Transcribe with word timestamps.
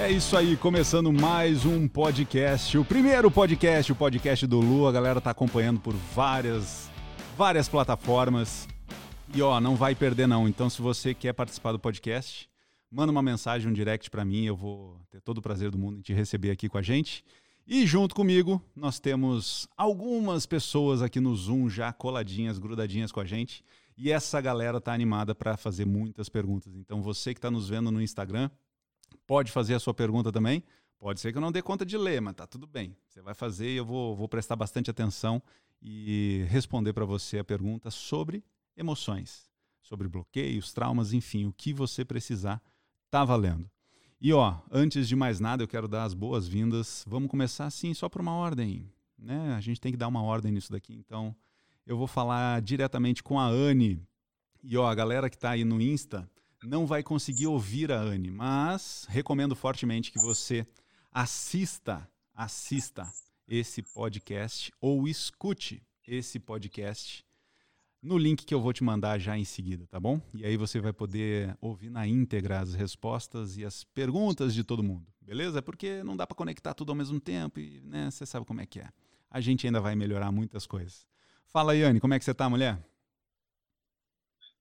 É 0.00 0.12
isso 0.12 0.36
aí, 0.36 0.56
começando 0.56 1.12
mais 1.12 1.66
um 1.66 1.88
podcast, 1.88 2.78
o 2.78 2.84
primeiro 2.84 3.28
podcast, 3.32 3.90
o 3.90 3.96
podcast 3.96 4.46
do 4.46 4.60
Lu. 4.60 4.86
A 4.86 4.92
galera 4.92 5.20
tá 5.20 5.30
acompanhando 5.30 5.80
por 5.80 5.92
várias, 5.92 6.88
várias 7.36 7.68
plataformas. 7.68 8.68
E 9.34 9.42
ó, 9.42 9.60
não 9.60 9.74
vai 9.74 9.96
perder 9.96 10.28
não. 10.28 10.48
Então, 10.48 10.70
se 10.70 10.80
você 10.80 11.12
quer 11.12 11.32
participar 11.32 11.72
do 11.72 11.80
podcast, 11.80 12.48
manda 12.88 13.10
uma 13.10 13.20
mensagem, 13.20 13.68
um 13.68 13.72
direct 13.72 14.08
para 14.08 14.24
mim. 14.24 14.44
Eu 14.44 14.54
vou 14.54 15.00
ter 15.10 15.20
todo 15.20 15.38
o 15.38 15.42
prazer 15.42 15.68
do 15.68 15.76
mundo 15.76 15.98
em 15.98 16.00
te 16.00 16.12
receber 16.12 16.52
aqui 16.52 16.68
com 16.68 16.78
a 16.78 16.82
gente. 16.82 17.24
E 17.66 17.84
junto 17.84 18.14
comigo, 18.14 18.62
nós 18.76 19.00
temos 19.00 19.66
algumas 19.76 20.46
pessoas 20.46 21.02
aqui 21.02 21.18
no 21.18 21.34
Zoom 21.34 21.68
já 21.68 21.92
coladinhas, 21.92 22.56
grudadinhas 22.56 23.10
com 23.10 23.18
a 23.18 23.24
gente. 23.24 23.64
E 23.96 24.12
essa 24.12 24.40
galera 24.40 24.80
tá 24.80 24.92
animada 24.92 25.34
para 25.34 25.56
fazer 25.56 25.84
muitas 25.84 26.28
perguntas. 26.28 26.76
Então, 26.76 27.02
você 27.02 27.34
que 27.34 27.38
está 27.38 27.50
nos 27.50 27.68
vendo 27.68 27.90
no 27.90 28.00
Instagram, 28.00 28.48
pode 29.26 29.52
fazer 29.52 29.74
a 29.74 29.80
sua 29.80 29.94
pergunta 29.94 30.32
também. 30.32 30.62
Pode 30.98 31.20
ser 31.20 31.30
que 31.30 31.38
eu 31.38 31.42
não 31.42 31.52
dê 31.52 31.62
conta 31.62 31.86
de 31.86 31.96
ler, 31.96 32.20
mas 32.20 32.34
tá 32.34 32.46
tudo 32.46 32.66
bem. 32.66 32.96
Você 33.06 33.22
vai 33.22 33.34
fazer 33.34 33.70
e 33.70 33.76
eu 33.76 33.84
vou, 33.84 34.16
vou 34.16 34.28
prestar 34.28 34.56
bastante 34.56 34.90
atenção 34.90 35.40
e 35.80 36.44
responder 36.48 36.92
para 36.92 37.04
você 37.04 37.38
a 37.38 37.44
pergunta 37.44 37.90
sobre 37.90 38.44
emoções, 38.76 39.48
sobre 39.80 40.08
bloqueios, 40.08 40.72
traumas, 40.72 41.12
enfim, 41.12 41.46
o 41.46 41.52
que 41.52 41.72
você 41.72 42.04
precisar, 42.04 42.60
tá 43.10 43.24
valendo. 43.24 43.70
E 44.20 44.32
ó, 44.32 44.56
antes 44.70 45.06
de 45.06 45.14
mais 45.14 45.38
nada, 45.38 45.62
eu 45.62 45.68
quero 45.68 45.86
dar 45.86 46.02
as 46.02 46.14
boas-vindas. 46.14 47.04
Vamos 47.06 47.30
começar 47.30 47.66
assim, 47.66 47.94
só 47.94 48.08
por 48.08 48.20
uma 48.20 48.32
ordem, 48.32 48.90
né? 49.16 49.54
A 49.54 49.60
gente 49.60 49.80
tem 49.80 49.92
que 49.92 49.98
dar 49.98 50.08
uma 50.08 50.22
ordem 50.22 50.50
nisso 50.50 50.72
daqui. 50.72 50.94
Então, 50.94 51.34
eu 51.86 51.96
vou 51.96 52.08
falar 52.08 52.60
diretamente 52.60 53.22
com 53.22 53.38
a 53.38 53.46
Anne. 53.46 54.02
E 54.64 54.76
ó, 54.76 54.88
a 54.88 54.94
galera 54.94 55.30
que 55.30 55.36
está 55.36 55.50
aí 55.50 55.64
no 55.64 55.80
Insta, 55.80 56.28
não 56.66 56.86
vai 56.86 57.02
conseguir 57.02 57.46
ouvir 57.46 57.92
a 57.92 58.00
Anne, 58.00 58.30
mas 58.30 59.06
recomendo 59.08 59.54
fortemente 59.54 60.10
que 60.10 60.18
você 60.18 60.66
assista, 61.12 62.08
assista 62.34 63.10
esse 63.46 63.82
podcast 63.82 64.72
ou 64.80 65.06
escute 65.06 65.82
esse 66.06 66.38
podcast 66.38 67.24
no 68.02 68.16
link 68.16 68.44
que 68.44 68.54
eu 68.54 68.60
vou 68.60 68.72
te 68.72 68.84
mandar 68.84 69.18
já 69.18 69.36
em 69.36 69.44
seguida, 69.44 69.86
tá 69.86 69.98
bom? 69.98 70.20
E 70.34 70.44
aí 70.44 70.56
você 70.56 70.80
vai 70.80 70.92
poder 70.92 71.56
ouvir 71.60 71.90
na 71.90 72.06
íntegra 72.06 72.60
as 72.60 72.74
respostas 72.74 73.56
e 73.56 73.64
as 73.64 73.84
perguntas 73.84 74.54
de 74.54 74.62
todo 74.62 74.82
mundo, 74.82 75.06
beleza? 75.20 75.60
Porque 75.60 76.02
não 76.04 76.16
dá 76.16 76.26
para 76.26 76.36
conectar 76.36 76.74
tudo 76.74 76.90
ao 76.90 76.96
mesmo 76.96 77.20
tempo 77.20 77.58
e, 77.58 77.80
né, 77.84 78.10
você 78.10 78.24
sabe 78.24 78.46
como 78.46 78.60
é 78.60 78.66
que 78.66 78.80
é. 78.80 78.88
A 79.30 79.40
gente 79.40 79.66
ainda 79.66 79.80
vai 79.80 79.94
melhorar 79.94 80.30
muitas 80.32 80.66
coisas. 80.66 81.06
Fala, 81.46 81.74
Yane, 81.74 82.00
como 82.00 82.14
é 82.14 82.18
que 82.18 82.24
você 82.24 82.34
tá, 82.34 82.48
mulher? 82.48 82.78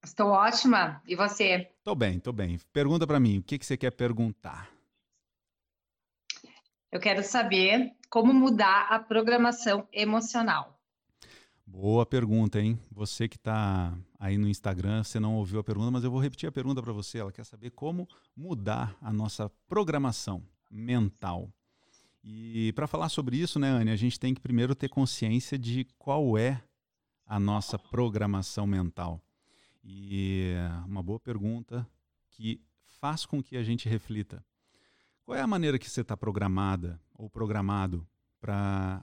Estou 0.04 0.30
ótima. 0.30 1.02
E 1.08 1.16
você? 1.16 1.70
Tô 1.84 1.96
bem, 1.96 2.20
tô 2.20 2.32
bem. 2.32 2.60
Pergunta 2.72 3.06
para 3.06 3.20
mim, 3.20 3.40
o 3.40 3.44
que, 3.44 3.58
que 3.58 3.66
você 3.66 3.76
quer 3.76 3.92
perguntar? 3.92 4.70
Eu 6.92 7.00
quero 7.00 7.24
saber 7.24 7.92
como 8.10 8.34
mudar 8.34 8.88
a 8.90 9.00
programação 9.00 9.88
emocional. 9.92 10.80
Boa 11.66 12.06
pergunta, 12.06 12.62
hein? 12.62 12.80
Você 12.90 13.28
que 13.28 13.36
está 13.36 13.94
aí 14.18 14.38
no 14.38 14.48
Instagram, 14.48 15.04
você 15.04 15.20
não 15.20 15.36
ouviu 15.36 15.60
a 15.60 15.64
pergunta, 15.64 15.92
mas 15.92 16.04
eu 16.04 16.10
vou 16.10 16.22
repetir 16.22 16.48
a 16.48 16.52
pergunta 16.52 16.82
para 16.82 16.94
você. 16.94 17.18
Ela 17.18 17.32
quer 17.32 17.44
saber 17.44 17.72
como 17.72 18.08
mudar 18.34 18.96
a 19.02 19.12
nossa 19.12 19.50
programação 19.68 20.42
mental. 20.72 21.52
E 22.24 22.72
para 22.74 22.88
falar 22.88 23.10
sobre 23.10 23.38
isso, 23.38 23.60
né, 23.60 23.70
Anne, 23.70 23.92
a 23.92 23.96
gente 23.98 24.18
tem 24.20 24.34
que 24.34 24.40
primeiro 24.40 24.74
ter 24.74 24.88
consciência 24.88 25.60
de 25.60 25.86
qual 25.98 26.38
é 26.38 26.64
a 27.26 27.38
nossa 27.38 27.78
programação 27.78 28.66
mental. 28.66 29.22
E 29.90 30.54
uma 30.86 31.02
boa 31.02 31.18
pergunta 31.18 31.88
que 32.30 32.60
faz 33.00 33.26
com 33.26 33.42
que 33.42 33.56
a 33.56 33.64
gente 33.64 33.88
reflita. 33.88 34.46
Qual 35.24 35.38
é 35.38 35.42
a 35.42 35.48
maneira 35.48 35.80
que 35.80 35.90
você 35.90 36.02
está 36.02 36.18
programada 36.18 37.00
ou 37.16 37.30
programado 37.30 38.06
para 38.42 39.02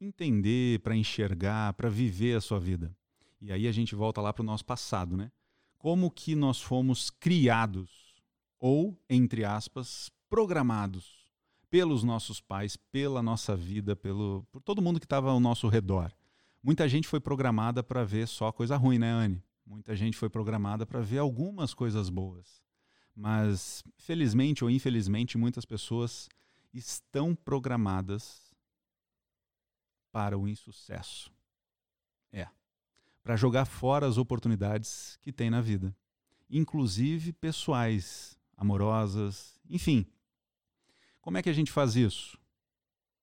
entender, 0.00 0.80
para 0.80 0.96
enxergar, 0.96 1.74
para 1.74 1.90
viver 1.90 2.34
a 2.34 2.40
sua 2.40 2.58
vida? 2.58 2.96
E 3.42 3.52
aí 3.52 3.68
a 3.68 3.72
gente 3.72 3.94
volta 3.94 4.22
lá 4.22 4.32
para 4.32 4.42
o 4.42 4.46
nosso 4.46 4.64
passado, 4.64 5.18
né? 5.18 5.30
Como 5.76 6.10
que 6.10 6.34
nós 6.34 6.62
fomos 6.62 7.10
criados 7.10 8.16
ou, 8.58 8.98
entre 9.10 9.44
aspas, 9.44 10.10
programados 10.30 11.26
pelos 11.68 12.02
nossos 12.02 12.40
pais, 12.40 12.74
pela 12.74 13.22
nossa 13.22 13.54
vida, 13.54 13.94
pelo, 13.94 14.46
por 14.50 14.62
todo 14.62 14.80
mundo 14.80 14.98
que 14.98 15.04
estava 15.04 15.30
ao 15.30 15.38
nosso 15.38 15.68
redor. 15.68 16.10
Muita 16.62 16.88
gente 16.88 17.06
foi 17.06 17.20
programada 17.20 17.82
para 17.82 18.02
ver 18.02 18.26
só 18.26 18.50
coisa 18.50 18.78
ruim, 18.78 18.98
né, 18.98 19.10
Anne? 19.10 19.45
Muita 19.66 19.96
gente 19.96 20.16
foi 20.16 20.30
programada 20.30 20.86
para 20.86 21.00
ver 21.00 21.18
algumas 21.18 21.74
coisas 21.74 22.08
boas. 22.08 22.62
Mas, 23.14 23.82
felizmente 23.98 24.62
ou 24.62 24.70
infelizmente, 24.70 25.36
muitas 25.36 25.64
pessoas 25.64 26.28
estão 26.72 27.34
programadas 27.34 28.54
para 30.12 30.38
o 30.38 30.46
insucesso. 30.46 31.32
É. 32.32 32.46
Para 33.24 33.34
jogar 33.34 33.64
fora 33.64 34.06
as 34.06 34.18
oportunidades 34.18 35.18
que 35.20 35.32
tem 35.32 35.50
na 35.50 35.60
vida, 35.60 35.94
inclusive 36.48 37.32
pessoais, 37.32 38.38
amorosas, 38.56 39.58
enfim. 39.68 40.06
Como 41.20 41.38
é 41.38 41.42
que 41.42 41.50
a 41.50 41.52
gente 41.52 41.72
faz 41.72 41.96
isso? 41.96 42.38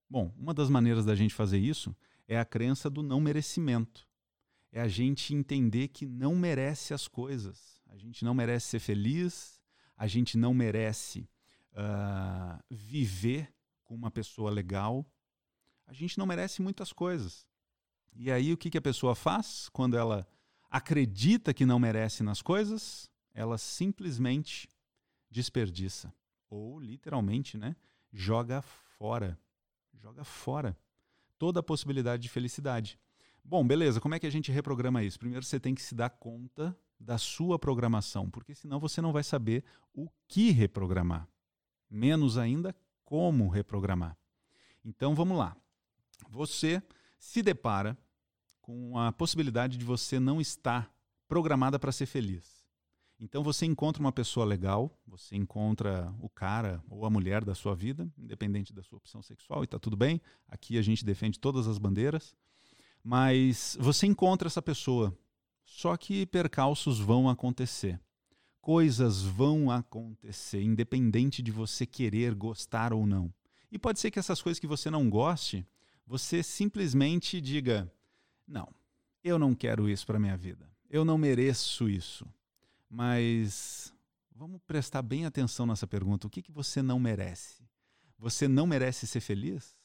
Bom, 0.09 0.33
uma 0.37 0.53
das 0.53 0.69
maneiras 0.69 1.05
da 1.05 1.15
gente 1.15 1.33
fazer 1.33 1.59
isso 1.59 1.95
é 2.27 2.37
a 2.37 2.43
crença 2.43 2.89
do 2.89 3.01
não 3.01 3.21
merecimento 3.21 4.05
é 4.73 4.81
a 4.81 4.87
gente 4.87 5.35
entender 5.35 5.89
que 5.89 6.03
não 6.03 6.35
merece 6.35 6.95
as 6.95 7.07
coisas. 7.07 7.79
A 7.87 7.95
gente 7.95 8.25
não 8.25 8.33
merece 8.33 8.67
ser 8.67 8.79
feliz, 8.79 9.61
a 9.95 10.07
gente 10.07 10.35
não 10.35 10.51
merece 10.51 11.29
uh, 11.73 12.61
viver 12.71 13.53
com 13.83 13.93
uma 13.93 14.09
pessoa 14.09 14.49
legal, 14.49 15.05
a 15.85 15.93
gente 15.93 16.17
não 16.17 16.25
merece 16.25 16.59
muitas 16.59 16.91
coisas. 16.91 17.45
E 18.15 18.31
aí 18.31 18.51
o 18.51 18.57
que, 18.57 18.71
que 18.71 18.77
a 18.77 18.81
pessoa 18.81 19.13
faz 19.13 19.69
quando 19.69 19.95
ela 19.95 20.27
acredita 20.71 21.53
que 21.53 21.67
não 21.67 21.77
merece 21.77 22.23
nas 22.23 22.41
coisas? 22.41 23.07
Ela 23.31 23.59
simplesmente 23.59 24.67
desperdiça. 25.29 26.11
Ou 26.49 26.79
literalmente, 26.79 27.59
né? 27.59 27.75
Joga 28.11 28.61
fora. 28.63 29.39
Joga 29.93 30.23
fora 30.23 30.75
toda 31.37 31.59
a 31.59 31.63
possibilidade 31.63 32.23
de 32.23 32.29
felicidade. 32.29 32.99
Bom, 33.43 33.65
beleza, 33.65 33.99
como 33.99 34.15
é 34.15 34.19
que 34.19 34.25
a 34.25 34.31
gente 34.31 34.51
reprograma 34.51 35.03
isso? 35.03 35.19
Primeiro 35.19 35.45
você 35.45 35.59
tem 35.59 35.75
que 35.75 35.81
se 35.81 35.93
dar 35.93 36.09
conta 36.09 36.77
da 36.99 37.17
sua 37.17 37.59
programação, 37.59 38.29
porque 38.29 38.55
senão 38.55 38.79
você 38.79 39.01
não 39.01 39.11
vai 39.11 39.23
saber 39.23 39.63
o 39.93 40.07
que 40.27 40.51
reprogramar. 40.51 41.27
Menos 41.89 42.37
ainda 42.37 42.75
como 43.03 43.49
reprogramar. 43.49 44.17
Então 44.83 45.13
vamos 45.13 45.37
lá. 45.37 45.55
Você 46.29 46.81
se 47.19 47.41
depara 47.41 47.97
com 48.61 48.97
a 48.97 49.11
possibilidade 49.11 49.77
de 49.77 49.83
você 49.83 50.19
não 50.19 50.39
estar 50.39 50.91
programada 51.27 51.77
para 51.77 51.91
ser 51.91 52.05
feliz. 52.05 52.63
Então 53.19 53.43
você 53.43 53.65
encontra 53.65 54.01
uma 54.01 54.11
pessoa 54.11 54.45
legal, 54.45 54.97
você 55.05 55.35
encontra 55.35 56.13
o 56.19 56.29
cara 56.29 56.83
ou 56.89 57.05
a 57.05 57.09
mulher 57.09 57.43
da 57.43 57.53
sua 57.53 57.75
vida, 57.75 58.09
independente 58.17 58.73
da 58.73 58.83
sua 58.83 58.97
opção 58.97 59.21
sexual, 59.21 59.61
e 59.61 59.65
está 59.65 59.77
tudo 59.77 59.95
bem. 59.95 60.21
Aqui 60.47 60.77
a 60.77 60.81
gente 60.81 61.05
defende 61.05 61.39
todas 61.39 61.67
as 61.67 61.77
bandeiras. 61.77 62.35
Mas 63.03 63.77
você 63.79 64.07
encontra 64.07 64.47
essa 64.47 64.61
pessoa, 64.61 65.17
só 65.65 65.97
que 65.97 66.25
percalços 66.25 66.99
vão 66.99 67.27
acontecer. 67.29 67.99
Coisas 68.61 69.21
vão 69.21 69.69
acontecer, 69.69 70.61
independente 70.61 71.41
de 71.41 71.51
você 71.51 71.85
querer 71.85 72.33
gostar 72.33 72.93
ou 72.93 73.05
não. 73.05 73.33
E 73.69 73.77
pode 73.77 73.99
ser 73.99 74.09
que 74.09 74.19
essas 74.19 74.41
coisas 74.41 74.59
que 74.59 74.67
você 74.67 74.89
não 74.89 75.09
goste, 75.09 75.65
você 76.07 76.41
simplesmente 76.41 77.41
diga: 77.41 77.91
não, 78.47 78.69
eu 79.21 79.37
não 79.37 79.53
quero 79.53 79.89
isso 79.89 80.05
para 80.05 80.19
minha 80.19 80.37
vida. 80.37 80.69
Eu 80.89 81.03
não 81.03 81.17
mereço 81.17 81.89
isso. 81.89 82.25
Mas 82.89 83.93
vamos 84.31 84.61
prestar 84.67 85.01
bem 85.01 85.25
atenção 85.25 85.65
nessa 85.65 85.87
pergunta: 85.87 86.27
o 86.27 86.29
que, 86.29 86.41
que 86.41 86.51
você 86.51 86.81
não 86.81 86.99
merece? 86.99 87.63
Você 88.17 88.47
não 88.47 88.65
merece 88.65 89.07
ser 89.07 89.19
feliz? 89.19 89.75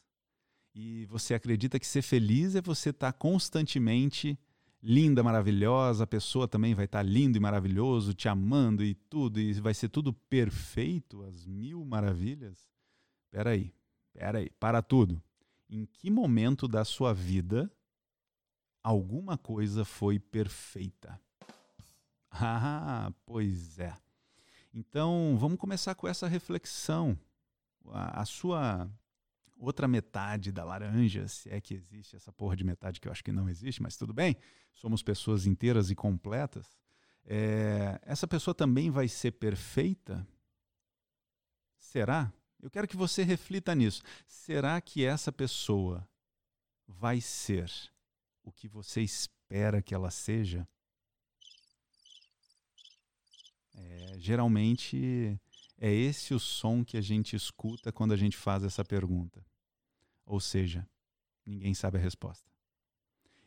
E 0.81 1.07
você 1.07 1.35
acredita 1.35 1.77
que 1.77 1.87
ser 1.87 2.03
feliz 2.03 2.55
é 2.55 2.63
você 2.63 2.91
estar 2.91 3.11
tá 3.11 3.19
constantemente 3.19 4.39
linda, 4.81 5.25
maravilhosa, 5.25 6.05
a 6.05 6.07
pessoa 6.07 6.47
também 6.47 6.73
vai 6.73 6.85
estar 6.85 7.01
tá 7.01 7.03
lindo 7.03 7.37
e 7.37 7.41
maravilhoso, 7.41 8.15
te 8.15 8.29
amando 8.29 8.85
e 8.85 8.95
tudo, 8.95 9.41
e 9.41 9.53
vai 9.55 9.75
ser 9.75 9.89
tudo 9.89 10.13
perfeito, 10.13 11.25
as 11.25 11.45
mil 11.45 11.85
maravilhas. 11.85 12.71
Peraí, 13.29 13.75
peraí, 14.13 14.51
para 14.51 14.81
tudo. 14.81 15.21
Em 15.69 15.85
que 15.85 16.09
momento 16.13 16.69
da 16.69 16.85
sua 16.85 17.13
vida 17.13 17.69
alguma 18.81 19.37
coisa 19.37 19.85
foi 19.85 20.21
perfeita? 20.21 21.21
Ah, 22.31 23.11
pois 23.25 23.79
é. 23.79 23.97
Então, 24.73 25.37
vamos 25.41 25.59
começar 25.59 25.95
com 25.95 26.07
essa 26.07 26.29
reflexão. 26.29 27.19
A, 27.87 28.21
a 28.21 28.25
sua 28.27 28.89
outra 29.59 29.89
metade 29.89 30.53
da 30.53 30.65
laranja, 30.65 31.27
se 31.29 31.51
é 31.51 31.61
que 31.61 31.75
existe 31.75 32.17
essa 32.17 32.33
porra 32.33 32.57
de 32.57 32.65
metade 32.65 33.01
que 33.01 33.09
eu 33.09 33.13
acho 33.13 33.25
que 33.25 33.33
não 33.33 33.49
existe, 33.49 33.83
mas 33.83 33.97
tudo 33.97 34.13
bem, 34.15 34.37
somos 34.73 35.03
pessoas 35.03 35.47
inteiras 35.47 35.91
e 35.91 35.95
completas. 35.95 36.79
É, 37.25 38.01
essa 38.03 38.27
pessoa 38.27 38.55
também 38.55 38.91
vai 38.91 39.09
ser 39.09 39.33
perfeita? 39.33 40.27
Será? 41.77 42.33
Eu 42.61 42.71
quero 42.71 42.89
que 42.89 42.97
você 42.97 43.23
reflita 43.23 43.75
nisso. 43.75 44.03
Será 44.27 44.81
que 44.81 45.05
essa 45.05 45.31
pessoa 45.31 46.09
vai 46.87 47.21
ser 47.21 47.71
o 48.43 48.51
que 48.51 48.67
você 48.67 49.03
espera 49.03 49.83
que 49.83 49.95
ela 49.95 50.11
seja? 50.11 50.67
É, 53.75 54.15
geralmente 54.19 55.39
é 55.79 55.93
esse 55.93 56.35
o 56.35 56.41
som 56.41 56.85
que 56.85 56.97
a 56.97 57.01
gente 57.01 57.37
escuta 57.37 57.93
quando 57.93 58.13
a 58.13 58.17
gente 58.17 58.37
faz 58.37 58.65
essa 58.65 58.85
pergunta. 58.85 59.45
Ou 60.27 60.41
seja, 60.41 60.87
ninguém 61.47 61.73
sabe 61.73 61.99
a 61.99 62.01
resposta. 62.01 62.51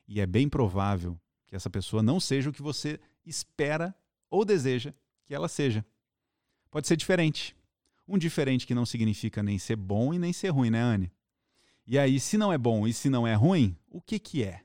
E 0.07 0.19
é 0.21 0.25
bem 0.25 0.47
provável 0.47 1.19
que 1.45 1.55
essa 1.55 1.69
pessoa 1.69 2.01
não 2.01 2.19
seja 2.19 2.49
o 2.49 2.53
que 2.53 2.61
você 2.61 2.99
espera 3.25 3.93
ou 4.29 4.45
deseja 4.45 4.93
que 5.25 5.35
ela 5.35 5.49
seja. 5.49 5.85
Pode 6.69 6.87
ser 6.87 6.95
diferente. 6.95 7.55
Um 8.07 8.17
diferente 8.17 8.65
que 8.65 8.73
não 8.73 8.85
significa 8.85 9.43
nem 9.43 9.59
ser 9.59 9.75
bom 9.75 10.13
e 10.13 10.19
nem 10.19 10.31
ser 10.31 10.49
ruim, 10.49 10.69
né, 10.69 10.81
Anne? 10.81 11.11
E 11.85 11.99
aí, 11.99 12.19
se 12.19 12.37
não 12.37 12.53
é 12.53 12.57
bom 12.57 12.87
e 12.87 12.93
se 12.93 13.09
não 13.09 13.27
é 13.27 13.33
ruim, 13.33 13.75
o 13.89 14.01
que 14.01 14.17
que 14.17 14.43
é? 14.43 14.63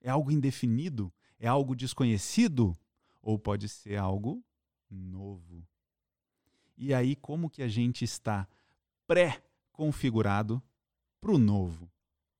É 0.00 0.10
algo 0.10 0.30
indefinido? 0.30 1.12
É 1.38 1.48
algo 1.48 1.74
desconhecido? 1.74 2.78
Ou 3.20 3.38
pode 3.38 3.68
ser 3.68 3.96
algo 3.96 4.44
novo? 4.88 5.66
E 6.76 6.92
aí, 6.92 7.16
como 7.16 7.48
que 7.48 7.62
a 7.62 7.68
gente 7.68 8.04
está 8.04 8.46
pré-configurado 9.06 10.62
para 11.20 11.32
o 11.32 11.38
novo? 11.38 11.90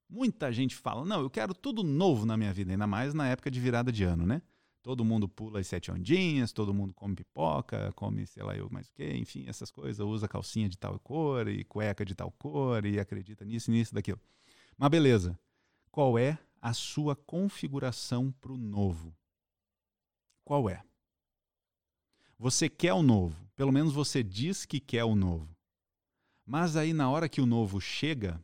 Muita 0.09 0.53
gente 0.53 0.77
fala, 0.77 1.05
não, 1.05 1.21
eu 1.21 1.31
quero 1.31 1.55
tudo 1.55 1.83
novo 1.83 2.25
na 2.27 2.37
minha 2.37 2.53
vida, 2.53 2.71
ainda 2.71 2.87
mais 2.87 3.13
na 3.15 3.29
época 3.29 3.51
de 3.51 3.59
virada 3.59 3.91
de 3.91 4.05
ano, 4.05 4.27
né? 4.27 4.43
Todo 4.83 5.05
mundo 5.05 5.29
pula 5.29 5.59
as 5.59 5.67
sete 5.67 5.91
ondinhas, 5.91 6.53
todo 6.53 6.73
mundo 6.73 6.95
come 6.95 7.17
pipoca, 7.17 7.93
come 7.97 8.25
sei 8.25 8.43
lá 8.45 8.57
eu 8.57 8.71
mais 8.71 8.89
o 8.89 8.93
quê, 8.93 9.17
enfim, 9.17 9.45
essas 9.49 9.69
coisas, 9.69 9.99
usa 9.99 10.29
calcinha 10.29 10.69
de 10.69 10.79
tal 10.79 10.97
cor 11.01 11.49
e 11.49 11.65
cueca 11.65 12.05
de 12.05 12.15
tal 12.15 12.31
cor 12.31 12.85
e 12.85 13.01
acredita 13.01 13.45
nisso, 13.45 13.69
nisso, 13.71 13.93
daquilo. 13.93 14.21
Mas 14.79 14.89
beleza, 14.89 15.37
qual 15.91 16.17
é 16.17 16.39
a 16.61 16.73
sua 16.73 17.17
configuração 17.17 18.31
para 18.41 18.53
o 18.53 18.57
novo? 18.57 19.13
Qual 20.45 20.71
é? 20.71 20.85
Você 22.39 22.69
quer 22.69 22.93
o 22.93 23.03
novo, 23.03 23.37
pelo 23.57 23.73
menos 23.73 23.93
você 23.93 24.23
diz 24.23 24.65
que 24.65 24.79
quer 24.79 25.05
o 25.05 25.15
novo. 25.15 25.49
Mas 26.45 26.77
aí 26.77 26.93
na 26.93 27.11
hora 27.11 27.29
que 27.29 27.41
o 27.41 27.47
novo 27.47 27.81
chega, 27.81 28.43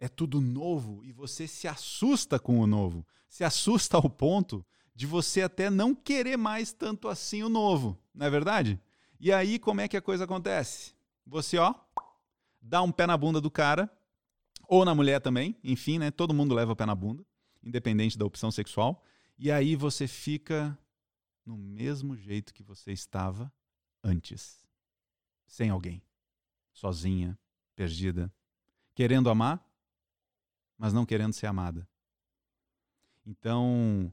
é 0.00 0.08
tudo 0.08 0.40
novo 0.40 1.04
e 1.04 1.12
você 1.12 1.46
se 1.46 1.68
assusta 1.68 2.38
com 2.38 2.58
o 2.60 2.66
novo. 2.66 3.06
Se 3.28 3.44
assusta 3.44 3.96
ao 3.96 4.08
ponto 4.08 4.64
de 4.94 5.06
você 5.06 5.42
até 5.42 5.70
não 5.70 5.94
querer 5.94 6.36
mais 6.36 6.72
tanto 6.72 7.08
assim 7.08 7.42
o 7.42 7.48
novo, 7.48 7.98
não 8.14 8.26
é 8.26 8.30
verdade? 8.30 8.80
E 9.18 9.32
aí 9.32 9.58
como 9.58 9.80
é 9.80 9.88
que 9.88 9.96
a 9.96 10.02
coisa 10.02 10.24
acontece? 10.24 10.94
Você, 11.26 11.58
ó, 11.58 11.74
dá 12.60 12.82
um 12.82 12.92
pé 12.92 13.06
na 13.06 13.16
bunda 13.16 13.40
do 13.40 13.50
cara, 13.50 13.90
ou 14.68 14.84
na 14.84 14.94
mulher 14.94 15.20
também, 15.20 15.56
enfim, 15.62 15.98
né? 15.98 16.10
Todo 16.10 16.34
mundo 16.34 16.54
leva 16.54 16.72
o 16.72 16.76
pé 16.76 16.86
na 16.86 16.94
bunda, 16.94 17.24
independente 17.62 18.16
da 18.16 18.24
opção 18.24 18.50
sexual, 18.50 19.02
e 19.38 19.50
aí 19.50 19.76
você 19.76 20.06
fica 20.06 20.76
no 21.44 21.56
mesmo 21.56 22.16
jeito 22.16 22.54
que 22.54 22.62
você 22.62 22.92
estava 22.92 23.52
antes, 24.02 24.64
sem 25.46 25.70
alguém, 25.70 26.02
sozinha, 26.72 27.38
perdida, 27.74 28.32
querendo 28.94 29.30
amar, 29.30 29.64
mas 30.76 30.92
não 30.92 31.06
querendo 31.06 31.32
ser 31.32 31.46
amada. 31.46 31.88
Então, 33.24 34.12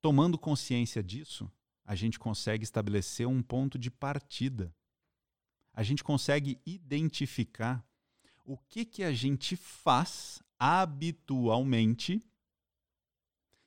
tomando 0.00 0.38
consciência 0.38 1.02
disso, 1.02 1.50
a 1.84 1.94
gente 1.94 2.18
consegue 2.18 2.64
estabelecer 2.64 3.26
um 3.26 3.42
ponto 3.42 3.78
de 3.78 3.90
partida. 3.90 4.74
A 5.72 5.82
gente 5.82 6.02
consegue 6.02 6.60
identificar 6.64 7.86
o 8.44 8.56
que, 8.56 8.84
que 8.84 9.02
a 9.02 9.12
gente 9.12 9.56
faz 9.56 10.42
habitualmente 10.58 12.22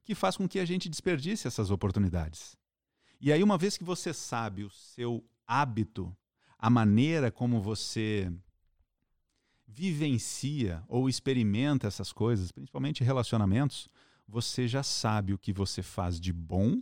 que 0.04 0.16
faz 0.16 0.36
com 0.36 0.50
que 0.50 0.58
a 0.58 0.66
gente 0.66 0.90
desperdice 0.90 1.48
essas 1.48 1.70
oportunidades. 1.70 2.58
E 3.20 3.34
aí, 3.34 3.44
uma 3.44 3.58
vez 3.58 3.78
que 3.78 3.84
você 3.84 4.14
sabe 4.14 4.64
o 4.64 4.70
seu 4.70 5.24
hábito, 5.46 6.16
a 6.58 6.70
maneira 6.70 7.30
como 7.30 7.62
você 7.62 8.32
vivencia 9.68 10.84
ou 10.88 11.10
experimenta 11.10 11.88
essas 11.88 12.14
coisas, 12.14 12.52
principalmente 12.52 13.04
relacionamentos, 13.04 13.90
você 14.28 14.68
já 14.68 14.84
sabe 14.84 15.34
o 15.34 15.38
que 15.38 15.52
você 15.52 15.84
faz 15.84 16.20
de 16.20 16.32
bom, 16.32 16.82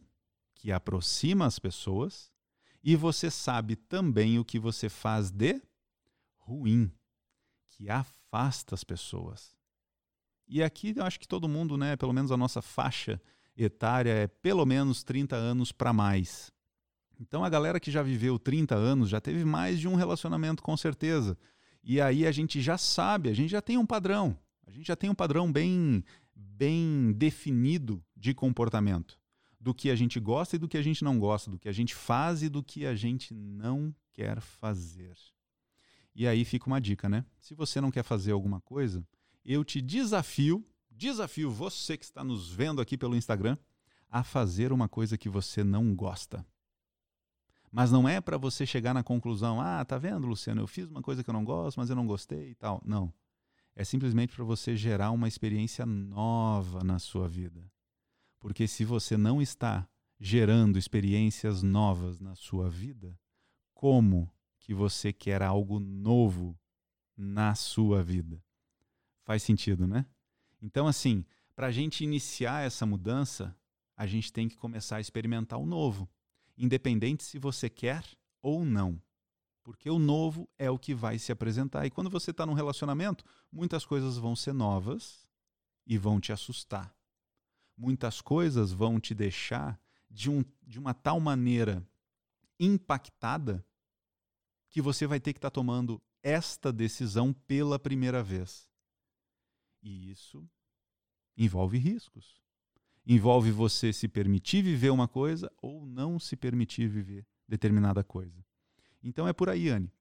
que 0.53 0.71
aproxima 0.71 1.45
as 1.45 1.59
pessoas, 1.59 2.31
e 2.83 2.95
você 2.95 3.31
sabe 3.31 3.75
também 3.75 4.37
o 4.37 4.45
que 4.45 4.59
você 4.59 4.89
faz 4.89 5.31
de 5.31 5.61
ruim, 6.37 6.91
que 7.67 7.89
afasta 7.89 8.75
as 8.75 8.83
pessoas. 8.83 9.55
E 10.47 10.63
aqui 10.63 10.93
eu 10.95 11.03
acho 11.03 11.19
que 11.19 11.27
todo 11.27 11.49
mundo, 11.49 11.77
né, 11.77 11.95
pelo 11.95 12.13
menos 12.13 12.31
a 12.31 12.37
nossa 12.37 12.61
faixa 12.61 13.21
etária 13.57 14.11
é 14.11 14.27
pelo 14.27 14.65
menos 14.65 15.03
30 15.03 15.35
anos 15.35 15.71
para 15.71 15.91
mais. 15.91 16.51
Então 17.19 17.43
a 17.43 17.49
galera 17.49 17.79
que 17.79 17.89
já 17.89 18.03
viveu 18.03 18.37
30 18.37 18.75
anos 18.75 19.09
já 19.09 19.19
teve 19.19 19.43
mais 19.43 19.79
de 19.79 19.87
um 19.87 19.95
relacionamento 19.95 20.61
com 20.61 20.77
certeza. 20.77 21.37
E 21.83 21.99
aí 21.99 22.27
a 22.27 22.31
gente 22.31 22.61
já 22.61 22.77
sabe, 22.77 23.29
a 23.29 23.33
gente 23.33 23.49
já 23.49 23.61
tem 23.61 23.77
um 23.77 23.85
padrão. 23.85 24.37
A 24.65 24.71
gente 24.71 24.85
já 24.85 24.95
tem 24.95 25.09
um 25.09 25.15
padrão 25.15 25.51
bem 25.51 26.03
bem 26.35 27.13
definido 27.13 28.03
de 28.15 28.33
comportamento, 28.33 29.19
do 29.59 29.73
que 29.73 29.89
a 29.89 29.95
gente 29.95 30.19
gosta 30.19 30.55
e 30.55 30.59
do 30.59 30.67
que 30.67 30.77
a 30.77 30.81
gente 30.81 31.03
não 31.03 31.19
gosta, 31.19 31.49
do 31.49 31.57
que 31.57 31.67
a 31.67 31.71
gente 31.71 31.95
faz 31.95 32.43
e 32.43 32.49
do 32.49 32.63
que 32.63 32.85
a 32.85 32.95
gente 32.95 33.33
não 33.33 33.93
quer 34.13 34.39
fazer. 34.39 35.15
E 36.15 36.27
aí 36.27 36.43
fica 36.45 36.67
uma 36.67 36.81
dica, 36.81 37.07
né? 37.07 37.25
Se 37.39 37.53
você 37.53 37.79
não 37.79 37.91
quer 37.91 38.03
fazer 38.03 38.31
alguma 38.31 38.59
coisa, 38.61 39.03
eu 39.45 39.63
te 39.63 39.81
desafio, 39.81 40.65
desafio 40.97 41.51
você 41.51 41.95
que 41.95 42.03
está 42.03 42.23
nos 42.23 42.49
vendo 42.49 42.81
aqui 42.81 42.97
pelo 42.97 43.15
Instagram, 43.15 43.55
a 44.09 44.23
fazer 44.23 44.71
uma 44.73 44.89
coisa 44.89 45.17
que 45.17 45.29
você 45.29 45.63
não 45.63 45.95
gosta. 45.95 46.45
Mas 47.71 47.91
não 47.91 48.07
é 48.07 48.19
para 48.19 48.37
você 48.37 48.65
chegar 48.65 48.93
na 48.93 49.03
conclusão, 49.03 49.61
ah, 49.61 49.83
tá 49.85 49.97
vendo, 49.97 50.25
Luciano, 50.25 50.61
eu 50.61 50.67
fiz 50.67 50.89
uma 50.89 51.01
coisa 51.01 51.23
que 51.23 51.29
eu 51.29 51.33
não 51.33 51.43
gosto, 51.43 51.77
mas 51.77 51.89
eu 51.89 51.95
não 51.95 52.07
gostei 52.07 52.49
e 52.49 52.55
tal. 52.55 52.81
Não. 52.83 53.13
É 53.75 53.83
simplesmente 53.83 54.35
para 54.35 54.43
você 54.43 54.75
gerar 54.75 55.11
uma 55.11 55.27
experiência 55.27 55.85
nova 55.85 56.83
na 56.83 56.97
sua 56.97 57.27
vida. 57.27 57.63
Porque 58.39 58.67
se 58.67 58.83
você 58.83 59.15
não 59.15 59.41
está 59.41 59.87
gerando 60.19 60.79
experiências 60.79 61.61
novas 61.61 62.19
na 62.19 62.33
sua 62.33 62.69
vida, 62.69 63.19
como 63.73 64.31
que 64.59 64.73
você 64.73 65.13
quer 65.13 65.43
algo 65.43 65.79
novo 65.79 66.57
na 67.15 67.53
sua 67.53 68.01
vida? 68.01 68.41
Faz 69.23 69.43
sentido, 69.43 69.85
né? 69.85 70.05
Então, 70.67 70.85
assim, 70.85 71.23
para 71.55 71.67
a 71.67 71.71
gente 71.71 72.03
iniciar 72.03 72.65
essa 72.65 72.85
mudança, 72.85 73.55
a 73.95 74.05
gente 74.05 74.33
tem 74.33 74.49
que 74.49 74.57
começar 74.57 74.97
a 74.97 74.99
experimentar 74.99 75.57
o 75.57 75.65
novo, 75.65 76.09
independente 76.57 77.23
se 77.23 77.39
você 77.39 77.69
quer 77.69 78.03
ou 78.41 78.65
não. 78.65 79.01
Porque 79.63 79.89
o 79.89 79.97
novo 79.97 80.49
é 80.57 80.69
o 80.69 80.77
que 80.77 80.93
vai 80.93 81.17
se 81.19 81.31
apresentar. 81.31 81.85
E 81.85 81.89
quando 81.89 82.09
você 82.09 82.31
está 82.31 82.45
num 82.45 82.53
relacionamento, 82.53 83.23
muitas 83.49 83.85
coisas 83.85 84.17
vão 84.17 84.35
ser 84.35 84.51
novas 84.51 85.25
e 85.85 85.97
vão 85.97 86.19
te 86.19 86.33
assustar. 86.33 86.93
Muitas 87.77 88.19
coisas 88.19 88.73
vão 88.73 88.99
te 88.99 89.15
deixar 89.15 89.79
de, 90.11 90.29
um, 90.29 90.43
de 90.61 90.77
uma 90.77 90.93
tal 90.93 91.17
maneira 91.21 91.81
impactada 92.59 93.65
que 94.69 94.81
você 94.81 95.07
vai 95.07 95.21
ter 95.21 95.31
que 95.31 95.37
estar 95.37 95.49
tá 95.49 95.55
tomando 95.55 96.01
esta 96.21 96.73
decisão 96.73 97.31
pela 97.31 97.79
primeira 97.79 98.21
vez. 98.21 98.69
E 99.81 100.11
isso 100.11 100.45
envolve 101.37 101.77
riscos. 101.77 102.35
Envolve 103.05 103.51
você 103.51 103.93
se 103.93 104.07
permitir 104.07 104.61
viver 104.61 104.89
uma 104.89 105.07
coisa 105.07 105.51
ou 105.61 105.85
não 105.85 106.19
se 106.19 106.35
permitir 106.35 106.89
viver 106.89 107.25
determinada 107.47 108.03
coisa. 108.03 108.43
Então 109.01 109.27
é 109.27 109.33
por 109.33 109.49
aí, 109.49 109.69
Anne. 109.69 109.91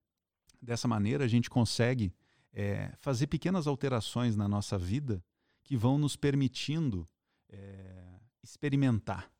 Dessa 0.60 0.88
maneira 0.88 1.24
a 1.24 1.28
gente 1.28 1.48
consegue 1.48 2.12
é, 2.52 2.92
fazer 2.98 3.26
pequenas 3.26 3.66
alterações 3.66 4.34
na 4.34 4.48
nossa 4.48 4.76
vida 4.76 5.22
que 5.62 5.76
vão 5.76 5.98
nos 5.98 6.16
permitindo 6.16 7.08
é, 7.48 8.18
experimentar, 8.42 9.30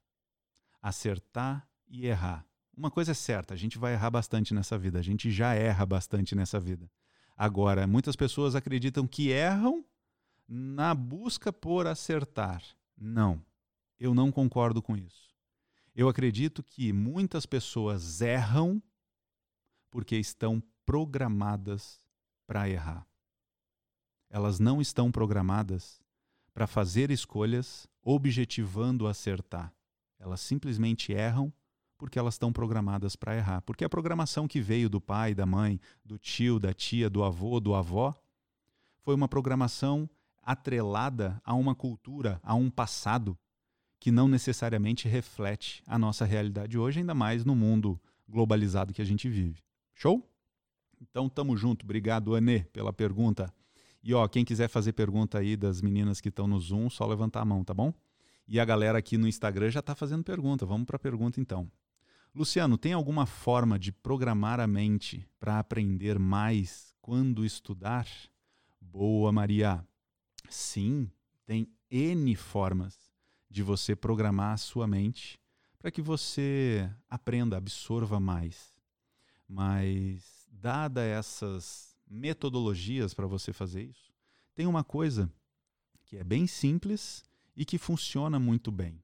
acertar 0.81 1.69
e 1.89 2.07
errar. 2.07 2.47
Uma 2.77 2.91
coisa 2.91 3.13
é 3.13 3.15
certa, 3.15 3.55
a 3.55 3.57
gente 3.57 3.79
vai 3.79 3.95
errar 3.95 4.11
bastante 4.11 4.53
nessa 4.53 4.77
vida, 4.77 4.99
a 4.99 5.03
gente 5.03 5.31
já 5.31 5.55
erra 5.55 5.87
bastante 5.87 6.35
nessa 6.35 6.61
vida. 6.61 6.91
Agora, 7.37 7.87
muitas 7.87 8.15
pessoas 8.17 8.55
acreditam 8.55 9.07
que 9.07 9.31
erram 9.31 9.85
na 10.49 10.95
busca 10.95 11.53
por 11.53 11.87
acertar. 11.87 12.63
Não, 12.97 13.45
eu 13.99 14.15
não 14.15 14.31
concordo 14.31 14.81
com 14.81 14.97
isso. 14.97 15.35
Eu 15.95 16.09
acredito 16.09 16.63
que 16.63 16.93
muitas 16.93 17.47
pessoas 17.47 18.21
erram 18.21 18.83
porque 19.91 20.17
estão 20.17 20.63
programadas 20.85 22.01
para 22.47 22.69
errar. 22.69 23.07
Elas 24.29 24.59
não 24.59 24.81
estão 24.81 25.11
programadas 25.11 26.01
para 26.53 26.67
fazer 26.67 27.11
escolhas 27.11 27.89
objetivando 28.03 29.07
acertar. 29.07 29.73
Elas 30.19 30.41
simplesmente 30.41 31.13
erram 31.13 31.53
porque 31.99 32.19
elas 32.19 32.35
estão 32.35 32.53
programadas 32.53 33.17
para 33.17 33.37
errar. 33.37 33.63
Porque 33.63 33.85
a 33.85 33.89
programação 33.89 34.47
que 34.47 34.61
veio 34.61 34.89
do 34.89 35.01
pai, 35.01 35.35
da 35.35 35.47
mãe, 35.47 35.81
do 36.05 36.19
tio, 36.19 36.59
da 36.59 36.73
tia, 36.73 37.09
do 37.09 37.25
avô, 37.25 37.59
do 37.59 37.75
avó, 37.75 38.15
foi 39.01 39.15
uma 39.15 39.29
programação 39.29 40.09
atrelada 40.47 41.43
a 41.45 41.53
uma 41.55 41.75
cultura, 41.75 42.41
a 42.43 42.55
um 42.55 42.71
passado 42.71 43.37
que 43.99 44.13
não 44.13 44.29
necessariamente 44.29 45.09
reflete 45.09 45.83
a 45.87 45.99
nossa 45.99 46.25
realidade 46.25 46.79
hoje, 46.79 47.01
ainda 47.01 47.15
mais 47.15 47.45
no 47.45 47.57
mundo 47.57 48.01
globalizado 48.29 48.95
que 48.95 49.03
a 49.03 49.05
gente 49.05 49.29
vive. 49.29 49.61
Show? 49.93 50.25
Então 51.01 51.29
tamo 51.29 51.57
junto. 51.57 51.85
Obrigado, 51.85 52.37
Anê, 52.37 52.61
pela 52.73 52.93
pergunta. 52.93 53.53
E 54.03 54.15
ó, 54.15 54.29
quem 54.29 54.45
quiser 54.45 54.69
fazer 54.69 54.93
pergunta 54.93 55.39
aí 55.39 55.57
das 55.57 55.83
meninas 55.83 56.21
que 56.21 56.29
estão 56.29 56.47
no 56.47 56.61
Zoom, 56.61 56.89
só 56.89 57.05
levantar 57.05 57.41
a 57.41 57.45
mão, 57.45 57.65
tá 57.65 57.75
bom? 57.75 57.93
E 58.47 58.61
a 58.61 58.65
galera 58.65 58.99
aqui 58.99 59.19
no 59.19 59.27
Instagram 59.27 59.71
já 59.71 59.81
está 59.81 59.97
fazendo 59.97 60.23
pergunta. 60.23 60.65
Vamos 60.65 60.87
para 60.87 60.99
pergunta 60.99 61.41
então. 61.41 61.69
Luciano, 62.33 62.79
tem 62.79 62.93
alguma 62.93 63.27
forma 63.27 63.79
de 63.79 63.91
programar 63.91 64.61
a 64.61 64.67
mente 64.67 65.27
para 65.41 65.59
aprender 65.59 66.19
mais 66.19 66.95
quando 67.01 67.45
estudar? 67.45 68.07
Boa, 68.81 69.33
Maria. 69.33 69.85
Sim, 70.51 71.11
tem 71.45 71.69
N 71.91 72.35
formas 72.35 72.97
de 73.51 73.63
você 73.63 73.95
programar 73.97 74.55
a 74.55 74.57
sua 74.57 74.87
mente 74.87 75.39
para 75.79 75.91
que 75.91 76.03
você 76.03 76.91
aprenda, 77.09 77.57
absorva 77.57 78.19
mais. 78.19 78.77
Mas, 79.49 80.49
dada 80.51 81.03
essas 81.05 81.97
metodologias 82.07 83.15
para 83.15 83.27
você 83.27 83.53
fazer 83.53 83.85
isso, 83.85 84.13
tem 84.55 84.67
uma 84.67 84.83
coisa 84.83 85.33
que 86.05 86.17
é 86.17 86.25
bem 86.25 86.47
simples 86.47 87.25
e 87.57 87.65
que 87.65 87.79
funciona 87.79 88.39
muito 88.39 88.71
bem. 88.71 89.03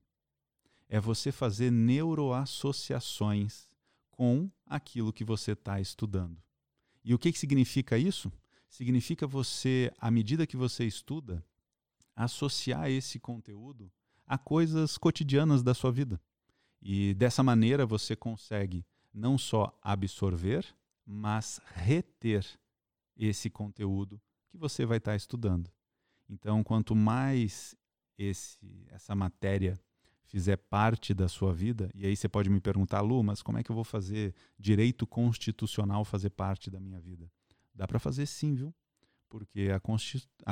É 0.88 1.00
você 1.00 1.32
fazer 1.32 1.70
neuroassociações 1.70 3.68
com 4.10 4.50
aquilo 4.66 5.12
que 5.12 5.24
você 5.24 5.52
está 5.52 5.80
estudando. 5.80 6.36
E 7.04 7.14
o 7.14 7.18
que, 7.18 7.32
que 7.32 7.38
significa 7.38 7.96
isso? 7.98 8.32
Significa 8.72 9.26
você, 9.26 9.92
à 9.98 10.10
medida 10.10 10.46
que 10.46 10.56
você 10.56 10.86
estuda, 10.86 11.44
associar 12.16 12.90
esse 12.90 13.20
conteúdo 13.20 13.92
a 14.26 14.38
coisas 14.38 14.96
cotidianas 14.96 15.62
da 15.62 15.74
sua 15.74 15.92
vida. 15.92 16.18
E 16.80 17.12
dessa 17.12 17.42
maneira 17.42 17.84
você 17.84 18.16
consegue 18.16 18.82
não 19.12 19.36
só 19.36 19.78
absorver, 19.82 20.64
mas 21.04 21.60
reter 21.74 22.46
esse 23.14 23.50
conteúdo 23.50 24.18
que 24.48 24.56
você 24.56 24.86
vai 24.86 24.96
estar 24.96 25.14
estudando. 25.16 25.70
Então, 26.26 26.64
quanto 26.64 26.94
mais 26.94 27.76
esse, 28.16 28.86
essa 28.88 29.14
matéria 29.14 29.78
fizer 30.24 30.56
parte 30.56 31.12
da 31.12 31.28
sua 31.28 31.52
vida, 31.52 31.90
e 31.94 32.06
aí 32.06 32.16
você 32.16 32.26
pode 32.26 32.48
me 32.48 32.58
perguntar, 32.58 33.02
Lu, 33.02 33.22
mas 33.22 33.42
como 33.42 33.58
é 33.58 33.62
que 33.62 33.70
eu 33.70 33.76
vou 33.76 33.84
fazer 33.84 34.34
direito 34.58 35.06
constitucional 35.06 36.06
fazer 36.06 36.30
parte 36.30 36.70
da 36.70 36.80
minha 36.80 36.98
vida? 36.98 37.30
Dá 37.74 37.86
para 37.86 37.98
fazer 37.98 38.26
sim, 38.26 38.54
viu? 38.54 38.74
Porque 39.28 39.68
a, 39.70 39.80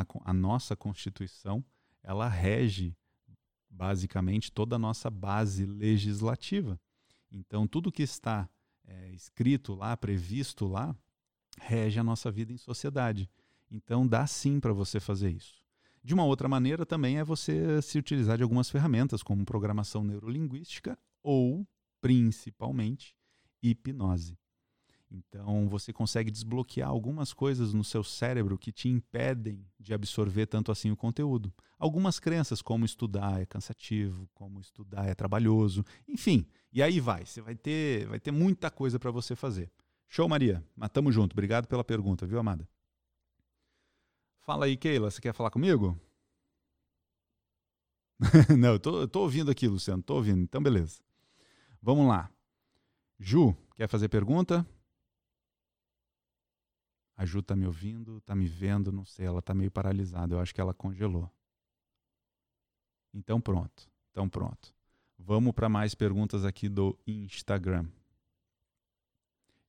a, 0.00 0.06
a 0.24 0.32
nossa 0.32 0.74
Constituição, 0.74 1.64
ela 2.02 2.28
rege 2.28 2.96
basicamente 3.68 4.50
toda 4.50 4.76
a 4.76 4.78
nossa 4.78 5.10
base 5.10 5.64
legislativa. 5.64 6.80
Então, 7.30 7.66
tudo 7.66 7.92
que 7.92 8.02
está 8.02 8.48
é, 8.84 9.10
escrito 9.12 9.74
lá, 9.74 9.96
previsto 9.96 10.66
lá, 10.66 10.96
rege 11.58 12.00
a 12.00 12.04
nossa 12.04 12.30
vida 12.30 12.52
em 12.52 12.56
sociedade. 12.56 13.30
Então, 13.70 14.06
dá 14.06 14.26
sim 14.26 14.58
para 14.58 14.72
você 14.72 14.98
fazer 14.98 15.30
isso. 15.30 15.60
De 16.02 16.14
uma 16.14 16.24
outra 16.24 16.48
maneira 16.48 16.84
também 16.86 17.18
é 17.18 17.24
você 17.24 17.80
se 17.82 17.98
utilizar 17.98 18.36
de 18.36 18.42
algumas 18.42 18.70
ferramentas, 18.70 19.22
como 19.22 19.44
programação 19.44 20.02
neurolinguística 20.02 20.98
ou, 21.22 21.66
principalmente, 22.00 23.14
hipnose. 23.62 24.38
Então, 25.10 25.68
você 25.68 25.92
consegue 25.92 26.30
desbloquear 26.30 26.88
algumas 26.88 27.32
coisas 27.32 27.74
no 27.74 27.82
seu 27.82 28.04
cérebro 28.04 28.56
que 28.56 28.70
te 28.70 28.88
impedem 28.88 29.66
de 29.78 29.92
absorver 29.92 30.46
tanto 30.46 30.70
assim 30.70 30.90
o 30.92 30.96
conteúdo. 30.96 31.52
Algumas 31.78 32.20
crenças, 32.20 32.62
como 32.62 32.84
estudar 32.84 33.40
é 33.40 33.46
cansativo, 33.46 34.28
como 34.32 34.60
estudar 34.60 35.06
é 35.06 35.14
trabalhoso, 35.14 35.84
enfim. 36.08 36.46
E 36.72 36.80
aí 36.80 37.00
vai, 37.00 37.26
você 37.26 37.40
vai 37.40 37.56
ter, 37.56 38.06
vai 38.06 38.20
ter 38.20 38.30
muita 38.30 38.70
coisa 38.70 39.00
para 39.00 39.10
você 39.10 39.34
fazer. 39.34 39.68
Show, 40.08 40.28
Maria. 40.28 40.64
Mas 40.76 40.90
tamo 40.90 41.10
junto. 41.10 41.32
Obrigado 41.32 41.66
pela 41.66 41.82
pergunta, 41.82 42.26
viu, 42.26 42.38
amada? 42.38 42.68
Fala 44.42 44.66
aí, 44.66 44.76
Keila, 44.76 45.10
você 45.10 45.20
quer 45.20 45.34
falar 45.34 45.50
comigo? 45.50 45.98
Não, 48.58 48.72
eu 48.72 48.78
tô, 48.78 49.00
eu 49.00 49.08
tô 49.08 49.20
ouvindo 49.22 49.50
aqui, 49.50 49.66
Luciano, 49.66 50.02
tô 50.02 50.16
ouvindo. 50.16 50.42
Então, 50.42 50.62
beleza. 50.62 51.00
Vamos 51.82 52.06
lá. 52.06 52.30
Ju, 53.18 53.56
quer 53.76 53.88
fazer 53.88 54.08
pergunta? 54.08 54.66
A 57.20 57.26
Ju 57.26 57.42
tá 57.42 57.54
me 57.54 57.66
ouvindo, 57.66 58.18
tá 58.22 58.34
me 58.34 58.46
vendo, 58.46 58.90
não 58.90 59.04
sei, 59.04 59.26
ela 59.26 59.42
tá 59.42 59.52
meio 59.52 59.70
paralisada. 59.70 60.34
Eu 60.34 60.40
acho 60.40 60.54
que 60.54 60.60
ela 60.60 60.72
congelou. 60.72 61.30
Então, 63.12 63.38
pronto. 63.38 63.90
Então, 64.10 64.26
pronto. 64.26 64.74
Vamos 65.18 65.52
para 65.52 65.68
mais 65.68 65.94
perguntas 65.94 66.46
aqui 66.46 66.66
do 66.66 66.98
Instagram. 67.06 67.86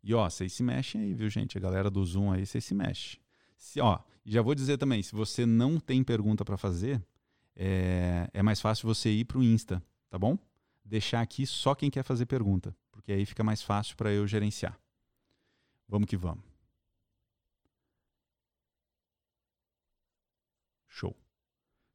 E 0.02 0.14
ó, 0.14 0.30
vocês 0.30 0.54
se 0.54 0.64
mexem 0.64 1.02
aí, 1.02 1.14
viu, 1.14 1.30
gente? 1.30 1.58
A 1.58 1.60
galera 1.60 1.90
do 1.90 2.06
Zoom 2.06 2.32
aí, 2.32 2.46
vocês 2.46 2.64
se 2.64 2.74
mexem. 2.74 3.20
Se, 3.58 3.82
ó, 3.82 4.00
já 4.26 4.42
vou 4.42 4.56
dizer 4.56 4.78
também, 4.78 5.04
se 5.04 5.12
você 5.14 5.46
não 5.46 5.78
tem 5.78 6.06
pergunta 6.06 6.46
para 6.46 6.56
fazer, 6.56 7.06
é, 7.54 8.30
é 8.34 8.42
mais 8.42 8.62
fácil 8.62 8.88
você 8.88 9.12
ir 9.12 9.26
para 9.26 9.38
o 9.38 9.44
Insta, 9.44 9.84
tá 10.10 10.18
bom? 10.18 10.40
Deixar 10.86 11.20
aqui 11.20 11.46
só 11.46 11.76
quem 11.76 11.92
quer 11.92 12.04
fazer 12.04 12.28
pergunta, 12.28 12.74
porque 12.94 13.12
aí 13.12 13.26
fica 13.26 13.44
mais 13.44 13.62
fácil 13.62 13.98
para 13.98 14.10
eu 14.10 14.26
gerenciar. 14.26 14.80
Vamos 15.86 16.08
que 16.08 16.16
vamos. 16.16 16.51
Show. 20.92 21.16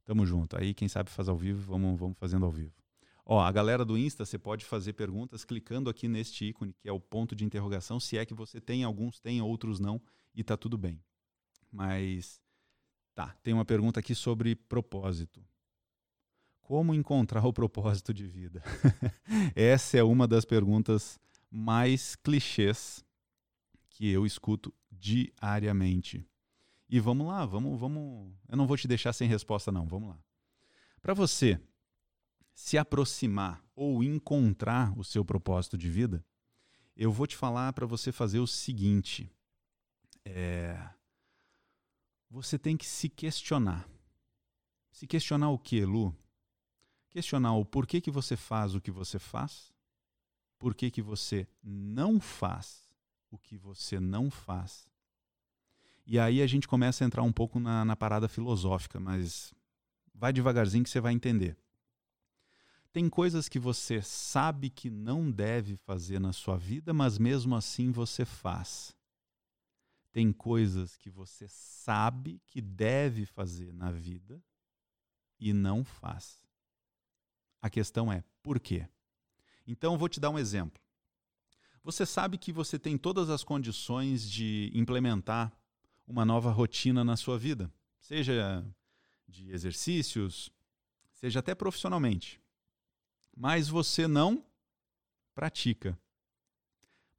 Tamo 0.03 0.25
junto. 0.25 0.57
Aí 0.57 0.73
quem 0.73 0.87
sabe 0.87 1.09
faz 1.09 1.29
ao 1.29 1.37
vivo, 1.37 1.61
vamos, 1.61 1.99
vamos 1.99 2.17
fazendo 2.17 2.45
ao 2.45 2.51
vivo. 2.51 2.73
Ó, 3.23 3.39
a 3.39 3.51
galera 3.51 3.85
do 3.85 3.97
Insta, 3.97 4.25
você 4.25 4.39
pode 4.39 4.65
fazer 4.65 4.93
perguntas 4.93 5.45
clicando 5.45 5.89
aqui 5.89 6.07
neste 6.07 6.45
ícone, 6.45 6.73
que 6.73 6.89
é 6.89 6.91
o 6.91 6.99
ponto 6.99 7.35
de 7.35 7.45
interrogação, 7.45 7.99
se 7.99 8.17
é 8.17 8.25
que 8.25 8.33
você 8.33 8.59
tem, 8.59 8.83
alguns 8.83 9.19
tem, 9.19 9.41
outros 9.41 9.79
não, 9.79 10.01
e 10.33 10.43
tá 10.43 10.57
tudo 10.57 10.77
bem. 10.77 10.99
Mas 11.71 12.41
tá, 13.13 13.35
tem 13.43 13.53
uma 13.53 13.65
pergunta 13.65 13.99
aqui 13.99 14.15
sobre 14.15 14.55
propósito. 14.55 15.45
Como 16.61 16.95
encontrar 16.95 17.45
o 17.45 17.53
propósito 17.53 18.13
de 18.13 18.25
vida? 18.25 18.63
Essa 19.55 19.97
é 19.97 20.03
uma 20.03 20.27
das 20.27 20.45
perguntas 20.45 21.19
mais 21.51 22.15
clichês 22.15 23.05
que 23.89 24.09
eu 24.09 24.25
escuto 24.25 24.73
diariamente. 24.89 26.25
E 26.89 26.99
vamos 26.99 27.27
lá, 27.27 27.45
vamos, 27.45 27.79
vamos. 27.79 28.33
Eu 28.47 28.55
não 28.55 28.67
vou 28.67 28.77
te 28.77 28.87
deixar 28.87 29.13
sem 29.13 29.27
resposta, 29.27 29.71
não. 29.71 29.85
Vamos 29.85 30.09
lá. 30.09 30.19
Para 31.01 31.13
você 31.13 31.59
se 32.53 32.77
aproximar 32.77 33.63
ou 33.75 34.03
encontrar 34.03 34.97
o 34.97 35.03
seu 35.03 35.23
propósito 35.23 35.77
de 35.77 35.89
vida, 35.89 36.25
eu 36.95 37.11
vou 37.11 37.27
te 37.27 37.35
falar 37.35 37.73
para 37.73 37.85
você 37.85 38.11
fazer 38.11 38.39
o 38.39 38.47
seguinte. 38.47 39.31
É, 40.25 40.89
você 42.29 42.57
tem 42.57 42.75
que 42.75 42.85
se 42.85 43.09
questionar. 43.09 43.87
Se 44.91 45.05
questionar 45.05 45.49
o 45.49 45.59
que, 45.59 45.85
Lu? 45.85 46.15
Questionar 47.09 47.53
o 47.53 47.65
porquê 47.65 48.01
que 48.01 48.11
você 48.11 48.35
faz 48.35 48.73
o 48.73 48.81
que 48.81 48.91
você 48.91 49.19
faz, 49.19 49.71
por 50.57 50.73
que, 50.73 50.89
que 50.89 51.01
você 51.01 51.47
não 51.61 52.19
faz 52.19 52.87
o 53.29 53.37
que 53.37 53.57
você 53.57 53.99
não 53.99 54.29
faz. 54.29 54.87
E 56.09 56.17
aí 56.17 56.41
a 56.41 56.47
gente 56.47 56.69
começa 56.69 57.03
a 57.03 57.07
entrar 57.07 57.21
um 57.21 57.33
pouco 57.33 57.59
na, 57.59 57.83
na 57.83 57.93
parada 57.93 58.29
filosófica, 58.29 58.97
mas 58.97 59.53
vai 60.15 60.31
devagarzinho 60.31 60.85
que 60.85 60.89
você 60.89 61.01
vai 61.01 61.11
entender. 61.11 61.57
Tem 62.93 63.09
coisas 63.09 63.49
que 63.49 63.59
você 63.59 64.01
sabe 64.01 64.69
que 64.69 64.89
não 64.89 65.29
deve 65.29 65.75
fazer 65.75 66.17
na 66.17 66.31
sua 66.31 66.57
vida, 66.57 66.93
mas 66.93 67.17
mesmo 67.17 67.53
assim 67.57 67.91
você 67.91 68.23
faz. 68.23 68.95
Tem 70.13 70.31
coisas 70.31 70.95
que 70.95 71.09
você 71.09 71.45
sabe 71.49 72.41
que 72.47 72.61
deve 72.61 73.25
fazer 73.25 73.73
na 73.73 73.91
vida 73.91 74.41
e 75.37 75.51
não 75.51 75.83
faz. 75.83 76.41
A 77.61 77.69
questão 77.69 78.09
é 78.09 78.23
por 78.41 78.61
quê? 78.61 78.87
Então, 79.67 79.97
vou 79.97 80.07
te 80.07 80.21
dar 80.21 80.29
um 80.29 80.39
exemplo. 80.39 80.81
Você 81.83 82.05
sabe 82.05 82.37
que 82.37 82.53
você 82.53 82.79
tem 82.79 82.97
todas 82.97 83.29
as 83.29 83.43
condições 83.43 84.27
de 84.27 84.71
implementar 84.73 85.51
uma 86.07 86.25
nova 86.25 86.49
rotina 86.49 87.03
na 87.03 87.17
sua 87.17 87.37
vida, 87.37 87.71
seja 87.99 88.65
de 89.27 89.51
exercícios, 89.51 90.49
seja 91.11 91.39
até 91.39 91.53
profissionalmente. 91.53 92.41
Mas 93.35 93.67
você 93.67 94.07
não 94.07 94.43
pratica. 95.35 95.99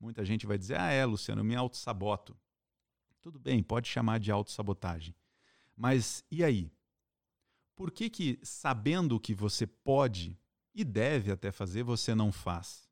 Muita 0.00 0.24
gente 0.24 0.46
vai 0.46 0.56
dizer: 0.56 0.80
ah, 0.80 0.90
é, 0.90 1.04
Luciano, 1.04 1.42
eu 1.42 1.44
me 1.44 1.54
auto-saboto. 1.54 2.36
Tudo 3.20 3.38
bem, 3.38 3.62
pode 3.62 3.88
chamar 3.88 4.18
de 4.18 4.32
autossabotagem. 4.32 5.14
Mas 5.76 6.24
e 6.30 6.42
aí? 6.42 6.72
Por 7.76 7.92
que 7.92 8.10
que 8.10 8.40
sabendo 8.42 9.14
o 9.14 9.20
que 9.20 9.34
você 9.34 9.66
pode 9.66 10.36
e 10.74 10.82
deve 10.82 11.30
até 11.30 11.52
fazer, 11.52 11.84
você 11.84 12.14
não 12.14 12.32
faz? 12.32 12.88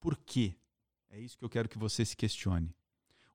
Por 0.00 0.16
quê? 0.16 0.56
É 1.10 1.18
isso 1.18 1.36
que 1.36 1.44
eu 1.44 1.50
quero 1.50 1.68
que 1.68 1.76
você 1.76 2.04
se 2.04 2.16
questione. 2.16 2.74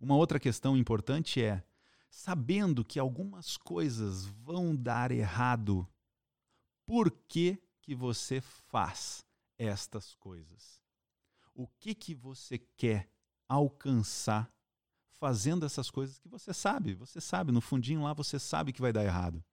Uma 0.01 0.15
outra 0.15 0.39
questão 0.39 0.75
importante 0.75 1.43
é: 1.43 1.63
sabendo 2.10 2.84
que 2.84 2.98
algumas 2.98 3.55
coisas 3.55 4.25
vão 4.25 4.75
dar 4.75 5.12
errado, 5.12 5.88
por 6.88 7.12
que, 7.12 7.62
que 7.79 7.93
você 7.93 8.41
faz 8.41 9.24
estas 9.60 10.15
coisas? 10.15 10.81
O 11.53 11.67
que, 11.67 11.93
que 11.93 12.15
você 12.15 12.58
quer 12.58 13.12
alcançar 13.48 14.51
fazendo 15.12 15.67
essas 15.67 15.91
coisas 15.91 16.17
que 16.17 16.27
você 16.27 16.51
sabe? 16.51 16.96
Você 16.96 17.22
sabe, 17.22 17.51
no 17.51 17.62
fundinho 17.62 18.01
lá 18.01 18.12
você 18.12 18.39
sabe 18.39 18.74
que 18.74 18.81
vai 18.81 18.91
dar 18.91 19.05
errado. 19.05 19.43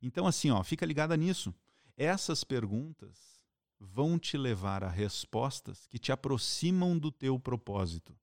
Então, 0.00 0.26
assim, 0.26 0.50
ó, 0.50 0.64
fica 0.64 0.86
ligada 0.86 1.14
nisso. 1.14 1.54
Essas 1.94 2.42
perguntas 2.42 3.44
vão 3.78 4.18
te 4.18 4.38
levar 4.38 4.82
a 4.82 4.88
respostas 4.88 5.86
que 5.86 5.98
te 5.98 6.10
aproximam 6.10 6.98
do 6.98 7.12
teu 7.12 7.38
propósito. 7.38 8.18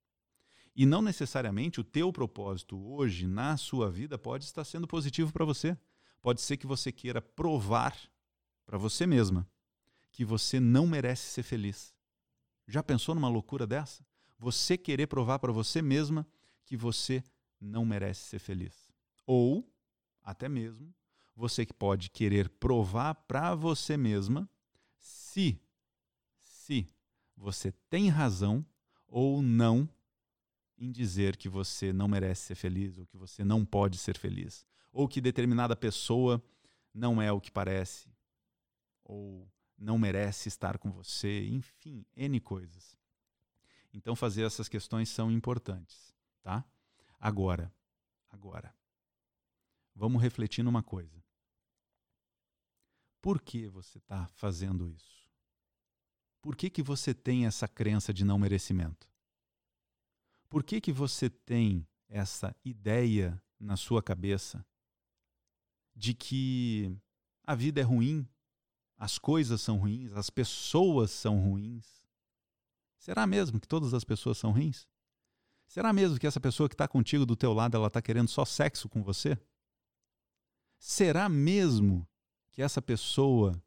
E 0.78 0.86
não 0.86 1.02
necessariamente 1.02 1.80
o 1.80 1.84
teu 1.84 2.12
propósito 2.12 2.80
hoje 2.80 3.26
na 3.26 3.56
sua 3.56 3.90
vida 3.90 4.16
pode 4.16 4.44
estar 4.44 4.62
sendo 4.62 4.86
positivo 4.86 5.32
para 5.32 5.44
você. 5.44 5.76
Pode 6.22 6.40
ser 6.40 6.56
que 6.56 6.68
você 6.68 6.92
queira 6.92 7.20
provar 7.20 8.00
para 8.64 8.78
você 8.78 9.04
mesma 9.04 9.44
que 10.12 10.24
você 10.24 10.60
não 10.60 10.86
merece 10.86 11.32
ser 11.32 11.42
feliz. 11.42 11.92
Já 12.68 12.80
pensou 12.80 13.12
numa 13.12 13.28
loucura 13.28 13.66
dessa? 13.66 14.06
Você 14.38 14.78
querer 14.78 15.08
provar 15.08 15.40
para 15.40 15.50
você 15.50 15.82
mesma 15.82 16.24
que 16.64 16.76
você 16.76 17.24
não 17.60 17.84
merece 17.84 18.28
ser 18.28 18.38
feliz. 18.38 18.88
Ou, 19.26 19.68
até 20.22 20.48
mesmo, 20.48 20.94
você 21.34 21.66
que 21.66 21.74
pode 21.74 22.08
querer 22.08 22.48
provar 22.48 23.16
para 23.26 23.52
você 23.52 23.96
mesma 23.96 24.48
se 24.96 25.60
se 26.36 26.88
você 27.36 27.72
tem 27.90 28.08
razão 28.08 28.64
ou 29.08 29.42
não 29.42 29.88
em 30.78 30.90
dizer 30.92 31.36
que 31.36 31.48
você 31.48 31.92
não 31.92 32.08
merece 32.08 32.42
ser 32.42 32.54
feliz 32.54 32.96
ou 32.98 33.06
que 33.06 33.16
você 33.16 33.44
não 33.44 33.64
pode 33.64 33.98
ser 33.98 34.16
feliz, 34.16 34.64
ou 34.92 35.08
que 35.08 35.20
determinada 35.20 35.76
pessoa 35.76 36.42
não 36.94 37.20
é 37.20 37.32
o 37.32 37.40
que 37.40 37.50
parece 37.50 38.08
ou 39.04 39.50
não 39.76 39.98
merece 39.98 40.48
estar 40.48 40.78
com 40.78 40.90
você, 40.90 41.46
enfim, 41.48 42.04
N 42.16 42.40
coisas. 42.40 42.96
Então 43.92 44.14
fazer 44.14 44.42
essas 44.42 44.68
questões 44.68 45.08
são 45.08 45.30
importantes, 45.30 46.14
tá? 46.42 46.64
Agora, 47.18 47.72
agora, 48.28 48.74
vamos 49.94 50.22
refletir 50.22 50.62
numa 50.62 50.82
coisa. 50.82 51.22
Por 53.20 53.40
que 53.40 53.66
você 53.66 53.98
está 53.98 54.28
fazendo 54.28 54.88
isso? 54.88 55.28
Por 56.40 56.54
que, 56.54 56.70
que 56.70 56.82
você 56.82 57.12
tem 57.12 57.46
essa 57.46 57.66
crença 57.66 58.12
de 58.12 58.24
não 58.24 58.38
merecimento? 58.38 59.08
Por 60.48 60.62
que, 60.62 60.80
que 60.80 60.92
você 60.92 61.28
tem 61.28 61.86
essa 62.08 62.54
ideia 62.64 63.40
na 63.60 63.76
sua 63.76 64.02
cabeça 64.02 64.64
de 65.94 66.14
que 66.14 66.96
a 67.44 67.54
vida 67.54 67.80
é 67.80 67.84
ruim, 67.84 68.26
as 68.96 69.18
coisas 69.18 69.60
são 69.60 69.76
ruins, 69.76 70.12
as 70.12 70.30
pessoas 70.30 71.10
são 71.10 71.38
ruins? 71.40 72.02
Será 72.98 73.26
mesmo 73.26 73.60
que 73.60 73.68
todas 73.68 73.92
as 73.94 74.04
pessoas 74.04 74.38
são 74.38 74.52
ruins? 74.52 74.88
Será 75.66 75.92
mesmo 75.92 76.18
que 76.18 76.26
essa 76.26 76.40
pessoa 76.40 76.68
que 76.68 76.74
está 76.74 76.88
contigo 76.88 77.26
do 77.26 77.36
teu 77.36 77.52
lado 77.52 77.76
ela 77.76 77.88
está 77.88 78.00
querendo 78.00 78.28
só 78.28 78.44
sexo 78.44 78.88
com 78.88 79.02
você? 79.02 79.38
Será 80.78 81.28
mesmo 81.28 82.08
que 82.50 82.62
essa 82.62 82.80
pessoa 82.80 83.60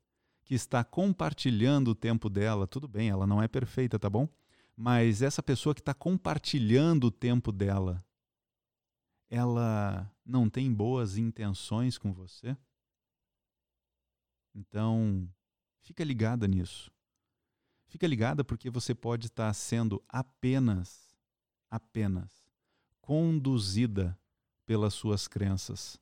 que 0.44 0.56
está 0.56 0.84
compartilhando 0.84 1.90
o 1.92 1.96
tempo 1.96 2.30
dela, 2.30 2.66
tudo 2.66 2.88
bem, 2.88 3.10
ela 3.10 3.28
não 3.28 3.42
é 3.42 3.48
perfeita, 3.48 4.00
tá 4.00 4.10
bom? 4.10 4.28
Mas 4.82 5.22
essa 5.22 5.44
pessoa 5.44 5.76
que 5.76 5.82
está 5.82 5.94
compartilhando 5.94 7.04
o 7.04 7.12
tempo 7.12 7.52
dela, 7.52 8.04
ela 9.30 10.12
não 10.26 10.50
tem 10.50 10.74
boas 10.74 11.18
intenções 11.18 12.00
com 12.00 12.12
você? 12.12 12.58
Então, 14.56 15.32
fica 15.82 16.04
ligada 16.04 16.48
nisso. 16.48 16.92
Fica 17.90 18.08
ligada 18.08 18.44
porque 18.44 18.72
você 18.72 18.96
pode 18.96 19.28
estar 19.28 19.54
sendo 19.54 20.04
apenas, 20.10 21.16
apenas 21.70 22.44
conduzida 23.02 24.20
pelas 24.66 24.96
suas 24.96 25.28
crenças. 25.28 26.02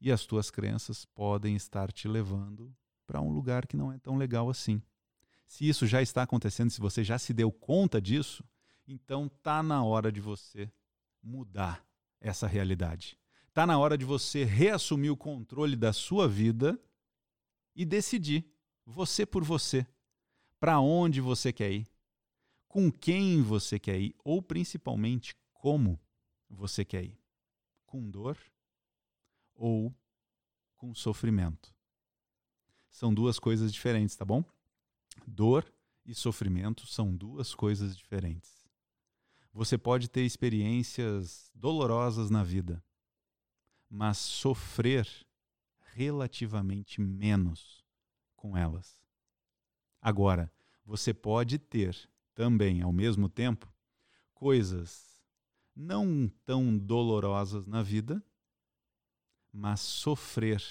E 0.00 0.12
as 0.12 0.24
tuas 0.24 0.52
crenças 0.52 1.04
podem 1.04 1.56
estar 1.56 1.90
te 1.90 2.06
levando 2.06 2.72
para 3.08 3.20
um 3.20 3.32
lugar 3.32 3.66
que 3.66 3.76
não 3.76 3.90
é 3.90 3.98
tão 3.98 4.16
legal 4.16 4.48
assim. 4.48 4.80
Se 5.46 5.68
isso 5.68 5.86
já 5.86 6.02
está 6.02 6.22
acontecendo, 6.22 6.70
se 6.70 6.80
você 6.80 7.04
já 7.04 7.18
se 7.18 7.32
deu 7.32 7.50
conta 7.52 8.00
disso, 8.00 8.44
então 8.86 9.28
tá 9.28 9.62
na 9.62 9.82
hora 9.84 10.10
de 10.10 10.20
você 10.20 10.70
mudar 11.22 11.86
essa 12.20 12.46
realidade. 12.46 13.18
Tá 13.52 13.66
na 13.66 13.78
hora 13.78 13.96
de 13.96 14.04
você 14.04 14.44
reassumir 14.44 15.12
o 15.12 15.16
controle 15.16 15.76
da 15.76 15.92
sua 15.92 16.26
vida 16.26 16.78
e 17.74 17.84
decidir, 17.84 18.44
você 18.84 19.24
por 19.24 19.44
você, 19.44 19.86
para 20.58 20.80
onde 20.80 21.20
você 21.20 21.52
quer 21.52 21.70
ir, 21.70 21.88
com 22.66 22.90
quem 22.90 23.42
você 23.42 23.78
quer 23.78 23.98
ir 24.00 24.14
ou 24.24 24.42
principalmente 24.42 25.36
como 25.52 26.00
você 26.48 26.84
quer 26.84 27.04
ir. 27.04 27.18
Com 27.86 28.10
dor 28.10 28.36
ou 29.54 29.94
com 30.76 30.92
sofrimento 30.94 31.74
são 32.94 33.12
duas 33.12 33.40
coisas 33.40 33.72
diferentes, 33.72 34.14
tá 34.14 34.24
bom? 34.24 34.44
Dor 35.26 35.70
e 36.04 36.14
sofrimento 36.14 36.86
são 36.86 37.14
duas 37.14 37.54
coisas 37.54 37.96
diferentes. 37.96 38.64
Você 39.52 39.78
pode 39.78 40.08
ter 40.08 40.24
experiências 40.24 41.50
dolorosas 41.54 42.30
na 42.30 42.42
vida, 42.42 42.82
mas 43.88 44.18
sofrer 44.18 45.08
relativamente 45.92 47.00
menos 47.00 47.84
com 48.34 48.56
elas. 48.56 49.00
Agora, 50.00 50.52
você 50.84 51.14
pode 51.14 51.58
ter 51.58 51.96
também, 52.34 52.82
ao 52.82 52.92
mesmo 52.92 53.28
tempo, 53.28 53.72
coisas 54.34 55.22
não 55.74 56.28
tão 56.44 56.76
dolorosas 56.76 57.66
na 57.66 57.82
vida, 57.82 58.22
mas 59.52 59.80
sofrer 59.80 60.62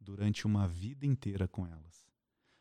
durante 0.00 0.46
uma 0.46 0.66
vida 0.66 1.04
inteira 1.04 1.46
com 1.48 1.66
elas. 1.66 2.08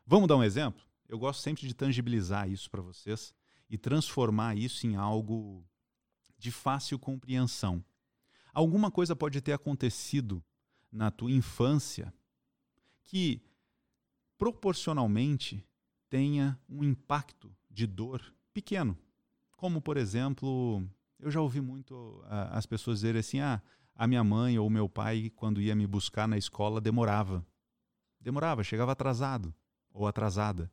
Vamos 0.05 0.27
dar 0.27 0.37
um 0.37 0.43
exemplo? 0.43 0.83
Eu 1.07 1.19
gosto 1.19 1.41
sempre 1.41 1.67
de 1.67 1.73
tangibilizar 1.73 2.49
isso 2.49 2.69
para 2.69 2.81
vocês 2.81 3.33
e 3.69 3.77
transformar 3.77 4.55
isso 4.57 4.85
em 4.87 4.95
algo 4.95 5.65
de 6.37 6.51
fácil 6.51 6.99
compreensão. 6.99 7.83
Alguma 8.53 8.89
coisa 8.89 9.15
pode 9.15 9.41
ter 9.41 9.53
acontecido 9.53 10.43
na 10.91 11.11
tua 11.11 11.31
infância 11.31 12.13
que 13.03 13.41
proporcionalmente 14.37 15.65
tenha 16.09 16.59
um 16.67 16.83
impacto 16.83 17.55
de 17.69 17.85
dor 17.85 18.33
pequeno. 18.53 18.97
Como, 19.57 19.81
por 19.81 19.97
exemplo, 19.97 20.83
eu 21.19 21.29
já 21.29 21.41
ouvi 21.41 21.61
muito 21.61 22.23
as 22.51 22.65
pessoas 22.65 22.99
dizerem 22.99 23.19
assim: 23.19 23.39
ah, 23.39 23.61
a 23.93 24.07
minha 24.07 24.23
mãe 24.23 24.57
ou 24.57 24.69
meu 24.69 24.87
pai, 24.87 25.31
quando 25.35 25.61
ia 25.61 25.75
me 25.75 25.87
buscar 25.87 26.27
na 26.27 26.37
escola, 26.37 26.81
demorava. 26.81 27.45
Demorava, 28.19 28.63
chegava 28.63 28.91
atrasado 28.91 29.53
ou 29.91 30.07
atrasada. 30.07 30.71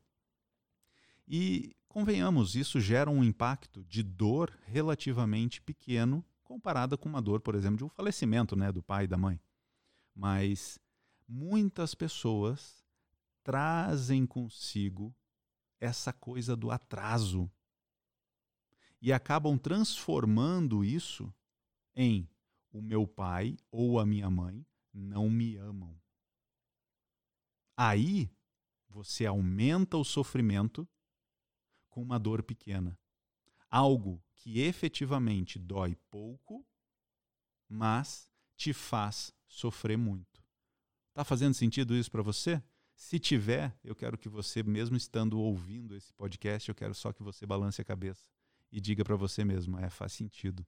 E, 1.26 1.74
convenhamos, 1.88 2.54
isso 2.54 2.80
gera 2.80 3.11
um 3.11 3.22
impacto 3.22 3.85
de 3.85 4.02
dor 4.02 4.56
relativamente 4.64 5.61
pequeno 5.61 6.24
comparada 6.42 6.98
com 6.98 7.08
uma 7.08 7.22
dor, 7.22 7.40
por 7.40 7.54
exemplo, 7.54 7.78
de 7.78 7.85
um 7.85 7.88
falecimento 7.88 8.54
né, 8.54 8.70
do 8.70 8.82
pai 8.82 9.04
e 9.04 9.08
da 9.08 9.16
mãe. 9.16 9.40
Mas 10.14 10.78
muitas 11.26 11.94
pessoas 11.94 12.85
trazem 13.42 14.26
consigo 14.26 15.14
essa 15.80 16.12
coisa 16.12 16.54
do 16.54 16.70
atraso 16.70 17.50
e 19.00 19.12
acabam 19.12 19.58
transformando 19.58 20.85
isso 20.85 21.35
em 21.96 22.28
o 22.70 22.80
meu 22.80 23.06
pai 23.06 23.56
ou 23.70 23.98
a 23.98 24.06
minha 24.06 24.30
mãe 24.30 24.64
não 24.92 25.28
me 25.28 25.56
amam. 25.56 25.98
Aí 27.76 28.30
você 28.88 29.26
aumenta 29.26 29.96
o 29.96 30.04
sofrimento 30.04 30.88
com 31.92 32.02
uma 32.02 32.18
dor 32.18 32.42
pequena. 32.42 32.98
Algo 33.70 34.20
que 34.35 34.61
efetivamente 34.61 35.59
dói 35.59 35.94
pouco, 36.11 36.66
mas 37.68 38.28
te 38.57 38.72
faz 38.72 39.33
sofrer 39.46 39.96
muito. 39.96 40.42
Tá 41.14 41.22
fazendo 41.22 41.55
sentido 41.55 41.94
isso 41.94 42.11
para 42.11 42.22
você? 42.22 42.61
Se 42.94 43.18
tiver, 43.18 43.78
eu 43.85 43.94
quero 43.94 44.18
que 44.18 44.28
você, 44.28 44.62
mesmo 44.62 44.96
estando 44.96 45.38
ouvindo 45.38 45.94
esse 45.94 46.12
podcast, 46.14 46.68
eu 46.68 46.74
quero 46.74 46.94
só 46.94 47.12
que 47.12 47.22
você 47.22 47.46
balance 47.46 47.81
a 47.81 47.85
cabeça 47.85 48.26
e 48.70 48.81
diga 48.81 49.05
para 49.05 49.16
você 49.16 49.44
mesmo: 49.44 49.78
é, 49.78 49.90
faz 49.90 50.12
sentido. 50.12 50.66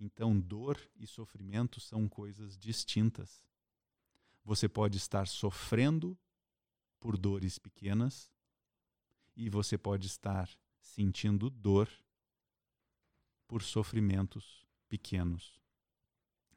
Então, 0.00 0.38
dor 0.38 0.78
e 0.96 1.06
sofrimento 1.06 1.80
são 1.80 2.08
coisas 2.08 2.56
distintas. 2.56 3.42
Você 4.44 4.68
pode 4.68 4.96
estar 4.96 5.26
sofrendo 5.26 6.18
por 6.98 7.16
dores 7.16 7.58
pequenas 7.58 8.30
e 9.36 9.50
você 9.50 9.76
pode 9.76 10.06
estar 10.06 10.48
sentindo 10.80 11.50
dor 11.50 11.88
por 13.46 13.62
sofrimentos 13.62 14.66
pequenos. 14.88 15.60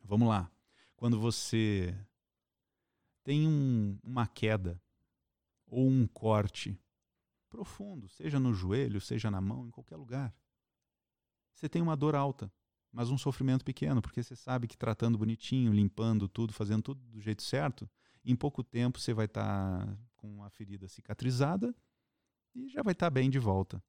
Vamos 0.04 0.30
lá. 0.30 0.50
Quando 0.96 1.20
você 1.20 1.96
tem 3.24 3.48
um, 3.48 4.00
uma 4.02 4.26
queda 4.26 4.82
ou 5.68 5.88
um 5.88 6.08
corte 6.08 6.80
profundo, 7.50 8.08
seja 8.08 8.40
no 8.40 8.54
joelho, 8.54 9.02
seja 9.02 9.30
na 9.30 9.42
mão, 9.42 9.68
em 9.68 9.72
qualquer 9.72 9.98
lugar, 9.98 10.34
você 11.54 11.68
tem 11.68 11.82
uma 11.82 11.98
dor 11.98 12.16
alta, 12.16 12.52
mas 12.92 13.10
um 13.10 13.18
sofrimento 13.18 13.66
pequeno, 13.66 14.02
porque 14.02 14.24
você 14.24 14.36
sabe 14.36 14.68
que 14.68 14.78
tratando 14.78 15.18
bonitinho, 15.18 15.74
limpando 15.74 16.28
tudo, 16.28 16.54
fazendo 16.54 16.82
tudo 16.82 17.02
do 17.08 17.20
jeito 17.20 17.44
certo, 17.44 17.90
em 18.24 18.36
pouco 18.36 18.64
tempo 18.64 19.00
você 19.00 19.14
vai 19.14 19.26
estar 19.26 19.86
tá 19.86 19.98
com 20.16 20.44
a 20.44 20.50
ferida 20.50 20.88
cicatrizada 20.88 21.76
e 22.54 22.68
já 22.70 22.82
vai 22.82 22.94
estar 22.94 23.08
tá 23.08 23.10
bem 23.10 23.30
de 23.30 23.40
volta. 23.40 23.84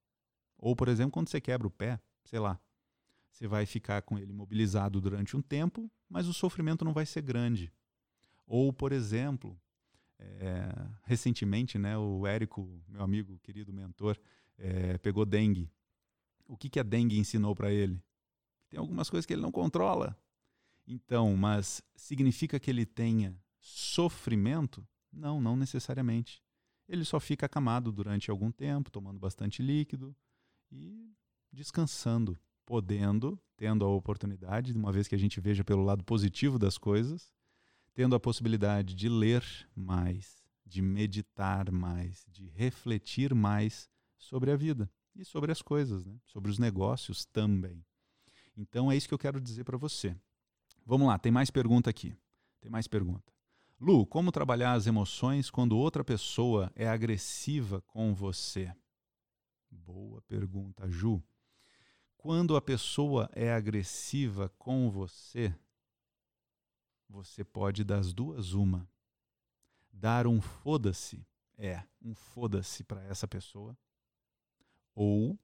Ou, 0.58 0.76
por 0.76 0.88
exemplo, 0.88 1.12
quando 1.12 1.28
você 1.28 1.40
quebra 1.40 1.66
o 1.66 1.70
pé, 1.70 2.00
sei 2.24 2.38
lá, 2.38 2.60
você 3.30 3.46
vai 3.48 3.64
ficar 3.64 4.02
com 4.02 4.18
ele 4.18 4.30
imobilizado 4.30 5.00
durante 5.00 5.36
um 5.36 5.42
tempo, 5.42 5.90
mas 6.08 6.26
o 6.26 6.34
sofrimento 6.34 6.84
não 6.84 6.92
vai 6.92 7.06
ser 7.06 7.22
grande. 7.22 7.72
Ou, 8.46 8.72
por 8.72 8.92
exemplo, 8.92 9.58
é, 10.18 10.68
recentemente, 11.04 11.78
né, 11.78 11.96
o 11.96 12.26
Érico, 12.26 12.82
meu 12.88 13.02
amigo, 13.02 13.38
querido 13.42 13.72
mentor, 13.72 14.18
é, 14.58 14.98
pegou 14.98 15.24
dengue. 15.24 15.70
O 16.46 16.56
que, 16.56 16.68
que 16.68 16.80
a 16.80 16.82
dengue 16.82 17.18
ensinou 17.18 17.54
para 17.54 17.72
ele? 17.72 18.02
Tem 18.68 18.78
algumas 18.78 19.08
coisas 19.08 19.24
que 19.24 19.32
ele 19.32 19.42
não 19.42 19.52
controla. 19.52 20.16
Então, 20.86 21.36
mas 21.36 21.82
significa 21.94 22.58
que 22.58 22.70
ele 22.70 22.84
tenha 22.84 23.36
sofrimento? 23.60 24.86
Não, 25.12 25.40
não 25.40 25.56
necessariamente. 25.56 26.42
Ele 26.90 27.04
só 27.04 27.18
fica 27.20 27.46
acamado 27.46 27.92
durante 27.92 28.30
algum 28.30 28.50
tempo, 28.50 28.90
tomando 28.90 29.18
bastante 29.18 29.62
líquido 29.62 30.14
e 30.70 31.14
descansando 31.52 32.38
podendo, 32.70 33.36
tendo 33.56 33.84
a 33.84 33.88
oportunidade, 33.88 34.72
uma 34.72 34.92
vez 34.92 35.08
que 35.08 35.14
a 35.16 35.18
gente 35.18 35.40
veja 35.40 35.64
pelo 35.64 35.82
lado 35.82 36.04
positivo 36.04 36.56
das 36.56 36.78
coisas, 36.78 37.34
tendo 37.92 38.14
a 38.14 38.20
possibilidade 38.20 38.94
de 38.94 39.08
ler 39.08 39.44
mais, 39.74 40.40
de 40.64 40.80
meditar 40.80 41.68
mais, 41.72 42.24
de 42.28 42.48
refletir 42.50 43.34
mais 43.34 43.90
sobre 44.16 44.52
a 44.52 44.56
vida 44.56 44.88
e 45.16 45.24
sobre 45.24 45.50
as 45.50 45.60
coisas, 45.60 46.04
né? 46.04 46.16
sobre 46.24 46.48
os 46.48 46.60
negócios 46.60 47.24
também. 47.24 47.84
Então 48.56 48.88
é 48.88 48.96
isso 48.96 49.08
que 49.08 49.14
eu 49.14 49.18
quero 49.18 49.40
dizer 49.40 49.64
para 49.64 49.76
você. 49.76 50.16
Vamos 50.86 51.08
lá, 51.08 51.18
tem 51.18 51.32
mais 51.32 51.50
pergunta 51.50 51.90
aqui. 51.90 52.14
Tem 52.60 52.70
mais 52.70 52.86
pergunta. 52.86 53.32
Lu, 53.80 54.06
como 54.06 54.30
trabalhar 54.30 54.74
as 54.74 54.86
emoções 54.86 55.50
quando 55.50 55.76
outra 55.76 56.04
pessoa 56.04 56.70
é 56.74 56.86
agressiva 56.86 57.80
com 57.82 58.14
você? 58.14 58.72
Boa 59.70 60.20
pergunta, 60.22 60.88
Ju 60.88 61.22
quando 62.20 62.54
a 62.54 62.60
pessoa 62.60 63.30
é 63.32 63.50
agressiva 63.50 64.50
com 64.58 64.90
você, 64.90 65.58
você 67.08 67.42
pode 67.42 67.82
das 67.82 68.12
duas 68.12 68.52
uma. 68.52 68.86
Dar 69.90 70.26
um 70.26 70.38
foda-se, 70.38 71.26
é, 71.56 71.82
um 72.02 72.14
foda-se 72.14 72.84
para 72.84 73.02
essa 73.04 73.26
pessoa, 73.26 73.74
ou 74.94 75.38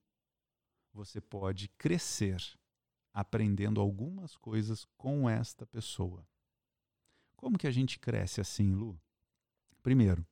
você 0.92 1.18
pode 1.18 1.68
crescer 1.78 2.36
aprendendo 3.10 3.80
algumas 3.80 4.36
coisas 4.36 4.84
com 4.98 5.30
esta 5.30 5.64
pessoa. 5.64 6.28
Como 7.36 7.58
que 7.58 7.66
a 7.66 7.70
gente 7.70 7.98
cresce 7.98 8.40
assim, 8.40 8.74
Lu? 8.74 9.00
Primeiro, 9.82 10.26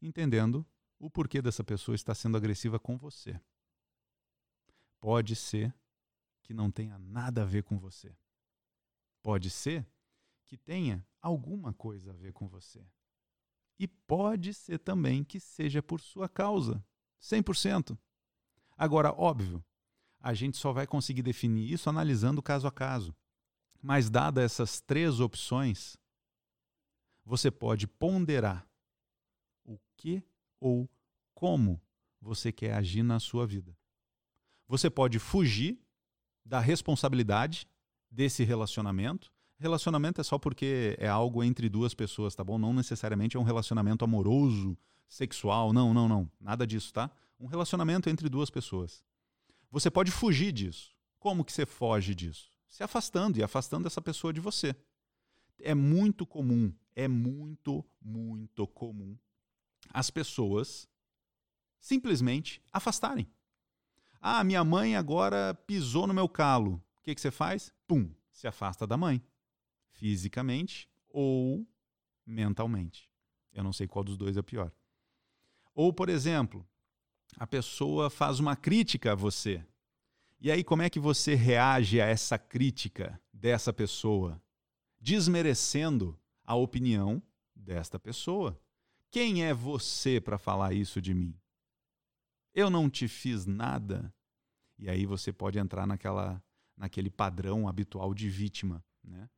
entendendo 0.00 0.64
o 0.98 1.10
porquê 1.10 1.40
dessa 1.40 1.64
pessoa 1.64 1.94
estar 1.94 2.14
sendo 2.14 2.36
agressiva 2.36 2.78
com 2.78 2.96
você. 2.96 3.40
Pode 5.00 5.34
ser 5.34 5.74
que 6.42 6.52
não 6.52 6.70
tenha 6.70 6.98
nada 6.98 7.42
a 7.42 7.46
ver 7.46 7.64
com 7.64 7.78
você. 7.78 8.14
Pode 9.22 9.50
ser 9.50 9.86
que 10.46 10.56
tenha 10.56 11.06
alguma 11.20 11.72
coisa 11.72 12.10
a 12.10 12.14
ver 12.14 12.32
com 12.32 12.46
você. 12.46 12.84
E 13.78 13.86
pode 13.86 14.52
ser 14.52 14.78
também 14.78 15.24
que 15.24 15.40
seja 15.40 15.82
por 15.82 16.00
sua 16.00 16.28
causa, 16.28 16.84
100%. 17.20 17.98
Agora, 18.76 19.12
óbvio, 19.12 19.64
a 20.20 20.34
gente 20.34 20.58
só 20.58 20.72
vai 20.72 20.86
conseguir 20.86 21.22
definir 21.22 21.72
isso 21.72 21.88
analisando 21.88 22.42
caso 22.42 22.66
a 22.66 22.70
caso. 22.70 23.14
Mas, 23.82 24.10
dadas 24.10 24.44
essas 24.44 24.80
três 24.82 25.20
opções, 25.20 25.96
você 27.24 27.50
pode 27.50 27.86
ponderar 27.86 28.66
o 29.64 29.78
que 29.96 30.22
ou 30.58 30.88
como 31.34 31.80
você 32.20 32.52
quer 32.52 32.74
agir 32.74 33.02
na 33.02 33.18
sua 33.18 33.46
vida. 33.46 33.76
Você 34.68 34.90
pode 34.90 35.18
fugir 35.18 35.78
da 36.44 36.60
responsabilidade 36.60 37.66
desse 38.10 38.44
relacionamento. 38.44 39.32
Relacionamento 39.58 40.20
é 40.20 40.24
só 40.24 40.38
porque 40.38 40.96
é 40.98 41.08
algo 41.08 41.42
entre 41.44 41.68
duas 41.68 41.94
pessoas, 41.94 42.34
tá 42.34 42.42
bom? 42.42 42.58
Não 42.58 42.72
necessariamente 42.72 43.36
é 43.36 43.40
um 43.40 43.44
relacionamento 43.44 44.04
amoroso, 44.04 44.76
sexual, 45.08 45.72
não, 45.72 45.92
não, 45.92 46.08
não. 46.08 46.30
Nada 46.40 46.66
disso, 46.66 46.92
tá? 46.92 47.10
Um 47.38 47.46
relacionamento 47.46 48.08
entre 48.08 48.28
duas 48.28 48.48
pessoas. 48.48 49.04
Você 49.70 49.90
pode 49.90 50.10
fugir 50.10 50.52
disso. 50.52 50.94
Como 51.18 51.44
que 51.44 51.52
você 51.52 51.66
foge 51.66 52.14
disso? 52.14 52.50
Se 52.68 52.82
afastando 52.82 53.38
e 53.38 53.42
afastando 53.42 53.86
essa 53.86 54.00
pessoa 54.00 54.32
de 54.32 54.40
você. 54.40 54.74
É 55.60 55.74
muito 55.74 56.24
comum, 56.24 56.72
é 56.94 57.08
muito, 57.08 57.84
muito 58.00 58.66
comum 58.66 59.16
as 59.92 60.10
pessoas 60.10 60.88
simplesmente 61.78 62.62
afastarem. 62.72 63.28
Ah, 64.20 64.44
minha 64.44 64.62
mãe 64.62 64.96
agora 64.96 65.54
pisou 65.66 66.06
no 66.06 66.14
meu 66.14 66.28
calo. 66.28 66.82
O 66.98 67.02
que, 67.02 67.14
que 67.14 67.20
você 67.20 67.30
faz? 67.30 67.72
Pum, 67.86 68.12
se 68.30 68.46
afasta 68.46 68.86
da 68.86 68.96
mãe. 68.96 69.22
Fisicamente 69.92 70.88
ou 71.08 71.66
mentalmente. 72.26 73.10
Eu 73.52 73.64
não 73.64 73.72
sei 73.72 73.88
qual 73.88 74.04
dos 74.04 74.16
dois 74.16 74.36
é 74.36 74.42
pior. 74.42 74.70
Ou, 75.74 75.92
por 75.92 76.08
exemplo, 76.08 76.66
a 77.36 77.46
pessoa 77.46 78.10
faz 78.10 78.38
uma 78.38 78.54
crítica 78.54 79.12
a 79.12 79.14
você. 79.14 79.64
E 80.40 80.50
aí, 80.50 80.62
como 80.62 80.82
é 80.82 80.90
que 80.90 81.00
você 81.00 81.34
reage 81.34 82.00
a 82.00 82.06
essa 82.06 82.38
crítica 82.38 83.20
dessa 83.32 83.72
pessoa? 83.72 84.40
Desmerecendo 85.00 86.18
a 86.50 86.56
opinião 86.56 87.22
desta 87.54 87.96
pessoa. 87.96 88.60
Quem 89.08 89.44
é 89.44 89.54
você 89.54 90.20
para 90.20 90.36
falar 90.36 90.72
isso 90.72 91.00
de 91.00 91.14
mim? 91.14 91.38
Eu 92.52 92.68
não 92.68 92.90
te 92.90 93.06
fiz 93.06 93.46
nada. 93.46 94.12
E 94.76 94.90
aí 94.90 95.06
você 95.06 95.32
pode 95.32 95.60
entrar 95.60 95.86
naquela, 95.86 96.42
naquele 96.76 97.08
padrão 97.08 97.68
habitual 97.68 98.12
de 98.12 98.28
vítima. 98.28 98.84
Né? 99.04 99.30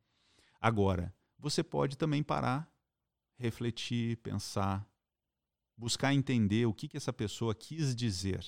Agora, 0.59 1.13
você 1.37 1.63
pode 1.63 1.99
também 1.99 2.23
parar, 2.23 2.67
refletir, 3.35 4.17
pensar, 4.17 4.83
buscar 5.77 6.15
entender 6.15 6.65
o 6.65 6.73
que, 6.73 6.87
que 6.87 6.97
essa 6.97 7.13
pessoa 7.13 7.53
quis 7.53 7.95
dizer. 7.95 8.43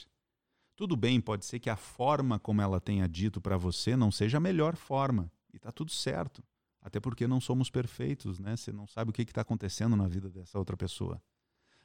Tudo 0.75 0.95
bem, 0.95 1.21
pode 1.21 1.45
ser 1.45 1.59
que 1.59 1.69
a 1.69 1.77
forma 1.77 2.39
como 2.39 2.63
ela 2.63 2.81
tenha 2.81 3.07
dito 3.07 3.39
para 3.39 3.57
você 3.57 3.95
não 3.95 4.11
seja 4.11 4.37
a 4.37 4.41
melhor 4.41 4.75
forma. 4.75 5.31
E 5.53 5.57
está 5.57 5.71
tudo 5.71 5.91
certo. 5.91 6.43
Até 6.85 6.99
porque 6.99 7.25
não 7.25 7.41
somos 7.41 7.67
perfeitos, 7.67 8.37
né? 8.37 8.55
Você 8.55 8.71
não 8.71 8.85
sabe 8.85 9.09
o 9.09 9.13
que 9.13 9.23
está 9.23 9.41
acontecendo 9.41 9.95
na 9.95 10.07
vida 10.07 10.29
dessa 10.29 10.59
outra 10.59 10.77
pessoa. 10.77 11.19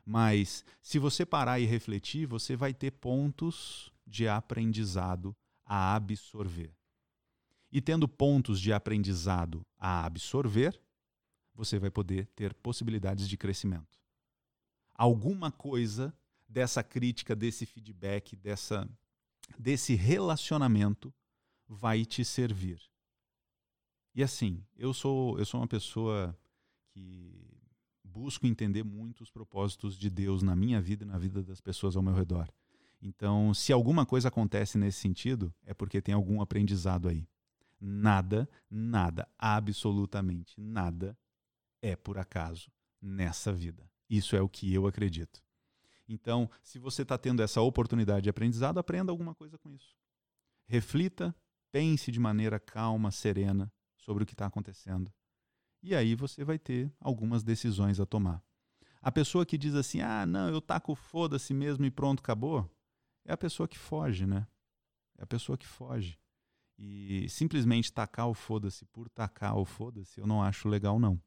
Mas 0.04 0.62
se 0.82 0.98
você 0.98 1.24
parar 1.24 1.58
e 1.58 1.64
refletir, 1.64 2.26
você 2.26 2.54
vai 2.54 2.74
ter 2.74 2.90
pontos 2.90 3.90
de 4.06 4.28
aprendizado 4.28 5.34
a 5.64 5.94
absorver. 5.94 6.76
E 7.72 7.80
tendo 7.80 8.06
pontos 8.06 8.60
de 8.60 8.74
aprendizado 8.74 9.64
a 9.78 10.04
absorver, 10.04 10.78
você 11.54 11.78
vai 11.78 11.90
poder 11.90 12.26
ter 12.36 12.52
possibilidades 12.52 13.26
de 13.26 13.38
crescimento. 13.38 13.98
Alguma 14.94 15.50
coisa 15.50 16.14
dessa 16.46 16.82
crítica, 16.82 17.34
desse 17.34 17.64
feedback, 17.64 18.36
dessa, 18.36 18.86
desse 19.58 19.94
relacionamento 19.94 21.10
vai 21.66 22.04
te 22.04 22.22
servir. 22.22 22.89
E 24.14 24.22
assim, 24.22 24.64
eu 24.76 24.92
sou, 24.92 25.38
eu 25.38 25.44
sou 25.44 25.60
uma 25.60 25.68
pessoa 25.68 26.36
que 26.88 27.48
busco 28.02 28.46
entender 28.46 28.82
muito 28.82 29.22
os 29.22 29.30
propósitos 29.30 29.96
de 29.96 30.10
Deus 30.10 30.42
na 30.42 30.56
minha 30.56 30.80
vida 30.80 31.04
e 31.04 31.06
na 31.06 31.16
vida 31.16 31.42
das 31.42 31.60
pessoas 31.60 31.96
ao 31.96 32.02
meu 32.02 32.14
redor. 32.14 32.48
Então, 33.00 33.54
se 33.54 33.72
alguma 33.72 34.04
coisa 34.04 34.28
acontece 34.28 34.76
nesse 34.76 35.00
sentido, 35.00 35.54
é 35.64 35.72
porque 35.72 36.02
tem 36.02 36.14
algum 36.14 36.40
aprendizado 36.42 37.08
aí. 37.08 37.26
Nada, 37.80 38.48
nada, 38.68 39.26
absolutamente 39.38 40.60
nada 40.60 41.16
é 41.80 41.96
por 41.96 42.18
acaso 42.18 42.70
nessa 43.00 43.52
vida. 43.52 43.88
Isso 44.08 44.36
é 44.36 44.42
o 44.42 44.48
que 44.48 44.74
eu 44.74 44.86
acredito. 44.86 45.42
Então, 46.06 46.50
se 46.62 46.78
você 46.78 47.02
está 47.02 47.16
tendo 47.16 47.40
essa 47.40 47.62
oportunidade 47.62 48.24
de 48.24 48.30
aprendizado, 48.30 48.78
aprenda 48.78 49.12
alguma 49.12 49.34
coisa 49.34 49.56
com 49.56 49.70
isso. 49.70 49.96
Reflita, 50.66 51.34
pense 51.72 52.10
de 52.10 52.20
maneira 52.20 52.58
calma, 52.60 53.10
serena 53.10 53.72
sobre 54.00 54.24
o 54.24 54.26
que 54.26 54.34
está 54.34 54.46
acontecendo 54.46 55.12
e 55.82 55.94
aí 55.94 56.14
você 56.14 56.44
vai 56.44 56.58
ter 56.58 56.92
algumas 57.00 57.42
decisões 57.42 57.98
a 58.00 58.06
tomar. 58.06 58.42
A 59.00 59.10
pessoa 59.10 59.46
que 59.46 59.56
diz 59.56 59.74
assim: 59.74 60.00
ah, 60.00 60.26
não, 60.26 60.48
eu 60.48 60.60
taco 60.60 60.94
foda-se 60.94 61.54
mesmo 61.54 61.84
e 61.84 61.90
pronto, 61.90 62.20
acabou. 62.20 62.70
é 63.24 63.32
a 63.32 63.36
pessoa 63.36 63.66
que 63.66 63.78
foge, 63.78 64.26
né? 64.26 64.46
É 65.16 65.22
a 65.22 65.26
pessoa 65.26 65.56
que 65.56 65.66
foge. 65.66 66.18
E 66.78 67.26
simplesmente 67.28 67.92
tacar 67.92 68.28
o 68.28 68.34
foda-se 68.34 68.84
por 68.86 69.08
tacar 69.08 69.56
o 69.56 69.64
foda-se, 69.64 70.20
eu 70.20 70.26
não 70.26 70.42
acho 70.42 70.68
legal, 70.68 70.98
não. 70.98 71.20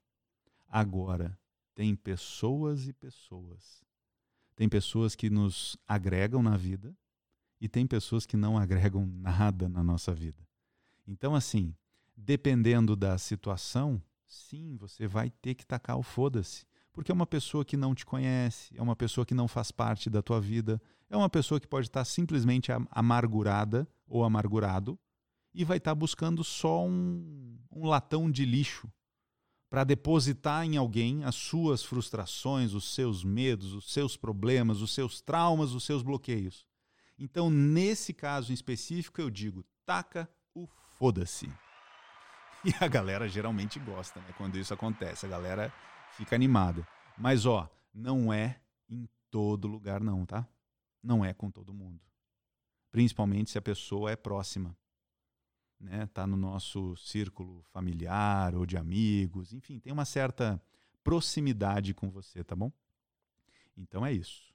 Agora, 0.67 1.37
tem 1.75 1.95
pessoas 1.95 2.87
e 2.87 2.93
pessoas. 2.93 3.83
Tem 4.55 4.69
pessoas 4.69 5.15
que 5.15 5.29
nos 5.29 5.77
agregam 5.87 6.41
na 6.43 6.57
vida 6.57 6.95
e 7.59 7.67
tem 7.67 7.87
pessoas 7.87 8.25
que 8.25 8.37
não 8.37 8.57
agregam 8.57 9.05
nada 9.05 9.67
na 9.67 9.83
nossa 9.83 10.13
vida. 10.13 10.47
Então, 11.07 11.35
assim, 11.35 11.75
dependendo 12.25 12.95
da 12.95 13.17
situação, 13.17 14.01
sim, 14.25 14.75
você 14.77 15.07
vai 15.07 15.29
ter 15.29 15.55
que 15.55 15.65
tacar 15.65 15.97
o 15.97 16.03
foda-se. 16.03 16.65
Porque 16.91 17.11
é 17.11 17.13
uma 17.13 17.25
pessoa 17.25 17.65
que 17.65 17.75
não 17.75 17.95
te 17.95 18.05
conhece, 18.05 18.73
é 18.77 18.81
uma 18.81 18.95
pessoa 18.95 19.25
que 19.25 19.33
não 19.33 19.47
faz 19.47 19.71
parte 19.71 20.09
da 20.09 20.21
tua 20.21 20.39
vida, 20.39 20.81
é 21.09 21.17
uma 21.17 21.29
pessoa 21.29 21.59
que 21.59 21.67
pode 21.67 21.87
estar 21.87 22.05
simplesmente 22.05 22.71
amargurada 22.91 23.87
ou 24.07 24.23
amargurado 24.23 24.97
e 25.53 25.65
vai 25.65 25.77
estar 25.77 25.95
buscando 25.95 26.43
só 26.43 26.85
um, 26.85 27.57
um 27.71 27.85
latão 27.87 28.29
de 28.29 28.45
lixo 28.45 28.91
para 29.69 29.83
depositar 29.83 30.65
em 30.65 30.77
alguém 30.77 31.23
as 31.23 31.33
suas 31.33 31.83
frustrações, 31.83 32.73
os 32.73 32.93
seus 32.93 33.23
medos, 33.23 33.73
os 33.73 33.91
seus 33.91 34.15
problemas, 34.15 34.81
os 34.81 34.93
seus 34.93 35.19
traumas, 35.19 35.73
os 35.73 35.83
seus 35.83 36.03
bloqueios. 36.03 36.65
Então, 37.17 37.49
nesse 37.49 38.13
caso 38.13 38.51
em 38.51 38.53
específico, 38.53 39.19
eu 39.19 39.31
digo: 39.31 39.65
taca 39.83 40.29
o 40.53 40.67
foda-se. 40.97 41.51
E 42.65 42.73
a 42.79 42.87
galera 42.87 43.27
geralmente 43.27 43.77
gosta, 43.77 44.21
né? 44.21 44.33
Quando 44.37 44.57
isso 44.57 44.73
acontece, 44.73 45.25
a 45.25 45.29
galera 45.29 45.73
fica 46.11 46.33
animada. 46.33 46.87
Mas, 47.17 47.45
ó, 47.45 47.69
não 47.93 48.31
é 48.31 48.61
em 48.89 49.07
todo 49.29 49.67
lugar, 49.67 49.99
não, 49.99 50.25
tá? 50.25 50.47
Não 51.01 51.25
é 51.25 51.33
com 51.33 51.51
todo 51.51 51.73
mundo. 51.73 51.99
Principalmente 52.89 53.51
se 53.51 53.57
a 53.57 53.61
pessoa 53.61 54.11
é 54.11 54.15
próxima 54.15 54.73
né? 55.83 56.07
Tá 56.07 56.25
no 56.25 56.37
nosso 56.37 56.95
círculo 56.95 57.61
familiar 57.63 58.55
ou 58.55 58.65
de 58.65 58.77
amigos, 58.77 59.53
enfim, 59.53 59.79
tem 59.79 59.91
uma 59.91 60.05
certa 60.05 60.61
proximidade 61.03 61.93
com 61.93 62.09
você, 62.09 62.43
tá 62.43 62.55
bom? 62.55 62.71
Então 63.75 64.05
é 64.05 64.13
isso. 64.13 64.53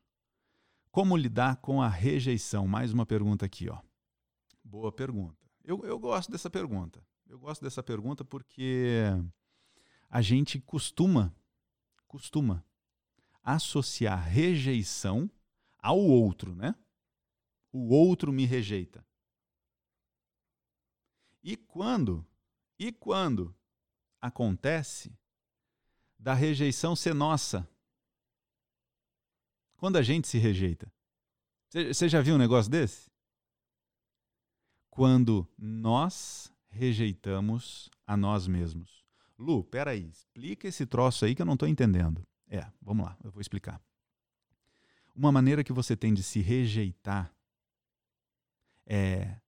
Como 0.90 1.16
lidar 1.16 1.57
com 1.57 1.83
a 1.83 1.88
rejeição? 1.88 2.66
Mais 2.66 2.92
uma 2.92 3.05
pergunta 3.05 3.44
aqui, 3.44 3.68
ó. 3.68 3.79
Boa 4.64 4.90
pergunta. 4.90 5.47
Eu, 5.62 5.85
eu 5.85 5.99
gosto 5.99 6.33
dessa 6.33 6.49
pergunta. 6.49 7.05
Eu 7.28 7.38
gosto 7.38 7.62
dessa 7.62 7.82
pergunta 7.82 8.24
porque 8.24 9.02
a 10.08 10.22
gente 10.22 10.58
costuma, 10.58 11.36
costuma 12.06 12.64
associar 13.42 14.26
rejeição 14.26 15.30
ao 15.78 15.98
outro, 15.98 16.54
né? 16.54 16.74
O 17.70 17.94
outro 17.94 18.32
me 18.32 18.46
rejeita. 18.46 19.06
E 21.42 21.54
quando, 21.54 22.26
e 22.78 22.90
quando 22.90 23.54
acontece 24.22 25.14
da 26.18 26.32
rejeição 26.32 26.96
ser 26.96 27.14
nossa? 27.14 27.68
Quando 29.76 29.96
a 29.96 30.02
gente 30.02 30.26
se 30.26 30.38
rejeita. 30.38 30.90
Você 31.68 32.08
já 32.08 32.22
viu 32.22 32.36
um 32.36 32.38
negócio 32.38 32.70
desse? 32.70 33.10
Quando 34.88 35.46
nós 35.58 36.50
rejeitamos 36.68 37.90
a 38.07 38.16
nós 38.16 38.46
mesmos. 38.46 39.04
Lu, 39.38 39.62
peraí, 39.64 40.09
explica 40.09 40.66
esse 40.66 40.85
troço 40.87 41.24
aí 41.24 41.35
que 41.35 41.42
eu 41.42 41.46
não 41.46 41.54
estou 41.54 41.68
entendendo. 41.68 42.26
É, 42.48 42.66
vamos 42.81 43.07
lá, 43.07 43.16
eu 43.22 43.31
vou 43.31 43.40
explicar. 43.40 43.81
Uma 45.14 45.31
maneira 45.31 45.62
que 45.64 45.72
você 45.72 45.96
tem 45.96 46.14
de 46.14 46.22
se 46.22 46.40
rejeitar 46.40 47.35
é 48.87 49.40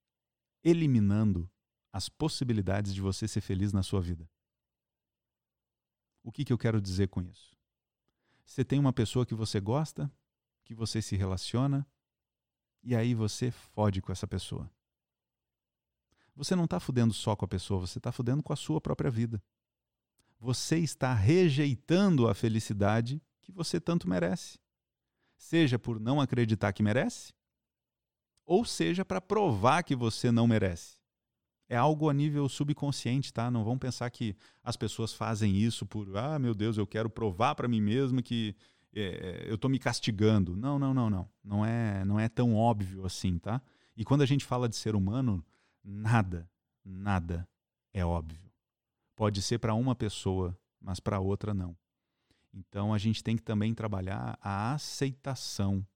eliminando 0.63 1.51
as 1.93 2.09
possibilidades 2.09 2.95
de 2.95 3.01
você 3.01 3.27
ser 3.27 3.41
feliz 3.41 3.73
na 3.73 3.83
sua 3.83 4.01
vida. 4.01 4.29
O 6.23 6.31
que, 6.31 6.45
que 6.45 6.53
eu 6.53 6.59
quero 6.59 6.81
dizer 6.81 7.09
com 7.09 7.23
isso? 7.23 7.57
Você 8.45 8.65
tem 8.65 8.79
uma 8.79 8.93
pessoa 8.93 9.25
que 9.25 9.35
você 9.35 9.61
gosta, 9.61 10.13
que 10.65 10.75
você 10.75 11.01
se 11.01 11.17
relaciona, 11.17 11.87
e 12.83 12.95
aí 12.95 13.15
você 13.15 13.51
fode 13.51 14.03
com 14.03 14.13
essa 14.13 14.27
pessoa. 14.27 14.71
Você 16.41 16.57
não 16.57 16.65
está 16.65 16.81
fudendo 16.81 17.13
só 17.13 17.37
com 17.37 17.45
a 17.45 17.49
pessoa, 17.49 17.87
você 17.87 17.99
está 17.99 18.11
fudendo 18.11 18.43
com 18.43 18.53
a 18.53 18.57
sua 18.57 18.81
própria 18.81 19.11
vida. 19.11 19.43
Você 20.39 20.79
está 20.79 21.13
rejeitando 21.13 22.29
a 22.29 22.35
felicidade 22.35 23.23
que 23.43 23.53
você 23.53 23.79
tanto 23.79 24.09
merece. 24.09 24.59
Seja 25.37 25.79
por 25.79 26.01
não 26.01 26.21
acreditar 26.21 26.73
que 26.73 26.83
merece, 26.83 27.33
ou 28.45 28.65
seja 28.65 29.05
para 29.05 29.21
provar 29.21 29.83
que 29.83 29.95
você 29.95 30.31
não 30.31 30.47
merece 30.47 31.01
é 31.71 31.77
algo 31.77 32.11
a 32.11 32.13
nível 32.13 32.49
subconsciente, 32.49 33.33
tá? 33.33 33.49
Não 33.49 33.63
vão 33.63 33.79
pensar 33.79 34.11
que 34.11 34.37
as 34.63 34.77
pessoas 34.77 35.13
fazem 35.13 35.57
isso 35.57 35.87
por, 35.87 36.17
ah, 36.17 36.37
meu 36.37 36.53
Deus, 36.53 36.77
eu 36.77 36.85
quero 36.85 37.09
provar 37.09 37.55
para 37.55 37.69
mim 37.69 37.81
mesmo 37.81 38.21
que 38.21 38.57
é, 38.93 39.47
eu 39.47 39.55
estou 39.55 39.71
me 39.71 39.79
castigando. 39.79 40.57
Não, 40.57 40.81
não, 40.81 40.93
não, 40.93 41.09
não. 41.09 41.29
Não 41.45 41.65
é, 41.65 42.05
não 42.05 42.19
é 42.19 42.29
tão 42.29 42.57
óbvio 42.57 43.07
assim, 43.07 43.39
tá? 43.39 43.63
E 43.97 44.05
quando 44.05 44.23
a 44.23 44.27
gente 44.27 44.45
fala 44.45 44.69
de 44.69 44.75
ser 44.75 44.97
humano, 44.97 45.45
nada, 45.83 46.51
nada 46.85 47.49
é 47.93 48.05
óbvio. 48.05 48.51
Pode 49.17 49.43
ser 49.43 49.59
para 49.59 49.75
uma 49.75 49.95
pessoa, 49.95 50.59
mas 50.81 51.01
para 51.01 51.21
outra 51.21 51.53
não. 51.53 51.77
Então 52.53 52.93
a 52.93 52.99
gente 52.99 53.23
tem 53.23 53.37
que 53.37 53.43
também 53.43 53.75
trabalhar 53.75 54.39
a 54.41 54.73
aceitação 54.73 55.87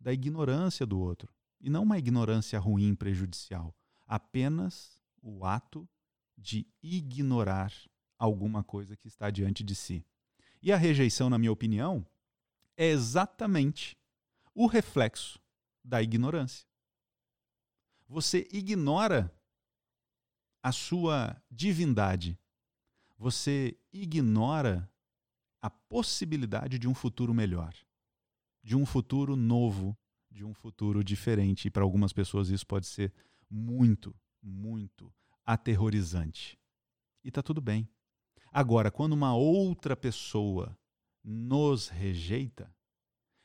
da 0.00 0.12
ignorância 0.12 0.84
do 0.86 0.98
outro. 0.98 1.32
E 1.60 1.70
não 1.70 1.82
uma 1.82 1.98
ignorância 1.98 2.58
ruim, 2.58 2.94
prejudicial. 2.94 3.74
Apenas 4.06 5.00
o 5.22 5.44
ato 5.44 5.88
de 6.36 6.66
ignorar 6.82 7.72
alguma 8.18 8.62
coisa 8.62 8.96
que 8.96 9.08
está 9.08 9.30
diante 9.30 9.62
de 9.62 9.74
si. 9.74 10.04
E 10.62 10.72
a 10.72 10.76
rejeição, 10.76 11.30
na 11.30 11.38
minha 11.38 11.52
opinião, 11.52 12.06
é 12.76 12.86
exatamente 12.86 13.96
o 14.54 14.66
reflexo 14.66 15.38
da 15.82 16.02
ignorância. 16.02 16.66
Você 18.06 18.48
ignora 18.52 19.34
a 20.62 20.72
sua 20.72 21.36
divindade. 21.50 22.38
Você 23.18 23.78
ignora 23.92 24.90
a 25.60 25.70
possibilidade 25.70 26.78
de 26.78 26.88
um 26.88 26.94
futuro 26.94 27.32
melhor, 27.32 27.74
de 28.62 28.76
um 28.76 28.84
futuro 28.84 29.36
novo, 29.36 29.96
de 30.30 30.44
um 30.44 30.52
futuro 30.52 31.04
diferente. 31.04 31.68
E 31.68 31.70
para 31.70 31.82
algumas 31.82 32.12
pessoas 32.12 32.48
isso 32.48 32.66
pode 32.66 32.86
ser 32.86 33.12
muito, 33.48 34.14
muito 34.42 35.12
aterrorizante. 35.44 36.58
E 37.22 37.28
está 37.28 37.42
tudo 37.42 37.60
bem. 37.60 37.88
Agora, 38.52 38.90
quando 38.90 39.12
uma 39.12 39.34
outra 39.34 39.96
pessoa 39.96 40.78
nos 41.22 41.88
rejeita, 41.88 42.74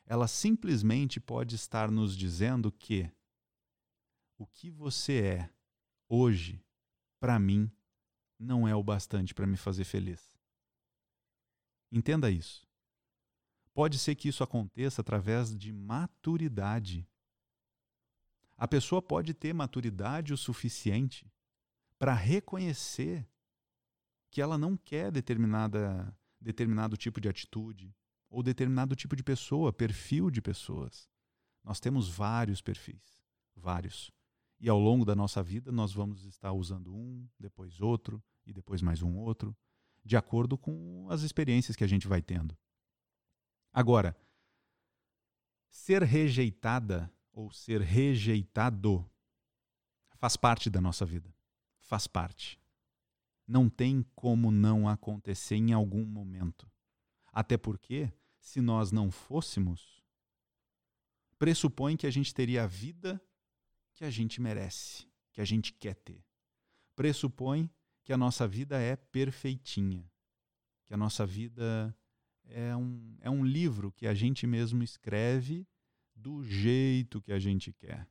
ela 0.06 0.28
simplesmente 0.28 1.20
pode 1.20 1.56
estar 1.56 1.92
nos 1.92 2.16
dizendo 2.16 2.72
que 2.72 3.10
o 4.40 4.48
que 4.48 4.72
você 4.72 5.22
é 5.22 5.54
hoje, 6.08 6.66
para 7.20 7.38
mim, 7.38 7.72
não 8.40 8.68
é 8.68 8.76
o 8.76 8.82
bastante 8.82 9.36
para 9.36 9.46
me 9.46 9.58
fazer 9.58 9.84
feliz. 9.84 10.36
Entenda 11.92 12.32
isso. 12.32 12.68
Pode 13.74 14.00
ser 14.00 14.16
que 14.16 14.28
isso 14.28 14.44
aconteça 14.44 15.02
através 15.02 15.56
de 15.56 15.72
maturidade 15.72 17.08
a 18.60 18.68
pessoa 18.68 19.02
pode 19.02 19.34
ter 19.34 19.54
maturidade 19.54 20.34
o 20.34 20.38
suficiente 20.38 21.32
para 21.98 22.14
reconhecer 22.14 23.26
que 24.30 24.42
ela 24.42 24.58
não 24.58 24.76
quer 24.76 25.10
determinada, 25.10 26.14
determinado 26.42 26.98
tipo 26.98 27.22
de 27.22 27.30
atitude 27.30 27.96
ou 28.30 28.44
determinado 28.44 28.98
tipo 28.98 29.16
de 29.16 29.24
pessoa, 29.24 29.72
perfil 29.72 30.30
de 30.30 30.42
pessoas. 30.42 31.10
Nós 31.64 31.80
temos 31.80 32.10
vários 32.10 32.62
perfis, 32.62 33.24
vários. 33.56 34.12
E 34.60 34.68
ao 34.68 34.78
longo 34.78 35.06
da 35.06 35.16
nossa 35.16 35.42
vida 35.42 35.72
nós 35.72 35.94
vamos 35.94 36.26
estar 36.26 36.52
usando 36.52 36.94
um, 36.94 37.28
depois 37.40 37.80
outro 37.80 38.22
e 38.46 38.52
depois 38.52 38.82
mais 38.82 39.02
um 39.02 39.18
outro, 39.18 39.56
de 40.04 40.18
acordo 40.18 40.58
com 40.58 41.08
as 41.10 41.22
experiências 41.22 41.76
que 41.76 41.84
a 41.84 41.88
gente 41.88 42.08
vai 42.08 42.22
tendo. 42.22 42.58
Agora, 43.72 44.16
ser 45.70 46.04
rejeitada 46.04 47.12
ou 47.32 47.52
ser 47.52 47.82
rejeitado 47.82 49.10
faz 50.16 50.36
parte 50.36 50.70
da 50.70 50.82
nossa 50.82 51.06
vida. 51.06 51.34
Faz 51.80 52.08
parte. 52.08 52.60
Não 53.48 53.70
tem 53.70 54.04
como 54.14 54.52
não 54.52 54.88
acontecer 54.88 55.56
em 55.56 55.72
algum 55.72 56.06
momento. 56.06 56.70
Até 57.32 57.58
porque, 57.58 58.12
se 58.40 58.60
nós 58.60 58.92
não 58.92 59.10
fôssemos, 59.10 60.04
pressupõe 61.38 61.96
que 61.96 62.06
a 62.06 62.12
gente 62.12 62.34
teria 62.34 62.64
a 62.64 62.68
vida 62.68 63.22
que 64.00 64.06
a 64.06 64.10
gente 64.10 64.40
merece, 64.40 65.06
que 65.34 65.42
a 65.42 65.46
gente 65.46 65.74
quer 65.74 65.94
ter. 65.94 66.24
Pressupõe 66.96 67.70
que 68.06 68.14
a 68.14 68.18
nossa 68.18 68.48
vida 68.48 68.80
é 68.80 68.96
perfeitinha, 68.96 70.10
que 70.88 70.94
a 70.94 70.98
nossa 70.98 71.26
vida 71.26 71.94
é 72.46 72.74
um, 72.74 73.18
é 73.20 73.30
um 73.30 73.44
livro 73.44 73.92
que 73.92 74.08
a 74.08 74.14
gente 74.14 74.48
mesmo 74.48 74.82
escreve 74.84 75.68
do 76.16 76.42
jeito 76.42 77.22
que 77.22 77.34
a 77.34 77.40
gente 77.40 77.74
quer. 77.74 78.08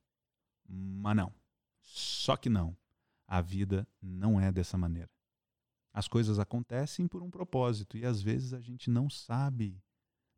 Mas 0.68 1.16
não. 1.16 1.35
Só 1.81 2.37
que 2.37 2.51
não. 2.51 2.77
A 3.27 3.40
vida 3.40 3.88
não 4.03 4.38
é 4.38 4.53
dessa 4.53 4.77
maneira. 4.77 5.11
As 5.90 6.07
coisas 6.07 6.38
acontecem 6.38 7.09
por 7.09 7.22
um 7.22 7.31
propósito 7.31 7.96
e 7.96 8.05
às 8.05 8.20
vezes 8.20 8.53
a 8.53 8.61
gente 8.61 8.90
não 8.90 9.09
sabe, 9.09 9.83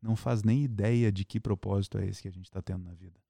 não 0.01 0.15
faz 0.15 0.43
nem 0.43 0.63
ideia 0.63 1.11
de 1.11 1.25
que 1.25 1.41
propósito 1.41 1.97
é 1.97 2.07
esse 2.07 2.21
que 2.21 2.29
a 2.29 2.31
gente 2.31 2.45
está 2.45 2.61
tendo 2.61 2.85
na 2.85 2.93
vida. 2.93 3.20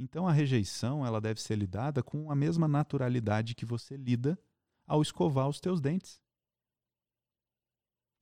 Então 0.00 0.26
a 0.26 0.32
rejeição 0.32 1.04
ela 1.04 1.20
deve 1.20 1.42
ser 1.42 1.56
lidada 1.56 2.02
com 2.02 2.30
a 2.30 2.34
mesma 2.34 2.66
naturalidade 2.66 3.54
que 3.54 3.66
você 3.66 3.98
lida 3.98 4.38
ao 4.86 5.02
escovar 5.02 5.46
os 5.46 5.60
teus 5.60 5.78
dentes. 5.78 6.22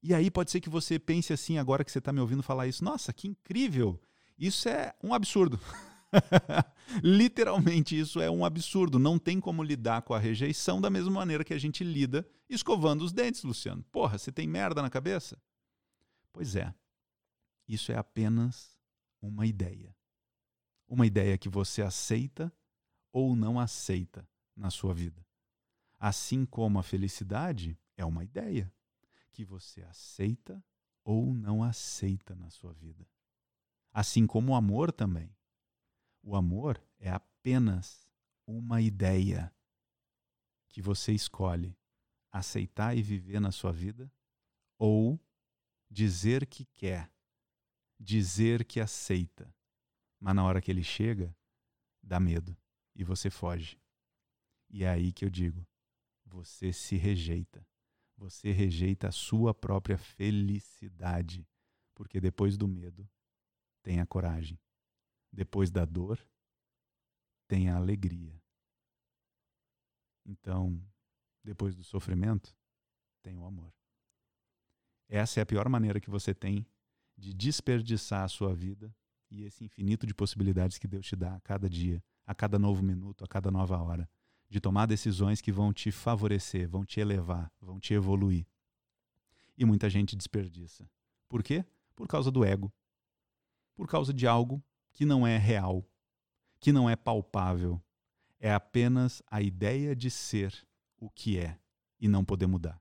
E 0.03 0.13
aí 0.13 0.29
pode 0.29 0.51
ser 0.51 0.61
que 0.61 0.69
você 0.69 0.99
pense 0.99 1.33
assim, 1.33 1.57
agora 1.57 1.85
que 1.85 1.93
você 1.93 2.01
está 2.01 2.13
me 2.13 2.21
ouvindo 2.21 2.43
falar 2.43 2.67
isso, 2.67 2.83
nossa, 2.83 3.13
que 3.13 3.29
incrível! 3.29 4.01
Isso 4.37 4.69
é 4.69 4.93
um 5.03 5.15
absurdo. 5.15 5.59
Literalmente, 7.03 7.99
isso 7.99 8.21
é 8.21 8.29
um 8.29 8.45
absurdo. 8.45 8.99
Não 8.99 9.17
tem 9.17 9.41
como 9.41 9.63
lidar 9.63 10.03
com 10.03 10.15
a 10.15 10.19
rejeição 10.19 10.81
da 10.81 10.91
mesma 10.91 11.11
maneira 11.13 11.45
que 11.45 11.55
a 11.55 11.59
gente 11.59 11.85
lida 11.85 12.29
escovando 12.49 13.03
os 13.03 13.13
dentes, 13.13 13.45
Luciano. 13.45 13.85
Porra, 13.85 14.19
você 14.19 14.33
tem 14.33 14.49
merda 14.49 14.83
na 14.83 14.91
cabeça? 14.91 15.41
Pois 16.33 16.57
é. 16.57 16.75
Isso 17.69 17.93
é 17.93 17.97
apenas 17.97 18.77
uma 19.21 19.47
ideia. 19.47 19.98
Uma 20.89 21.07
ideia 21.07 21.37
que 21.37 21.49
você 21.49 21.83
aceita 21.83 22.53
ou 23.13 23.37
não 23.37 23.61
aceita 23.61 24.29
na 24.57 24.71
sua 24.71 24.95
vida. 24.95 25.25
Assim 25.99 26.47
como 26.47 26.79
a 26.79 26.83
felicidade 26.83 27.79
é 27.97 28.05
uma 28.05 28.25
ideia 28.25 28.73
que 29.31 29.45
você 29.45 29.83
aceita 29.83 30.65
ou 31.05 31.35
não 31.35 31.63
aceita 31.63 32.35
na 32.35 32.51
sua 32.51 32.73
vida. 32.73 33.07
Assim 33.93 34.27
como 34.27 34.53
o 34.53 34.55
amor 34.55 34.93
também. 34.93 35.35
O 36.23 36.35
amor 36.35 36.83
é 36.99 37.11
apenas 37.11 38.09
uma 38.47 38.81
ideia 38.81 39.53
que 40.69 40.83
você 40.83 41.13
escolhe 41.13 41.77
aceitar 42.31 42.97
e 42.97 43.03
viver 43.03 43.41
na 43.41 43.51
sua 43.51 43.73
vida 43.73 44.13
ou 44.79 45.21
dizer 45.91 46.47
que 46.47 46.65
quer, 46.75 47.11
dizer 47.99 48.65
que 48.65 48.81
aceita, 48.81 49.53
mas 50.21 50.35
na 50.35 50.45
hora 50.45 50.61
que 50.61 50.71
ele 50.71 50.83
chega, 50.83 51.35
dá 52.03 52.19
medo 52.19 52.57
e 52.95 53.05
você 53.05 53.31
foge. 53.31 53.81
E 54.69 54.85
é 54.85 54.89
aí 54.89 55.13
que 55.13 55.25
eu 55.25 55.31
digo: 55.31 55.67
você 56.25 56.73
se 56.73 56.97
rejeita. 56.97 57.67
Você 58.17 58.51
rejeita 58.51 59.09
a 59.09 59.13
sua 59.13 59.55
própria 59.55 59.97
felicidade, 59.97 61.47
porque 61.95 62.21
depois 62.21 62.57
do 62.57 62.67
medo 62.67 63.09
tem 63.81 64.01
a 64.01 64.07
coragem. 64.07 64.59
Depois 65.33 65.71
da 65.71 65.85
dor, 65.85 66.19
tem 67.47 67.69
a 67.69 67.77
alegria. 67.77 68.43
Então, 70.27 70.83
depois 71.45 71.77
do 71.77 71.85
sofrimento, 71.85 72.57
tem 73.23 73.39
o 73.39 73.45
amor. 73.45 73.73
Essa 75.09 75.41
é 75.41 75.43
a 75.43 75.47
pior 75.47 75.69
maneira 75.69 76.01
que 76.01 76.11
você 76.11 76.35
tem 76.35 76.67
de 77.17 77.33
desperdiçar 77.33 78.25
a 78.25 78.29
sua 78.29 78.55
vida 78.55 78.95
e 79.31 79.45
esse 79.45 79.65
infinito 79.65 80.07
de 80.07 80.15
possibilidades 80.15 80.79
que 80.79 80.89
Deus 80.89 81.07
te 81.07 81.17
dá 81.17 81.35
a 81.37 81.41
cada 81.41 81.69
dia, 81.69 82.03
a 82.27 82.35
cada 82.35 82.59
novo 82.59 82.83
minuto, 82.83 83.25
a 83.25 83.29
cada 83.29 83.51
nova 83.51 83.77
hora, 83.79 84.09
de 84.49 84.61
tomar 84.61 84.87
decisões 84.87 85.41
que 85.41 85.53
vão 85.53 85.73
te 85.73 85.91
favorecer, 85.91 86.69
vão 86.69 86.85
te 86.85 87.01
elevar, 87.01 87.53
vão 87.61 87.79
te 87.79 87.93
evoluir. 87.93 88.47
E 89.57 89.65
muita 89.65 89.91
gente 89.91 90.17
desperdiça. 90.17 90.89
Por 91.29 91.43
quê? 91.43 91.65
Por 91.95 92.07
causa 92.07 92.31
do 92.31 92.45
ego. 92.45 92.73
Por 93.75 93.87
causa 93.87 94.13
de 94.13 94.27
algo 94.27 94.63
que 94.93 95.05
não 95.05 95.27
é 95.27 95.37
real, 95.37 95.87
que 96.59 96.73
não 96.73 96.89
é 96.89 96.97
palpável. 96.97 97.83
É 98.41 98.53
apenas 98.53 99.23
a 99.27 99.43
ideia 99.43 99.95
de 99.95 100.11
ser 100.11 100.67
o 100.97 101.11
que 101.11 101.39
é 101.39 101.59
e 102.01 102.09
não 102.09 102.25
poder 102.25 102.47
mudar. 102.47 102.81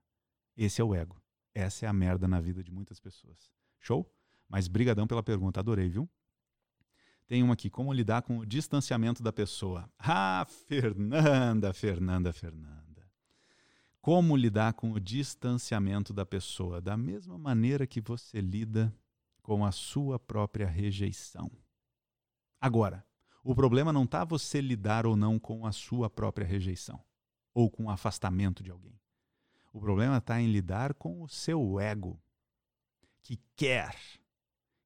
Esse 0.56 0.80
é 0.80 0.84
o 0.84 0.94
ego. 0.94 1.20
Essa 1.54 1.86
é 1.86 1.88
a 1.88 1.92
merda 1.92 2.26
na 2.28 2.40
vida 2.40 2.62
de 2.62 2.70
muitas 2.70 3.00
pessoas. 3.00 3.50
Show? 3.80 4.10
Mas 4.48 4.68
brigadão 4.68 5.06
pela 5.06 5.22
pergunta, 5.22 5.60
adorei, 5.60 5.88
viu? 5.88 6.08
Tem 7.28 7.42
uma 7.42 7.52
aqui, 7.52 7.68
como 7.68 7.92
lidar 7.92 8.22
com 8.22 8.38
o 8.38 8.46
distanciamento 8.46 9.22
da 9.22 9.32
pessoa? 9.32 9.88
Ah, 10.00 10.46
Fernanda, 10.66 11.74
Fernanda, 11.74 12.32
Fernanda. 12.32 13.06
Como 14.00 14.34
lidar 14.34 14.72
com 14.72 14.92
o 14.92 14.98
distanciamento 14.98 16.14
da 16.14 16.24
pessoa? 16.24 16.80
Da 16.80 16.96
mesma 16.96 17.36
maneira 17.36 17.86
que 17.86 18.00
você 18.00 18.40
lida 18.40 18.94
com 19.42 19.66
a 19.66 19.70
sua 19.70 20.18
própria 20.18 20.66
rejeição. 20.66 21.50
Agora, 22.58 23.04
o 23.44 23.54
problema 23.54 23.92
não 23.92 24.04
está 24.04 24.24
você 24.24 24.62
lidar 24.62 25.04
ou 25.04 25.14
não 25.14 25.38
com 25.38 25.66
a 25.66 25.72
sua 25.72 26.08
própria 26.08 26.46
rejeição 26.46 26.98
ou 27.52 27.70
com 27.70 27.84
o 27.84 27.90
afastamento 27.90 28.62
de 28.62 28.70
alguém. 28.70 28.98
O 29.70 29.80
problema 29.80 30.16
está 30.16 30.40
em 30.40 30.50
lidar 30.50 30.94
com 30.94 31.22
o 31.22 31.28
seu 31.28 31.78
ego, 31.78 32.18
que 33.22 33.38
quer, 33.54 33.94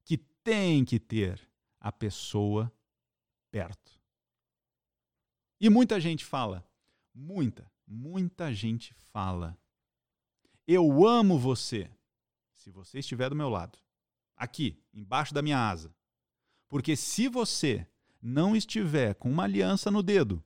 que 0.04 0.16
tem 0.16 0.84
que 0.84 0.98
ter 0.98 1.51
a 1.82 1.90
pessoa 1.90 2.72
perto. 3.50 4.00
E 5.60 5.68
muita 5.68 6.00
gente 6.00 6.24
fala, 6.24 6.64
muita, 7.12 7.68
muita 7.84 8.54
gente 8.54 8.94
fala: 8.94 9.58
Eu 10.64 11.04
amo 11.04 11.36
você 11.36 11.90
se 12.54 12.70
você 12.70 13.00
estiver 13.00 13.28
do 13.28 13.34
meu 13.34 13.48
lado, 13.48 13.76
aqui, 14.36 14.80
embaixo 14.94 15.34
da 15.34 15.42
minha 15.42 15.58
asa. 15.58 15.92
Porque 16.68 16.94
se 16.94 17.26
você 17.26 17.84
não 18.22 18.54
estiver 18.54 19.16
com 19.16 19.28
uma 19.28 19.42
aliança 19.42 19.90
no 19.90 20.04
dedo, 20.04 20.42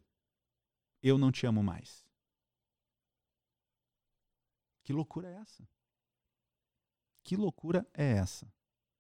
eu 1.03 1.19
não 1.19 1.31
te 1.31 1.47
amo 1.47 1.63
mais. 1.63 2.09
Que 4.83 4.93
loucura 4.95 5.29
é 5.29 5.35
essa? 5.35 5.69
Que 7.23 7.37
loucura 7.37 7.87
é 7.93 8.13
essa? 8.13 8.51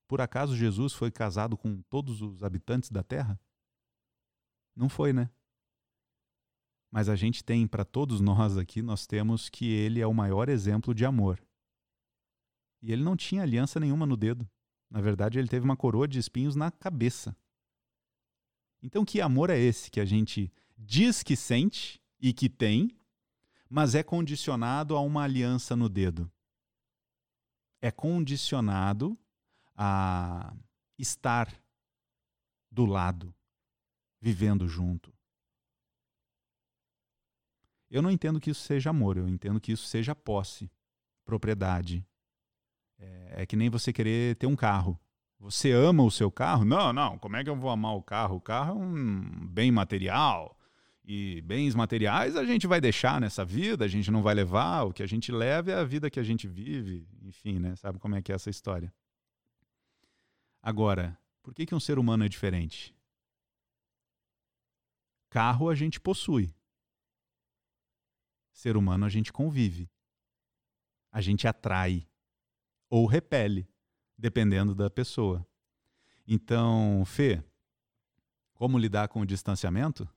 Por 0.07 0.21
acaso 0.21 0.57
Jesus 0.57 0.92
foi 0.92 1.11
casado 1.11 1.57
com 1.57 1.83
todos 1.83 2.23
os 2.23 2.42
habitantes 2.45 2.90
da 2.90 3.03
terra? 3.03 3.40
Não 4.75 4.88
foi, 4.88 5.12
né? 5.12 5.31
Mas 6.90 7.09
a 7.09 7.16
gente 7.16 7.42
tem, 7.42 7.66
para 7.66 7.85
todos 7.85 8.21
nós 8.21 8.57
aqui, 8.57 8.81
nós 8.81 9.07
temos 9.07 9.49
que 9.49 9.66
ele 9.66 10.01
é 10.01 10.07
o 10.07 10.14
maior 10.14 10.49
exemplo 10.49 10.95
de 10.95 11.05
amor. 11.05 11.42
E 12.81 12.92
ele 12.92 13.03
não 13.03 13.16
tinha 13.16 13.42
aliança 13.42 13.81
nenhuma 13.81 14.07
no 14.07 14.16
dedo. 14.16 14.49
Na 14.90 15.01
verdade, 15.01 15.38
ele 15.38 15.49
teve 15.49 15.64
uma 15.64 15.77
coroa 15.77 16.07
de 16.07 16.19
espinhos 16.19 16.55
na 16.55 16.71
cabeça. 16.71 17.37
Então, 18.83 19.05
que 19.05 19.21
amor 19.21 19.51
é 19.51 19.59
esse 19.59 19.90
que 19.90 19.99
a 19.99 20.05
gente 20.05 20.53
diz 20.79 21.23
que 21.23 21.35
sente 21.35 22.01
e 22.21 22.33
que 22.33 22.49
tem, 22.49 22.97
mas 23.69 23.95
é 23.95 24.03
condicionado 24.03 24.95
a 24.95 25.01
uma 25.01 25.25
aliança 25.25 25.75
no 25.75 25.88
dedo? 25.88 26.31
É 27.81 27.90
condicionado 27.90 29.19
a 29.77 30.55
estar 30.99 31.53
do 32.71 32.87
lado, 32.87 33.35
vivendo 34.21 34.67
junto. 34.67 35.12
Eu 37.91 38.03
não 38.03 38.11
entendo 38.11 38.41
que 38.41 38.51
isso 38.51 38.62
seja 38.62 38.91
amor, 38.91 39.17
eu 39.17 39.29
entendo 39.29 39.61
que 39.61 39.73
isso 39.73 39.87
seja 39.87 40.15
posse, 40.15 40.71
propriedade, 41.25 42.05
é, 42.99 43.43
é 43.43 43.47
que 43.47 43.57
nem 43.57 43.71
você 43.71 43.93
querer 43.93 44.37
ter 44.37 44.47
um 44.47 44.57
carro. 44.57 44.99
Você 45.39 45.71
ama 45.71 46.03
o 46.03 46.11
seu 46.11 46.31
carro? 46.31 46.65
Não, 46.65 46.93
não. 46.93 47.19
Como 47.19 47.37
é 47.37 47.45
que 47.45 47.51
eu 47.51 47.57
vou 47.57 47.71
amar 47.71 47.95
o 47.95 48.03
carro? 48.03 48.37
O 48.37 48.41
carro 48.41 48.73
é 48.73 48.85
um 48.85 49.47
bem 49.47 49.71
material. 49.71 50.57
E 51.05 51.41
bens 51.43 51.75
materiais 51.75 52.35
a 52.37 52.45
gente 52.45 52.67
vai 52.67 52.81
deixar 52.81 53.21
nessa 53.21 53.45
vida, 53.45 53.85
a 53.85 53.89
gente 53.89 54.11
não 54.11 54.23
vai 54.23 54.35
levar. 54.35 54.85
O 54.85 54.93
que 54.93 55.03
a 55.03 55.07
gente 55.07 55.31
leva 55.31 55.71
é 55.71 55.75
a 55.75 55.85
vida 55.85 56.11
que 56.11 56.19
a 56.19 56.23
gente 56.23 56.49
vive. 56.49 57.07
Enfim, 57.22 57.61
né? 57.61 57.77
Sabe 57.77 57.99
como 57.99 58.16
é 58.16 58.22
que 58.22 58.33
é 58.33 58.35
essa 58.35 58.51
história? 58.51 58.93
Agora, 60.67 61.17
por 61.45 61.55
que, 61.55 61.64
que 61.64 61.77
um 61.77 61.79
ser 61.79 61.97
humano 61.97 62.25
é 62.25 62.29
diferente? 62.29 62.93
Carro 65.31 65.71
a 65.71 65.77
gente 65.77 66.01
possui. 66.01 66.53
Ser 68.51 68.77
humano 68.77 69.07
a 69.07 69.09
gente 69.09 69.33
convive. 69.33 69.89
A 71.12 71.21
gente 71.21 71.47
atrai 71.47 72.05
ou 72.91 73.07
repele, 73.07 73.69
dependendo 74.19 74.75
da 74.75 74.91
pessoa. 74.91 75.47
Então, 76.27 77.05
Fê, 77.07 77.45
como 78.53 78.77
lidar 78.77 79.07
com 79.07 79.21
o 79.21 79.27
distanciamento? 79.27 80.09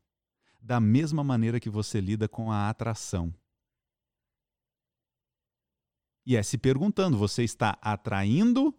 Da 0.59 0.79
mesma 0.79 1.23
maneira 1.23 1.59
que 1.59 1.69
você 1.69 2.01
lida 2.01 2.27
com 2.27 2.51
a 2.51 2.69
atração. 2.69 3.31
E 6.25 6.35
é 6.35 6.41
se 6.41 6.57
perguntando: 6.57 7.19
você 7.19 7.43
está 7.43 7.77
atraindo 7.83 8.75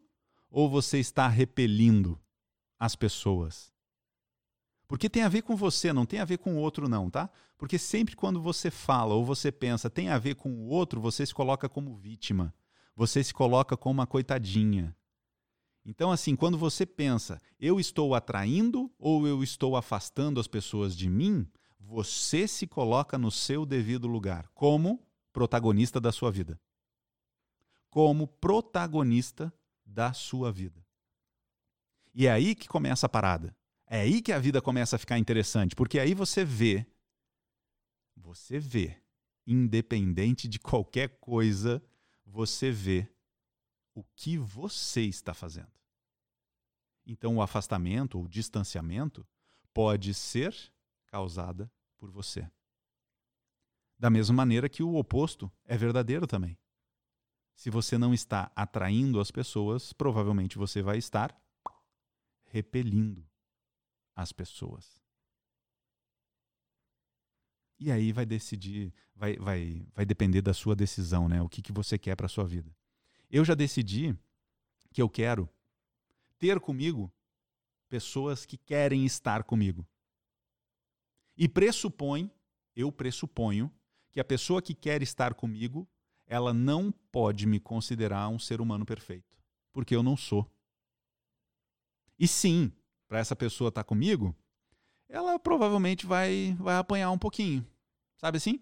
ou 0.50 0.68
você 0.68 0.98
está 0.98 1.28
repelindo 1.28 2.20
as 2.78 2.96
pessoas? 2.96 3.72
Porque 4.88 5.08
tem 5.08 5.22
a 5.22 5.28
ver 5.28 5.42
com 5.42 5.54
você, 5.54 5.92
não 5.92 6.04
tem 6.04 6.18
a 6.18 6.24
ver 6.24 6.38
com 6.38 6.54
o 6.54 6.58
outro, 6.58 6.88
não, 6.88 7.08
tá? 7.08 7.30
Porque 7.56 7.78
sempre 7.78 8.16
quando 8.16 8.42
você 8.42 8.70
fala 8.70 9.14
ou 9.14 9.24
você 9.24 9.52
pensa 9.52 9.88
tem 9.88 10.08
a 10.08 10.18
ver 10.18 10.34
com 10.34 10.50
o 10.50 10.66
outro, 10.66 11.00
você 11.00 11.24
se 11.24 11.34
coloca 11.34 11.68
como 11.68 11.94
vítima 11.96 12.52
você 13.00 13.24
se 13.24 13.32
coloca 13.32 13.78
como 13.78 13.94
uma 13.94 14.06
coitadinha. 14.06 14.94
Então, 15.86 16.12
assim, 16.12 16.36
quando 16.36 16.58
você 16.58 16.84
pensa, 16.84 17.40
eu 17.58 17.80
estou 17.80 18.14
atraindo 18.14 18.92
ou 18.98 19.26
eu 19.26 19.42
estou 19.42 19.74
afastando 19.74 20.38
as 20.38 20.46
pessoas 20.46 20.94
de 20.94 21.08
mim, 21.08 21.48
você 21.78 22.46
se 22.46 22.66
coloca 22.66 23.16
no 23.16 23.30
seu 23.30 23.64
devido 23.64 24.06
lugar, 24.06 24.48
como 24.52 25.02
protagonista 25.32 25.98
da 25.98 26.12
sua 26.12 26.30
vida. 26.30 26.60
Como 27.88 28.26
protagonista 28.26 29.50
da 29.90 30.12
sua 30.12 30.52
vida. 30.52 30.84
E 32.14 32.26
é 32.26 32.32
aí 32.32 32.54
que 32.54 32.68
começa 32.68 33.06
a 33.06 33.08
parada. 33.08 33.56
É 33.86 34.00
aí 34.00 34.22
que 34.22 34.32
a 34.32 34.38
vida 34.38 34.62
começa 34.62 34.96
a 34.96 34.98
ficar 34.98 35.18
interessante, 35.18 35.74
porque 35.74 35.98
aí 35.98 36.14
você 36.14 36.44
vê, 36.44 36.86
você 38.16 38.58
vê, 38.58 38.96
independente 39.46 40.46
de 40.46 40.60
qualquer 40.60 41.18
coisa, 41.18 41.82
você 42.24 42.70
vê 42.70 43.08
o 43.94 44.04
que 44.14 44.38
você 44.38 45.02
está 45.02 45.34
fazendo. 45.34 45.72
Então, 47.04 47.36
o 47.36 47.42
afastamento 47.42 48.18
ou 48.18 48.28
distanciamento 48.28 49.26
pode 49.74 50.14
ser 50.14 50.54
causada 51.06 51.70
por 51.98 52.10
você. 52.10 52.48
Da 53.98 54.08
mesma 54.08 54.36
maneira 54.36 54.68
que 54.68 54.82
o 54.82 54.94
oposto 54.94 55.50
é 55.64 55.76
verdadeiro 55.76 56.26
também. 56.26 56.56
Se 57.60 57.68
você 57.68 57.98
não 57.98 58.14
está 58.14 58.50
atraindo 58.56 59.20
as 59.20 59.30
pessoas, 59.30 59.92
provavelmente 59.92 60.56
você 60.56 60.80
vai 60.80 60.96
estar 60.96 61.38
repelindo 62.46 63.22
as 64.16 64.32
pessoas. 64.32 64.98
E 67.78 67.92
aí 67.92 68.12
vai 68.12 68.24
decidir, 68.24 68.94
vai, 69.14 69.36
vai, 69.36 69.86
vai 69.94 70.06
depender 70.06 70.40
da 70.40 70.54
sua 70.54 70.74
decisão, 70.74 71.28
né? 71.28 71.42
O 71.42 71.50
que, 71.50 71.60
que 71.60 71.70
você 71.70 71.98
quer 71.98 72.16
para 72.16 72.24
a 72.24 72.30
sua 72.30 72.46
vida. 72.46 72.74
Eu 73.30 73.44
já 73.44 73.54
decidi 73.54 74.16
que 74.90 75.02
eu 75.02 75.08
quero 75.10 75.46
ter 76.38 76.58
comigo 76.60 77.12
pessoas 77.90 78.46
que 78.46 78.56
querem 78.56 79.04
estar 79.04 79.44
comigo. 79.44 79.86
E 81.36 81.46
pressupõe, 81.46 82.30
eu 82.74 82.90
pressuponho, 82.90 83.70
que 84.10 84.18
a 84.18 84.24
pessoa 84.24 84.62
que 84.62 84.74
quer 84.74 85.02
estar 85.02 85.34
comigo, 85.34 85.86
ela 86.30 86.54
não 86.54 86.92
pode 87.10 87.44
me 87.44 87.58
considerar 87.58 88.28
um 88.28 88.38
ser 88.38 88.60
humano 88.60 88.86
perfeito, 88.86 89.36
porque 89.72 89.96
eu 89.96 90.02
não 90.02 90.16
sou. 90.16 90.48
E 92.16 92.28
sim, 92.28 92.72
para 93.08 93.18
essa 93.18 93.34
pessoa 93.34 93.66
estar 93.66 93.82
comigo, 93.82 94.32
ela 95.08 95.40
provavelmente 95.40 96.06
vai 96.06 96.56
vai 96.60 96.76
apanhar 96.76 97.10
um 97.10 97.18
pouquinho. 97.18 97.66
Sabe 98.16 98.36
assim? 98.36 98.60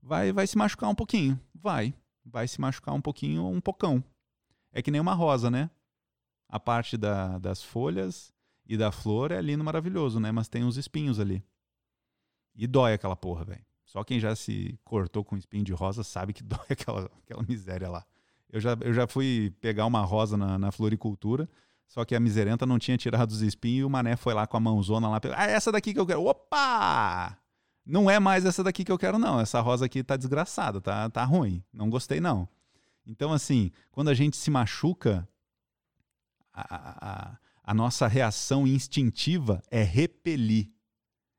Vai 0.00 0.30
vai 0.30 0.46
se 0.46 0.56
machucar 0.56 0.88
um 0.88 0.94
pouquinho, 0.94 1.38
vai, 1.52 1.92
vai 2.24 2.46
se 2.46 2.60
machucar 2.60 2.94
um 2.94 3.02
pouquinho, 3.02 3.44
um 3.44 3.60
pocão. 3.60 4.02
É 4.72 4.80
que 4.80 4.92
nem 4.92 5.00
uma 5.00 5.14
rosa, 5.14 5.50
né? 5.50 5.68
A 6.48 6.60
parte 6.60 6.96
da, 6.96 7.38
das 7.38 7.60
folhas 7.60 8.32
e 8.64 8.76
da 8.76 8.92
flor 8.92 9.32
é 9.32 9.42
lindo, 9.42 9.64
maravilhoso, 9.64 10.20
né? 10.20 10.30
Mas 10.30 10.46
tem 10.46 10.62
uns 10.62 10.76
espinhos 10.76 11.18
ali. 11.18 11.42
E 12.54 12.68
dói 12.68 12.92
aquela 12.92 13.16
porra, 13.16 13.44
velho. 13.44 13.66
Só 13.94 14.02
quem 14.02 14.18
já 14.18 14.34
se 14.34 14.76
cortou 14.82 15.24
com 15.24 15.36
espinho 15.36 15.62
de 15.62 15.72
rosa 15.72 16.02
sabe 16.02 16.32
que 16.32 16.42
dói 16.42 16.66
aquela, 16.68 17.08
aquela 17.22 17.44
miséria 17.44 17.88
lá. 17.88 18.04
Eu 18.50 18.60
já, 18.60 18.76
eu 18.80 18.92
já 18.92 19.06
fui 19.06 19.54
pegar 19.60 19.86
uma 19.86 20.00
rosa 20.00 20.36
na, 20.36 20.58
na 20.58 20.72
floricultura, 20.72 21.48
só 21.86 22.04
que 22.04 22.12
a 22.16 22.18
miserenta 22.18 22.66
não 22.66 22.76
tinha 22.76 22.96
tirado 22.96 23.30
os 23.30 23.40
espinhos 23.40 23.82
e 23.82 23.84
o 23.84 23.90
mané 23.90 24.16
foi 24.16 24.34
lá 24.34 24.48
com 24.48 24.56
a 24.56 24.60
mãozona 24.60 25.08
lá. 25.08 25.20
Ah, 25.36 25.46
essa 25.46 25.70
daqui 25.70 25.94
que 25.94 26.00
eu 26.00 26.06
quero. 26.06 26.24
Opa! 26.24 27.38
Não 27.86 28.10
é 28.10 28.18
mais 28.18 28.44
essa 28.44 28.64
daqui 28.64 28.84
que 28.84 28.90
eu 28.90 28.98
quero, 28.98 29.16
não. 29.16 29.40
Essa 29.40 29.60
rosa 29.60 29.86
aqui 29.86 30.02
tá 30.02 30.16
desgraçada, 30.16 30.80
tá, 30.80 31.08
tá 31.08 31.22
ruim. 31.22 31.62
Não 31.72 31.88
gostei, 31.88 32.20
não. 32.20 32.48
Então, 33.06 33.32
assim, 33.32 33.70
quando 33.92 34.08
a 34.08 34.14
gente 34.14 34.36
se 34.36 34.50
machuca, 34.50 35.28
a, 36.52 36.64
a, 37.32 37.38
a 37.62 37.74
nossa 37.74 38.08
reação 38.08 38.66
instintiva 38.66 39.62
é 39.70 39.84
repelir, 39.84 40.72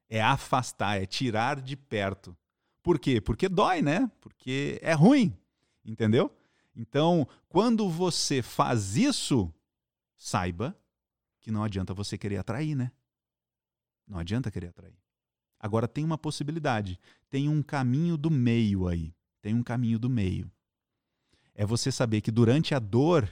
é 0.10 0.22
afastar, 0.22 1.02
é 1.02 1.06
tirar 1.06 1.60
de 1.60 1.76
perto. 1.76 2.38
Por 2.86 3.00
quê? 3.00 3.20
Porque 3.20 3.50
dói, 3.50 3.82
né? 3.82 4.12
Porque 4.22 4.80
é 4.84 4.94
ruim, 4.94 5.36
entendeu? 5.84 6.32
Então, 6.76 7.28
quando 7.50 7.90
você 7.90 8.44
faz 8.44 8.96
isso, 8.96 9.52
saiba 10.16 10.78
que 11.42 11.50
não 11.50 11.64
adianta 11.64 11.96
você 11.96 12.16
querer 12.16 12.38
atrair, 12.38 12.76
né? 12.76 12.92
Não 14.08 14.20
adianta 14.20 14.52
querer 14.52 14.68
atrair. 14.68 15.00
Agora 15.60 15.88
tem 15.88 16.06
uma 16.06 16.16
possibilidade, 16.16 17.00
tem 17.28 17.50
um 17.50 17.64
caminho 17.64 18.16
do 18.16 18.30
meio 18.30 18.88
aí. 18.88 19.16
Tem 19.42 19.56
um 19.56 19.64
caminho 19.64 19.98
do 19.98 20.08
meio. 20.08 20.52
É 21.56 21.66
você 21.66 21.92
saber 21.92 22.22
que 22.22 22.30
durante 22.30 22.76
a 22.76 22.78
dor 22.78 23.28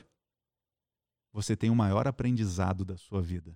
você 1.31 1.55
tem 1.55 1.69
o 1.69 1.75
maior 1.75 2.07
aprendizado 2.07 2.83
da 2.83 2.97
sua 2.97 3.21
vida. 3.21 3.55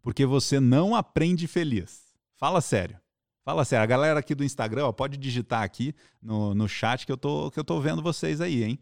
Porque 0.00 0.24
você 0.24 0.58
não 0.58 0.94
aprende 0.94 1.46
feliz. 1.46 2.16
Fala 2.36 2.62
sério. 2.62 3.03
Fala 3.44 3.64
sério. 3.64 3.84
A 3.84 3.86
galera 3.86 4.20
aqui 4.20 4.34
do 4.34 4.42
Instagram 4.42 4.86
ó, 4.86 4.92
pode 4.92 5.16
digitar 5.18 5.62
aqui 5.62 5.94
no, 6.20 6.54
no 6.54 6.68
chat 6.68 7.04
que 7.04 7.12
eu, 7.12 7.16
tô, 7.16 7.50
que 7.50 7.60
eu 7.60 7.64
tô 7.64 7.80
vendo 7.80 8.02
vocês 8.02 8.40
aí, 8.40 8.64
hein? 8.64 8.78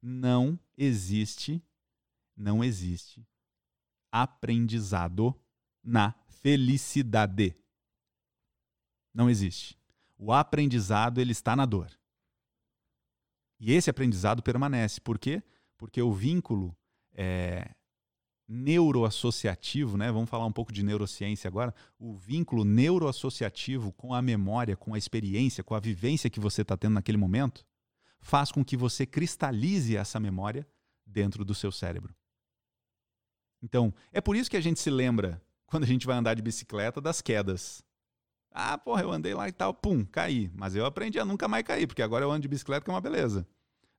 Não 0.00 0.58
existe, 0.76 1.62
não 2.36 2.64
existe 2.64 3.24
aprendizado 4.12 5.34
na 5.82 6.14
felicidade. 6.28 7.56
Não 9.14 9.30
existe. 9.30 9.78
O 10.18 10.32
aprendizado 10.32 11.18
ele 11.18 11.32
está 11.32 11.56
na 11.56 11.64
dor. 11.64 11.90
E 13.58 13.72
esse 13.72 13.88
aprendizado 13.88 14.42
permanece. 14.42 15.00
Por 15.00 15.18
quê? 15.18 15.42
Porque 15.78 16.02
o 16.02 16.12
vínculo 16.12 16.76
é, 17.14 17.74
neuroassociativo, 18.48 19.96
né? 19.96 20.10
Vamos 20.10 20.28
falar 20.28 20.46
um 20.46 20.52
pouco 20.52 20.72
de 20.72 20.82
neurociência 20.82 21.48
agora. 21.48 21.74
O 21.98 22.14
vínculo 22.14 22.64
neuroassociativo 22.64 23.92
com 23.92 24.14
a 24.14 24.20
memória, 24.20 24.76
com 24.76 24.94
a 24.94 24.98
experiência, 24.98 25.64
com 25.64 25.74
a 25.74 25.80
vivência 25.80 26.30
que 26.30 26.40
você 26.40 26.62
está 26.62 26.76
tendo 26.76 26.94
naquele 26.94 27.18
momento, 27.18 27.64
faz 28.20 28.52
com 28.52 28.64
que 28.64 28.76
você 28.76 29.06
cristalize 29.06 29.96
essa 29.96 30.20
memória 30.20 30.66
dentro 31.06 31.44
do 31.44 31.54
seu 31.54 31.72
cérebro. 31.72 32.14
Então, 33.62 33.94
é 34.12 34.20
por 34.20 34.36
isso 34.36 34.50
que 34.50 34.56
a 34.56 34.60
gente 34.60 34.80
se 34.80 34.90
lembra, 34.90 35.40
quando 35.66 35.84
a 35.84 35.86
gente 35.86 36.06
vai 36.06 36.16
andar 36.16 36.34
de 36.34 36.42
bicicleta, 36.42 37.00
das 37.00 37.22
quedas. 37.22 37.82
Ah, 38.50 38.76
porra, 38.76 39.02
eu 39.02 39.10
andei 39.10 39.34
lá 39.34 39.48
e 39.48 39.52
tal, 39.52 39.72
pum, 39.72 40.04
caí. 40.04 40.50
Mas 40.54 40.74
eu 40.74 40.84
aprendi 40.84 41.18
a 41.18 41.24
nunca 41.24 41.48
mais 41.48 41.64
cair, 41.64 41.86
porque 41.86 42.02
agora 42.02 42.24
eu 42.24 42.30
ando 42.30 42.42
de 42.42 42.48
bicicleta 42.48 42.84
que 42.84 42.90
é 42.90 42.94
uma 42.94 43.00
beleza 43.00 43.46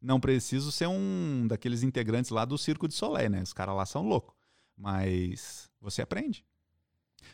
não 0.04 0.20
preciso 0.20 0.70
ser 0.70 0.88
um 0.88 1.48
daqueles 1.48 1.82
integrantes 1.82 2.30
lá 2.30 2.44
do 2.44 2.58
Circo 2.58 2.90
de 2.90 2.94
Solé, 2.94 3.30
né? 3.30 3.42
Os 3.42 3.54
caras 3.54 3.74
lá 3.74 3.86
são 3.86 4.06
loucos. 4.06 4.36
Mas 4.78 5.70
você 5.80 6.02
aprende. 6.02 6.46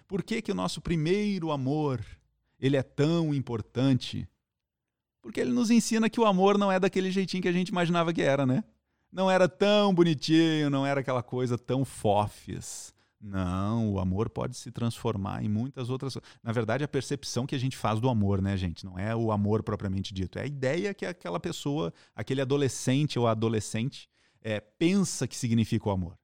Por 0.07 0.21
que, 0.21 0.39
que 0.39 0.51
o 0.51 0.55
nosso 0.55 0.79
primeiro 0.79 1.51
amor 1.51 2.05
ele 2.59 2.77
é 2.77 2.83
tão 2.83 3.33
importante? 3.33 4.29
Porque 5.19 5.39
ele 5.39 5.51
nos 5.51 5.71
ensina 5.71 6.09
que 6.09 6.19
o 6.19 6.25
amor 6.25 6.59
não 6.59 6.71
é 6.71 6.79
daquele 6.79 7.09
jeitinho 7.09 7.41
que 7.41 7.49
a 7.49 7.53
gente 7.53 7.69
imaginava 7.69 8.13
que 8.13 8.21
era, 8.21 8.45
né? 8.45 8.63
Não 9.11 9.31
era 9.31 9.49
tão 9.49 9.91
bonitinho, 9.91 10.69
não 10.69 10.85
era 10.85 10.99
aquela 10.99 11.23
coisa 11.23 11.57
tão 11.57 11.83
fofes. 11.83 12.93
Não, 13.21 13.91
o 13.91 13.99
amor 13.99 14.29
pode 14.29 14.55
se 14.55 14.71
transformar 14.71 15.43
em 15.43 15.49
muitas 15.49 15.89
outras. 15.89 16.17
Na 16.41 16.53
verdade, 16.53 16.85
a 16.85 16.87
percepção 16.87 17.45
que 17.45 17.53
a 17.53 17.57
gente 17.57 17.75
faz 17.75 17.99
do 17.99 18.07
amor, 18.07 18.41
né, 18.41 18.55
gente? 18.55 18.85
Não 18.85 18.97
é 18.97 19.13
o 19.13 19.31
amor 19.31 19.61
propriamente 19.61 20.13
dito. 20.13 20.39
É 20.39 20.43
a 20.43 20.45
ideia 20.45 20.93
que 20.93 21.05
aquela 21.05 21.39
pessoa, 21.39 21.93
aquele 22.15 22.39
adolescente 22.39 23.19
ou 23.19 23.27
adolescente, 23.27 24.09
é, 24.41 24.61
pensa 24.61 25.27
que 25.27 25.35
significa 25.35 25.89
o 25.89 25.91
amor. 25.91 26.17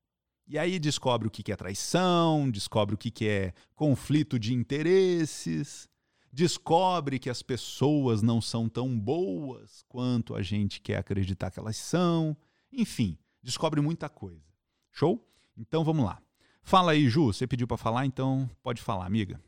E 0.48 0.58
aí 0.58 0.80
descobre 0.80 1.28
o 1.28 1.32
que 1.32 1.52
é 1.52 1.56
traição, 1.56 2.50
descobre 2.50 2.96
o 2.96 2.98
que 2.98 3.28
é 3.28 3.52
conflito 3.74 4.40
de 4.40 4.54
interesses, 4.54 5.90
descobre 6.32 7.18
que 7.18 7.30
as 7.30 7.42
pessoas 7.42 8.22
não 8.22 8.40
são 8.40 8.70
tão 8.70 8.98
boas 8.98 9.84
quanto 9.90 10.36
a 10.36 10.42
gente 10.42 10.80
quer 10.80 10.98
acreditar 10.98 11.50
que 11.50 11.60
elas 11.60 11.76
são. 11.78 12.38
Enfim, 12.72 13.18
descobre 13.42 13.82
muita 13.82 14.08
coisa. 14.08 14.46
Show? 14.92 15.28
Então 15.58 15.84
vamos 15.84 16.06
lá. 16.06 16.22
Fala 16.68 16.94
aí, 16.94 17.08
Ju, 17.08 17.28
você 17.28 17.46
pediu 17.46 17.68
para 17.68 17.78
falar, 17.78 18.08
então 18.08 18.50
pode 18.64 18.82
falar, 18.82 19.06
amiga. 19.06 19.40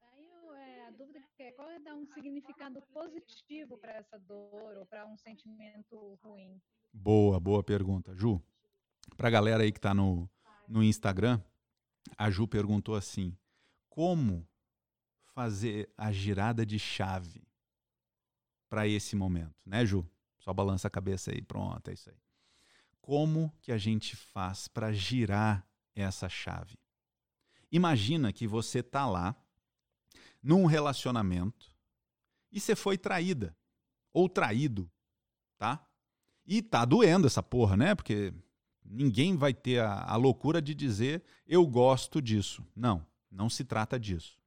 Aí 0.00 0.24
é, 0.54 0.86
a 0.86 0.90
dúvida 0.92 1.20
é 1.40 1.50
qual 1.50 1.68
é 1.68 1.80
dar 1.80 1.96
um 1.96 2.06
significado 2.06 2.80
positivo 2.94 3.76
para 3.76 3.94
essa 3.94 4.16
dor 4.20 4.76
ou 4.78 4.86
para 4.86 5.04
um 5.04 5.16
sentimento 5.16 6.16
ruim? 6.22 6.62
Boa, 6.92 7.40
boa 7.40 7.60
pergunta, 7.60 8.14
Ju. 8.14 8.40
Para 9.16 9.26
a 9.26 9.32
galera 9.32 9.64
aí 9.64 9.72
que 9.72 9.80
está 9.80 9.92
no, 9.92 10.30
no 10.68 10.80
Instagram, 10.80 11.42
a 12.16 12.30
Ju 12.30 12.46
perguntou 12.46 12.94
assim: 12.94 13.36
como 13.88 14.46
fazer 15.34 15.92
a 15.96 16.12
girada 16.12 16.64
de 16.64 16.78
chave 16.78 17.42
para 18.70 18.86
esse 18.86 19.16
momento, 19.16 19.60
né, 19.66 19.84
Ju? 19.84 20.08
Só 20.38 20.52
balança 20.52 20.86
a 20.86 20.90
cabeça 20.90 21.32
aí, 21.32 21.42
pronto, 21.42 21.90
é 21.90 21.94
isso 21.94 22.08
aí 22.08 22.27
como 23.08 23.50
que 23.62 23.72
a 23.72 23.78
gente 23.78 24.14
faz 24.14 24.68
para 24.68 24.92
girar 24.92 25.66
essa 25.96 26.28
chave? 26.28 26.78
Imagina 27.72 28.34
que 28.34 28.46
você 28.46 28.80
está 28.80 29.06
lá 29.06 29.34
num 30.42 30.66
relacionamento 30.66 31.74
e 32.52 32.60
você 32.60 32.76
foi 32.76 32.98
traída 32.98 33.56
ou 34.12 34.28
traído, 34.28 34.90
tá? 35.56 35.88
E 36.46 36.60
tá 36.60 36.84
doendo 36.84 37.26
essa 37.26 37.42
porra, 37.42 37.78
né? 37.78 37.94
Porque 37.94 38.30
ninguém 38.84 39.38
vai 39.38 39.54
ter 39.54 39.80
a, 39.80 40.02
a 40.02 40.16
loucura 40.16 40.60
de 40.60 40.74
dizer 40.74 41.24
eu 41.46 41.66
gosto 41.66 42.20
disso. 42.20 42.62
Não, 42.76 43.06
não 43.30 43.48
se 43.48 43.64
trata 43.64 43.98
disso. 43.98 44.38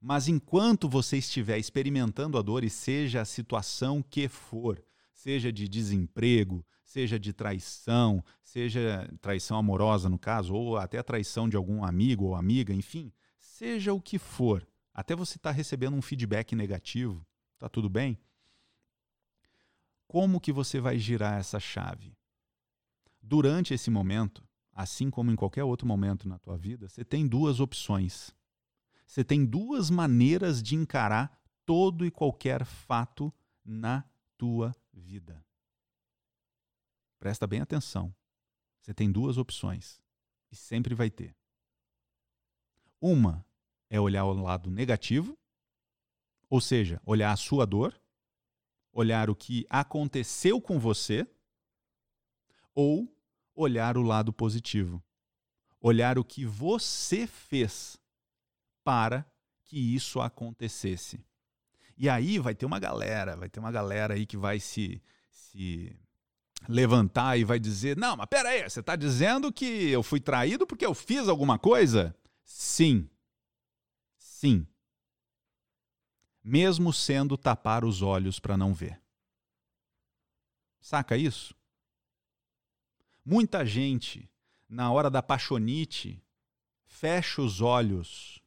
Mas 0.00 0.26
enquanto 0.26 0.88
você 0.88 1.18
estiver 1.18 1.58
experimentando 1.58 2.36
a 2.36 2.42
dor, 2.42 2.64
e 2.64 2.70
seja 2.70 3.20
a 3.20 3.24
situação 3.24 4.02
que 4.02 4.26
for, 4.26 4.82
seja 5.12 5.52
de 5.52 5.68
desemprego, 5.68 6.66
seja 6.90 7.20
de 7.20 7.32
traição, 7.32 8.22
seja 8.42 9.08
traição 9.20 9.56
amorosa 9.56 10.08
no 10.08 10.18
caso, 10.18 10.52
ou 10.52 10.76
até 10.76 11.00
traição 11.04 11.48
de 11.48 11.56
algum 11.56 11.84
amigo 11.84 12.24
ou 12.24 12.34
amiga, 12.34 12.74
enfim, 12.74 13.12
seja 13.38 13.92
o 13.92 14.00
que 14.00 14.18
for, 14.18 14.66
até 14.92 15.14
você 15.14 15.36
estar 15.36 15.50
tá 15.50 15.56
recebendo 15.56 15.96
um 15.96 16.02
feedback 16.02 16.56
negativo, 16.56 17.24
tá 17.60 17.68
tudo 17.68 17.88
bem? 17.88 18.18
Como 20.08 20.40
que 20.40 20.50
você 20.52 20.80
vai 20.80 20.98
girar 20.98 21.38
essa 21.38 21.60
chave? 21.60 22.18
Durante 23.22 23.72
esse 23.72 23.88
momento, 23.88 24.42
assim 24.74 25.10
como 25.10 25.30
em 25.30 25.36
qualquer 25.36 25.62
outro 25.62 25.86
momento 25.86 26.28
na 26.28 26.40
tua 26.40 26.58
vida, 26.58 26.88
você 26.88 27.04
tem 27.04 27.24
duas 27.24 27.60
opções. 27.60 28.34
Você 29.06 29.22
tem 29.22 29.46
duas 29.46 29.90
maneiras 29.90 30.60
de 30.60 30.74
encarar 30.74 31.40
todo 31.64 32.04
e 32.04 32.10
qualquer 32.10 32.64
fato 32.64 33.32
na 33.64 34.04
tua 34.36 34.74
vida. 34.92 35.40
Presta 37.20 37.46
bem 37.46 37.60
atenção. 37.60 38.14
Você 38.80 38.94
tem 38.94 39.12
duas 39.12 39.36
opções 39.36 40.02
e 40.50 40.56
sempre 40.56 40.94
vai 40.94 41.10
ter. 41.10 41.36
Uma 42.98 43.44
é 43.90 44.00
olhar 44.00 44.24
o 44.24 44.32
lado 44.32 44.70
negativo, 44.70 45.38
ou 46.48 46.60
seja, 46.60 47.00
olhar 47.04 47.30
a 47.30 47.36
sua 47.36 47.66
dor, 47.66 48.00
olhar 48.90 49.28
o 49.28 49.36
que 49.36 49.66
aconteceu 49.68 50.60
com 50.60 50.78
você, 50.78 51.26
ou 52.74 53.14
olhar 53.54 53.98
o 53.98 54.02
lado 54.02 54.32
positivo, 54.32 55.02
olhar 55.78 56.18
o 56.18 56.24
que 56.24 56.46
você 56.46 57.26
fez 57.26 58.00
para 58.82 59.30
que 59.64 59.94
isso 59.94 60.20
acontecesse. 60.20 61.22
E 61.96 62.08
aí 62.08 62.38
vai 62.38 62.54
ter 62.54 62.64
uma 62.64 62.78
galera, 62.78 63.36
vai 63.36 63.50
ter 63.50 63.60
uma 63.60 63.70
galera 63.70 64.14
aí 64.14 64.24
que 64.24 64.36
vai 64.36 64.58
se, 64.58 65.02
se 65.30 65.94
levantar 66.68 67.38
e 67.38 67.44
vai 67.44 67.58
dizer: 67.58 67.96
Não, 67.96 68.16
mas 68.16 68.26
peraí, 68.26 68.68
você 68.68 68.80
está 68.80 68.96
dizendo 68.96 69.52
que 69.52 69.90
eu 69.90 70.02
fui 70.02 70.20
traído 70.20 70.66
porque 70.66 70.84
eu 70.84 70.94
fiz 70.94 71.28
alguma 71.28 71.58
coisa? 71.58 72.14
Sim. 72.44 73.08
Sim. 74.18 74.66
Mesmo 76.42 76.92
sendo 76.92 77.36
tapar 77.36 77.84
os 77.84 78.02
olhos 78.02 78.38
para 78.38 78.56
não 78.56 78.72
ver. 78.72 79.00
Saca 80.80 81.16
isso? 81.16 81.54
Muita 83.24 83.64
gente, 83.66 84.30
na 84.68 84.90
hora 84.90 85.10
da 85.10 85.22
paixonite, 85.22 86.24
fecha 86.86 87.42
os 87.42 87.60
olhos 87.60 88.42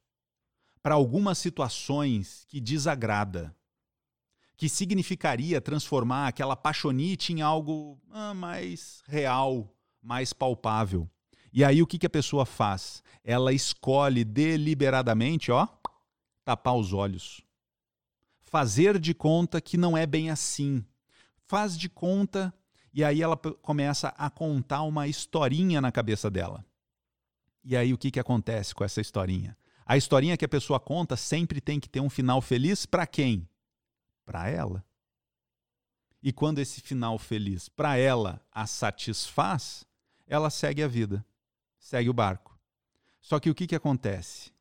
para 0.82 0.96
algumas 0.96 1.38
situações 1.38 2.44
que 2.50 2.60
desagrada 2.60 3.56
que 4.64 4.70
significaria 4.70 5.60
transformar 5.60 6.30
aquela 6.30 6.56
paixonite 6.56 7.34
em 7.34 7.42
algo 7.42 8.00
ah, 8.10 8.34
mais 8.34 9.04
real, 9.10 9.76
mais 10.02 10.32
palpável. 10.32 11.10
E 11.52 11.66
aí 11.66 11.82
o 11.82 11.86
que, 11.86 12.00
que 12.00 12.06
a 12.06 12.10
pessoa 12.10 12.46
faz? 12.46 13.04
Ela 13.26 13.52
escolhe 13.52 14.24
deliberadamente, 14.24 15.52
ó, 15.52 15.68
tapar 16.46 16.78
os 16.78 16.94
olhos. 16.94 17.42
Fazer 18.46 18.98
de 19.00 19.14
conta 19.14 19.60
que 19.60 19.76
não 19.76 19.98
é 19.98 20.06
bem 20.06 20.30
assim. 20.30 20.82
Faz 21.46 21.78
de 21.78 21.90
conta 21.90 22.54
e 22.94 23.04
aí 23.04 23.22
ela 23.22 23.36
começa 23.36 24.14
a 24.18 24.30
contar 24.30 24.84
uma 24.84 25.10
historinha 25.10 25.82
na 25.82 25.92
cabeça 25.92 26.32
dela. 26.32 26.66
E 27.66 27.76
aí 27.76 27.94
o 27.94 27.98
que, 27.98 28.10
que 28.10 28.20
acontece 28.20 28.74
com 28.74 28.86
essa 28.86 29.02
historinha? 29.02 29.58
A 29.86 29.98
historinha 29.98 30.38
que 30.38 30.46
a 30.46 30.48
pessoa 30.48 30.80
conta 30.80 31.18
sempre 31.18 31.60
tem 31.60 31.82
que 31.82 31.90
ter 31.90 32.00
um 32.00 32.10
final 32.10 32.42
feliz 32.42 32.86
para 32.86 33.06
quem? 33.06 33.46
Para 34.26 34.50
ela. 34.50 34.86
E 36.22 36.32
quando 36.32 36.60
esse 36.60 36.82
final 36.82 37.20
feliz 37.20 37.68
para 37.68 37.98
ela 37.98 38.46
a 38.52 38.66
satisfaz, 38.66 39.86
ela 40.26 40.50
segue 40.50 40.82
a 40.82 40.88
vida, 40.88 41.26
segue 41.78 42.10
o 42.10 42.14
barco. 42.14 42.58
Só 43.20 43.40
que 43.40 43.50
o 43.50 43.56
que, 43.56 43.68
que 43.68 43.76
acontece? 43.76 44.52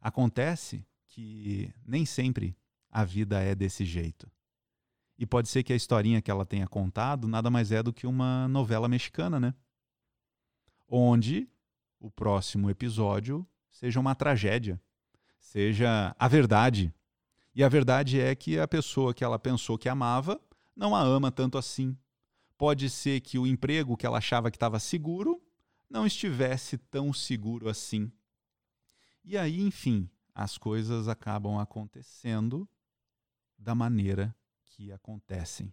Acontece 0.00 0.86
que 1.08 1.72
nem 1.86 2.06
sempre 2.06 2.56
a 2.90 3.04
vida 3.04 3.40
é 3.42 3.54
desse 3.54 3.84
jeito. 3.84 4.30
E 5.18 5.26
pode 5.26 5.48
ser 5.48 5.62
que 5.62 5.72
a 5.72 5.76
historinha 5.76 6.20
que 6.20 6.30
ela 6.30 6.44
tenha 6.44 6.66
contado 6.66 7.26
nada 7.26 7.50
mais 7.50 7.72
é 7.72 7.82
do 7.82 7.92
que 7.92 8.06
uma 8.06 8.46
novela 8.48 8.88
mexicana, 8.88 9.40
né? 9.40 9.54
Onde 10.88 11.48
o 11.98 12.10
próximo 12.10 12.70
episódio 12.70 13.46
seja 13.70 13.98
uma 13.98 14.14
tragédia, 14.14 14.80
seja 15.38 16.14
a 16.18 16.28
verdade 16.28 16.92
e 17.56 17.64
a 17.64 17.70
verdade 17.70 18.20
é 18.20 18.34
que 18.34 18.58
a 18.58 18.68
pessoa 18.68 19.14
que 19.14 19.24
ela 19.24 19.38
pensou 19.38 19.78
que 19.78 19.88
amava 19.88 20.38
não 20.76 20.94
a 20.94 21.00
ama 21.00 21.32
tanto 21.32 21.56
assim. 21.56 21.96
Pode 22.58 22.90
ser 22.90 23.22
que 23.22 23.38
o 23.38 23.46
emprego 23.46 23.96
que 23.96 24.04
ela 24.04 24.18
achava 24.18 24.50
que 24.50 24.58
estava 24.58 24.78
seguro 24.78 25.42
não 25.88 26.06
estivesse 26.06 26.76
tão 26.76 27.14
seguro 27.14 27.66
assim. 27.66 28.12
E 29.24 29.38
aí, 29.38 29.62
enfim, 29.62 30.06
as 30.34 30.58
coisas 30.58 31.08
acabam 31.08 31.58
acontecendo 31.58 32.68
da 33.56 33.74
maneira 33.74 34.36
que 34.66 34.92
acontecem. 34.92 35.72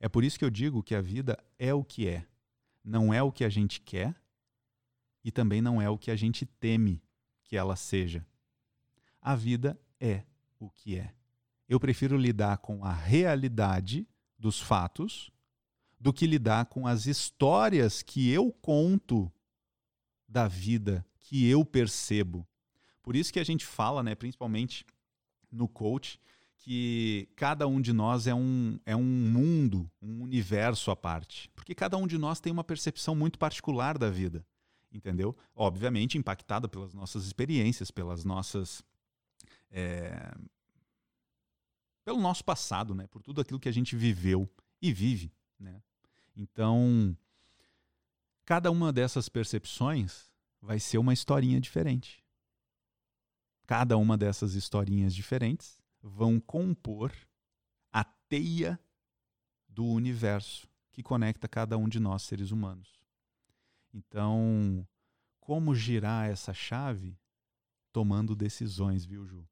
É 0.00 0.08
por 0.08 0.24
isso 0.24 0.38
que 0.38 0.46
eu 0.46 0.50
digo 0.50 0.82
que 0.82 0.94
a 0.94 1.02
vida 1.02 1.36
é 1.58 1.74
o 1.74 1.84
que 1.84 2.08
é. 2.08 2.26
Não 2.82 3.12
é 3.12 3.22
o 3.22 3.30
que 3.30 3.44
a 3.44 3.50
gente 3.50 3.82
quer 3.82 4.16
e 5.22 5.30
também 5.30 5.60
não 5.60 5.78
é 5.78 5.90
o 5.90 5.98
que 5.98 6.10
a 6.10 6.16
gente 6.16 6.46
teme 6.46 7.02
que 7.44 7.54
ela 7.54 7.76
seja. 7.76 8.26
A 9.20 9.36
vida 9.36 9.78
é 10.00 10.24
o 10.58 10.70
que 10.70 10.96
é 10.96 11.17
eu 11.68 11.78
prefiro 11.78 12.16
lidar 12.16 12.58
com 12.58 12.84
a 12.84 12.92
realidade 12.92 14.08
dos 14.38 14.60
fatos 14.60 15.30
do 16.00 16.12
que 16.12 16.26
lidar 16.26 16.66
com 16.66 16.86
as 16.86 17.06
histórias 17.06 18.02
que 18.02 18.30
eu 18.30 18.52
conto 18.52 19.30
da 20.28 20.46
vida, 20.46 21.04
que 21.18 21.46
eu 21.48 21.64
percebo. 21.64 22.46
Por 23.02 23.16
isso 23.16 23.32
que 23.32 23.40
a 23.40 23.44
gente 23.44 23.66
fala, 23.66 24.02
né, 24.02 24.14
principalmente 24.14 24.86
no 25.50 25.66
coach, 25.66 26.20
que 26.58 27.28
cada 27.34 27.66
um 27.66 27.80
de 27.80 27.92
nós 27.92 28.26
é 28.26 28.34
um, 28.34 28.78
é 28.84 28.94
um 28.94 29.02
mundo, 29.02 29.90
um 30.00 30.22
universo 30.22 30.90
à 30.90 30.96
parte. 30.96 31.50
Porque 31.54 31.74
cada 31.74 31.96
um 31.96 32.06
de 32.06 32.18
nós 32.18 32.40
tem 32.40 32.52
uma 32.52 32.64
percepção 32.64 33.14
muito 33.14 33.38
particular 33.38 33.96
da 33.96 34.10
vida, 34.10 34.44
entendeu? 34.92 35.36
Obviamente 35.54 36.18
impactada 36.18 36.68
pelas 36.68 36.92
nossas 36.92 37.24
experiências, 37.24 37.90
pelas 37.90 38.24
nossas 38.24 38.82
é, 39.70 40.34
pelo 42.08 42.22
nosso 42.22 42.42
passado, 42.42 42.94
né? 42.94 43.06
Por 43.06 43.20
tudo 43.20 43.42
aquilo 43.42 43.60
que 43.60 43.68
a 43.68 43.72
gente 43.72 43.94
viveu 43.94 44.50
e 44.80 44.90
vive, 44.90 45.30
né? 45.60 45.82
Então, 46.34 47.14
cada 48.46 48.70
uma 48.70 48.90
dessas 48.90 49.28
percepções 49.28 50.32
vai 50.58 50.80
ser 50.80 50.96
uma 50.96 51.12
historinha 51.12 51.60
diferente. 51.60 52.24
Cada 53.66 53.98
uma 53.98 54.16
dessas 54.16 54.54
historinhas 54.54 55.14
diferentes 55.14 55.82
vão 56.00 56.40
compor 56.40 57.12
a 57.92 58.02
teia 58.02 58.80
do 59.68 59.84
universo 59.84 60.66
que 60.90 61.02
conecta 61.02 61.46
cada 61.46 61.76
um 61.76 61.86
de 61.86 62.00
nós 62.00 62.22
seres 62.22 62.50
humanos. 62.50 63.04
Então, 63.92 64.88
como 65.40 65.74
girar 65.74 66.30
essa 66.30 66.54
chave? 66.54 67.18
Tomando 67.92 68.34
decisões, 68.34 69.04
viu, 69.04 69.26
Ju? 69.26 69.46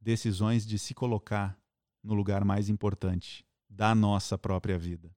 Decisões 0.00 0.66
de 0.66 0.78
se 0.78 0.94
colocar 0.94 1.58
no 2.02 2.14
lugar 2.14 2.44
mais 2.44 2.68
importante 2.68 3.44
da 3.68 3.94
nossa 3.94 4.38
própria 4.38 4.78
vida. 4.78 5.14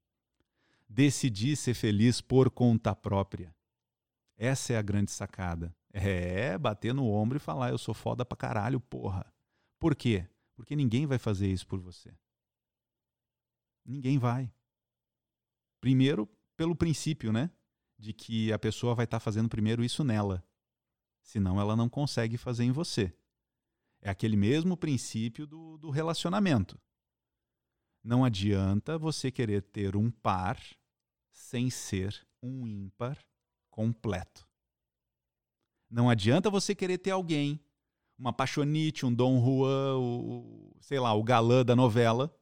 Decidir 0.87 1.55
ser 1.55 1.73
feliz 1.73 2.19
por 2.19 2.49
conta 2.49 2.93
própria. 2.95 3.55
Essa 4.37 4.73
é 4.73 4.77
a 4.77 4.81
grande 4.81 5.11
sacada. 5.11 5.75
É 5.93 6.57
bater 6.57 6.93
no 6.93 7.07
ombro 7.07 7.37
e 7.37 7.39
falar: 7.39 7.69
eu 7.69 7.77
sou 7.77 7.93
foda 7.93 8.25
pra 8.25 8.37
caralho, 8.37 8.79
porra. 8.79 9.25
Por 9.79 9.95
quê? 9.95 10.27
Porque 10.55 10.75
ninguém 10.75 11.05
vai 11.05 11.17
fazer 11.17 11.47
isso 11.47 11.65
por 11.65 11.79
você. 11.79 12.13
Ninguém 13.85 14.17
vai. 14.17 14.51
Primeiro, 15.79 16.29
pelo 16.55 16.75
princípio, 16.75 17.31
né? 17.31 17.49
De 17.97 18.13
que 18.13 18.51
a 18.51 18.59
pessoa 18.59 18.93
vai 18.93 19.05
estar 19.05 19.17
tá 19.17 19.23
fazendo 19.23 19.49
primeiro 19.49 19.83
isso 19.83 20.03
nela. 20.03 20.43
Senão 21.21 21.59
ela 21.59 21.75
não 21.75 21.89
consegue 21.89 22.37
fazer 22.37 22.63
em 22.63 22.71
você. 22.71 23.15
É 24.01 24.09
aquele 24.09 24.35
mesmo 24.35 24.75
princípio 24.75 25.45
do, 25.45 25.77
do 25.77 25.89
relacionamento. 25.89 26.79
Não 28.03 28.25
adianta 28.25 28.97
você 28.97 29.31
querer 29.31 29.61
ter 29.61 29.95
um 29.95 30.09
par 30.09 30.59
sem 31.31 31.69
ser 31.69 32.25
um 32.41 32.65
ímpar 32.65 33.17
completo. 33.69 34.47
Não 35.89 36.09
adianta 36.09 36.49
você 36.49 36.73
querer 36.73 36.97
ter 36.97 37.11
alguém, 37.11 37.59
uma 38.17 38.33
paixonite, 38.33 39.05
um 39.05 39.13
Dom 39.13 39.43
Juan, 39.43 39.97
o, 39.97 40.75
sei 40.79 40.99
lá, 40.99 41.13
o 41.13 41.23
galã 41.23 41.63
da 41.63 41.75
novela, 41.75 42.33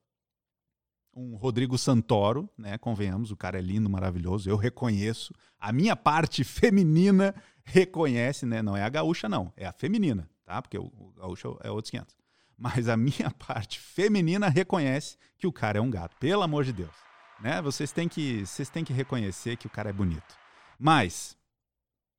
um 1.14 1.36
Rodrigo 1.36 1.78
Santoro, 1.78 2.50
né? 2.58 2.78
Convenhamos, 2.78 3.32
o 3.32 3.38
cara 3.38 3.58
é 3.58 3.62
lindo, 3.62 3.90
maravilhoso, 3.90 4.50
eu 4.50 4.56
reconheço. 4.56 5.34
A 5.60 5.74
minha 5.74 5.96
parte 5.96 6.44
feminina 6.46 7.36
reconhece, 7.64 8.46
né? 8.46 8.62
Não 8.62 8.78
é 8.78 8.84
a 8.84 8.90
gaúcha, 8.90 9.28
não, 9.28 9.52
é 9.58 9.66
a 9.66 9.74
feminina, 9.74 10.30
tá? 10.50 10.64
Porque 10.64 10.80
o, 10.80 10.86
o 10.86 11.14
gaúcho 11.16 11.60
é 11.62 11.70
outros 11.70 11.92
500. 11.92 12.18
Mas 12.58 12.90
a 12.90 12.98
minha 12.98 13.30
parte 13.38 13.80
feminina 13.80 14.50
reconhece 14.50 15.16
que 15.38 15.46
o 15.46 15.54
cara 15.54 15.78
é 15.78 15.82
um 15.82 15.92
gato, 15.92 16.18
pelo 16.18 16.42
amor 16.42 16.64
de 16.64 16.74
Deus. 16.74 16.96
Né? 17.40 17.62
Vocês 17.62 17.92
têm 17.92 18.10
que, 18.10 18.44
vocês 18.46 18.68
têm 18.68 18.84
que 18.84 18.92
reconhecer 18.92 19.58
que 19.58 19.68
o 19.68 19.70
cara 19.70 19.92
é 19.92 19.94
bonito. 19.94 20.36
Mas, 20.80 21.38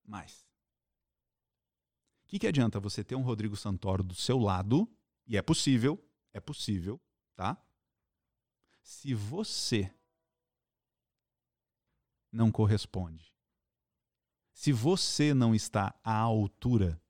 mas, 0.06 0.46
o 2.24 2.28
que, 2.28 2.38
que 2.38 2.46
adianta 2.46 2.78
você 2.78 3.02
ter 3.02 3.16
um 3.16 3.22
Rodrigo 3.22 3.56
Santoro 3.56 4.04
do 4.04 4.14
seu 4.14 4.38
lado, 4.38 4.88
e 5.26 5.36
é 5.36 5.42
possível, 5.42 6.00
é 6.32 6.38
possível, 6.38 7.00
tá? 7.34 7.60
Se 8.80 9.12
você 9.12 9.92
não 12.30 12.52
corresponde, 12.52 13.34
se 14.52 14.72
você 14.72 15.34
não 15.34 15.52
está 15.52 15.98
à 16.04 16.14
altura, 16.14 17.00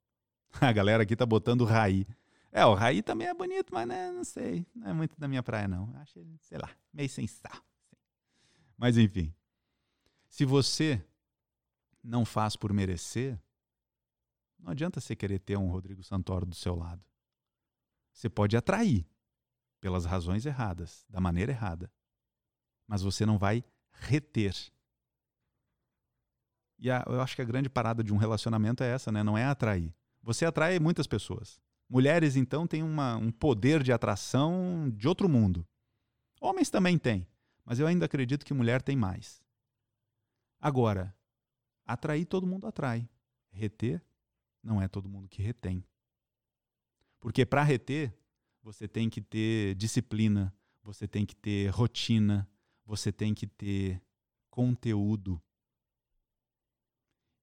a 0.61 0.73
galera 0.73 1.03
aqui 1.03 1.15
tá 1.15 1.27
botando 1.27 1.65
Raí. 1.65 2.07
É, 2.53 2.65
o 2.65 2.75
Raí 2.75 3.03
também 3.03 3.29
é 3.29 3.35
bonito, 3.35 3.73
mas 3.73 3.87
né, 3.87 4.11
não 4.11 4.25
sei, 4.25 4.67
não 4.75 4.91
é 4.91 4.93
muito 4.93 5.19
da 5.19 5.29
minha 5.29 5.43
praia 5.43 5.69
não. 5.69 5.95
Acho 5.97 6.19
ele, 6.19 6.37
sei 6.41 6.59
lá, 6.59 6.71
meio 6.93 7.09
sem 7.09 7.27
sal. 7.27 7.65
Mas 8.77 8.97
enfim, 8.97 9.33
se 10.29 10.45
você 10.45 11.05
não 12.03 12.25
faz 12.25 12.57
por 12.57 12.73
merecer, 12.73 13.39
não 14.59 14.73
adianta 14.73 15.01
você 15.01 15.15
querer 15.15 15.39
ter 15.39 15.57
um 15.57 15.71
Rodrigo 15.71 16.03
Santoro 16.03 16.47
do 16.47 16.55
seu 16.55 16.75
lado. 16.75 17.05
Você 18.13 18.29
pode 18.29 18.57
atrair 18.57 19.07
pelas 19.81 20.05
razões 20.05 20.45
erradas, 20.45 21.05
da 21.09 21.21
maneira 21.21 21.53
errada, 21.53 21.91
mas 22.87 23.03
você 23.03 23.25
não 23.25 23.39
vai 23.39 23.65
reter. 23.93 24.55
E 26.79 26.91
a, 26.91 27.05
eu 27.07 27.21
acho 27.21 27.37
que 27.37 27.43
a 27.43 27.47
grande 27.47 27.69
parada 27.69 28.03
de 28.03 28.13
um 28.13 28.17
relacionamento 28.17 28.83
é 28.83 28.89
essa, 28.89 29.13
né? 29.13 29.23
Não 29.23 29.37
é 29.37 29.45
atrair. 29.45 29.95
Você 30.23 30.45
atrai 30.45 30.79
muitas 30.79 31.07
pessoas. 31.07 31.61
Mulheres, 31.89 32.37
então, 32.37 32.67
têm 32.67 32.83
uma, 32.83 33.17
um 33.17 33.31
poder 33.31 33.83
de 33.83 33.93
atração 33.93 34.91
de 34.91 35.09
outro 35.09 35.29
mundo. 35.29 35.67
Homens 36.41 36.71
também 36.71 36.97
têm, 36.97 37.27
mas 37.65 37.79
eu 37.79 37.87
ainda 37.87 38.07
acredito 38.07 38.45
que 38.45 38.55
mulher 38.55 38.81
tem 38.81 38.97
mais. 38.97 39.43
Agora, 40.61 41.15
Atrair 41.91 42.25
todo 42.25 42.47
mundo 42.47 42.69
atrai. 42.69 43.09
Reter 43.51 44.01
não 44.63 44.81
é 44.81 44.87
todo 44.87 45.09
mundo 45.09 45.29
que 45.29 45.43
retém. 45.43 45.85
Porque 47.19 47.45
para 47.45 47.65
reter, 47.65 48.17
você 48.63 48.87
tem 48.87 49.11
que 49.11 49.21
ter 49.21 49.75
disciplina, 49.75 50.55
você 50.85 51.09
tem 51.09 51.27
que 51.27 51.35
ter 51.35 51.69
rotina, 51.71 52.49
você 52.87 53.11
tem 53.11 53.35
que 53.35 53.45
ter 53.45 54.01
conteúdo. 54.49 55.43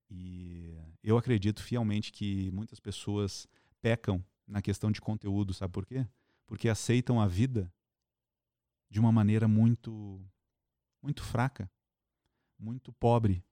E 0.09 0.77
eu 1.03 1.17
acredito 1.17 1.61
fielmente 1.61 2.11
que 2.11 2.49
muitas 2.51 2.79
pessoas 2.79 3.47
pecam 3.81 4.23
na 4.47 4.61
questão 4.61 4.91
de 4.91 5.01
conteúdo, 5.01 5.53
sabe 5.53 5.73
por 5.73 5.85
quê? 5.85 6.07
Porque 6.45 6.69
aceitam 6.69 7.19
a 7.19 7.27
vida 7.27 7.71
de 8.89 8.99
uma 8.99 9.11
maneira 9.11 9.47
muito 9.47 10.25
muito 11.01 11.23
fraca, 11.23 11.69
muito 12.57 12.91
pobre, 12.91 13.43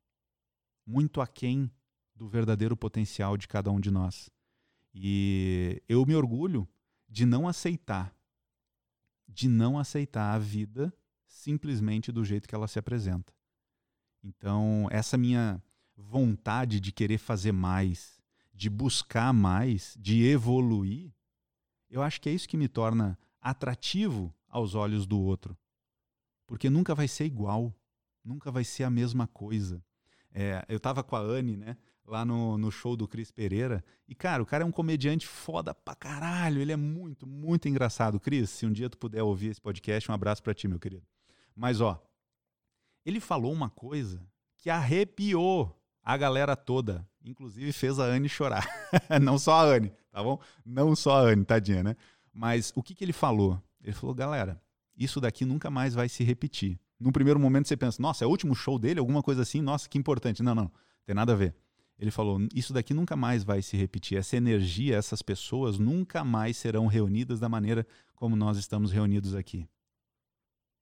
muito 0.85 1.21
aquém 1.21 1.71
do 2.15 2.27
verdadeiro 2.27 2.75
potencial 2.75 3.37
de 3.37 3.47
cada 3.47 3.71
um 3.71 3.79
de 3.79 3.91
nós. 3.91 4.29
E 4.93 5.81
eu 5.87 6.05
me 6.05 6.15
orgulho 6.15 6.67
de 7.07 7.25
não 7.25 7.47
aceitar, 7.47 8.15
de 9.27 9.47
não 9.47 9.77
aceitar 9.77 10.33
a 10.33 10.39
vida 10.39 10.93
simplesmente 11.27 12.11
do 12.11 12.23
jeito 12.23 12.47
que 12.47 12.55
ela 12.55 12.67
se 12.67 12.79
apresenta. 12.79 13.33
Então, 14.23 14.87
essa 14.89 15.17
minha 15.17 15.61
vontade 15.97 16.79
de 16.79 16.91
querer 16.91 17.17
fazer 17.17 17.51
mais, 17.51 18.19
de 18.53 18.69
buscar 18.69 19.33
mais, 19.33 19.95
de 19.99 20.23
evoluir, 20.25 21.13
eu 21.89 22.01
acho 22.01 22.19
que 22.19 22.29
é 22.29 22.33
isso 22.33 22.47
que 22.47 22.57
me 22.57 22.67
torna 22.67 23.17
atrativo 23.41 24.33
aos 24.49 24.75
olhos 24.75 25.05
do 25.05 25.19
outro. 25.19 25.57
Porque 26.47 26.69
nunca 26.69 26.93
vai 26.93 27.07
ser 27.07 27.25
igual, 27.25 27.73
nunca 28.23 28.51
vai 28.51 28.63
ser 28.63 28.83
a 28.83 28.89
mesma 28.89 29.27
coisa. 29.27 29.83
É, 30.31 30.65
eu 30.67 30.79
tava 30.79 31.03
com 31.03 31.15
a 31.15 31.19
Anne, 31.19 31.55
né? 31.55 31.77
Lá 32.05 32.23
no, 32.23 32.57
no 32.57 32.71
show 32.71 32.95
do 32.95 33.07
Cris 33.07 33.31
Pereira. 33.31 33.83
E, 34.07 34.13
cara, 34.13 34.43
o 34.43 34.45
cara 34.45 34.63
é 34.63 34.67
um 34.67 34.71
comediante 34.71 35.25
foda 35.25 35.73
pra 35.73 35.95
caralho. 35.95 36.61
Ele 36.61 36.71
é 36.71 36.75
muito, 36.75 37.25
muito 37.25 37.67
engraçado. 37.67 38.19
Cris, 38.19 38.49
se 38.49 38.65
um 38.65 38.71
dia 38.71 38.89
tu 38.89 38.97
puder 38.97 39.23
ouvir 39.23 39.47
esse 39.47 39.61
podcast, 39.61 40.11
um 40.11 40.13
abraço 40.13 40.43
pra 40.43 40.53
ti, 40.53 40.67
meu 40.67 40.79
querido. 40.79 41.05
Mas, 41.55 41.81
ó, 41.81 41.99
ele 43.05 43.19
falou 43.19 43.51
uma 43.51 43.69
coisa 43.69 44.21
que 44.57 44.69
arrepiou 44.69 45.75
a 46.05 46.15
galera 46.15 46.55
toda. 46.55 47.05
Inclusive 47.25 47.73
fez 47.73 47.99
a 47.99 48.05
Anne 48.05 48.29
chorar. 48.29 48.65
Não 49.21 49.37
só 49.37 49.55
a 49.55 49.63
Anne, 49.63 49.91
tá 50.11 50.23
bom? 50.23 50.39
Não 50.63 50.95
só 50.95 51.17
a 51.17 51.31
Anne, 51.31 51.43
tadinha, 51.43 51.83
né? 51.83 51.95
Mas 52.31 52.71
o 52.75 52.83
que, 52.83 52.93
que 52.93 53.03
ele 53.03 53.13
falou? 53.13 53.59
Ele 53.81 53.93
falou, 53.93 54.13
galera, 54.13 54.61
isso 54.95 55.19
daqui 55.19 55.43
nunca 55.43 55.69
mais 55.69 55.93
vai 55.93 56.07
se 56.07 56.23
repetir 56.23 56.79
num 56.99 57.11
primeiro 57.11 57.39
momento 57.39 57.67
você 57.67 57.77
pensa, 57.77 58.01
nossa, 58.01 58.23
é 58.23 58.27
o 58.27 58.29
último 58.29 58.55
show 58.55 58.79
dele, 58.79 58.99
alguma 58.99 59.21
coisa 59.21 59.41
assim, 59.41 59.61
nossa, 59.61 59.89
que 59.89 59.97
importante. 59.97 60.41
Não, 60.41 60.55
não, 60.55 60.71
tem 61.05 61.15
nada 61.15 61.33
a 61.33 61.35
ver. 61.35 61.55
Ele 61.97 62.11
falou, 62.11 62.39
isso 62.53 62.73
daqui 62.73 62.93
nunca 62.93 63.15
mais 63.15 63.43
vai 63.43 63.61
se 63.61 63.77
repetir. 63.77 64.17
Essa 64.17 64.35
energia, 64.35 64.97
essas 64.97 65.21
pessoas 65.21 65.77
nunca 65.77 66.23
mais 66.23 66.57
serão 66.57 66.87
reunidas 66.87 67.39
da 67.39 67.47
maneira 67.47 67.85
como 68.15 68.35
nós 68.35 68.57
estamos 68.57 68.91
reunidos 68.91 69.33
aqui. 69.33 69.67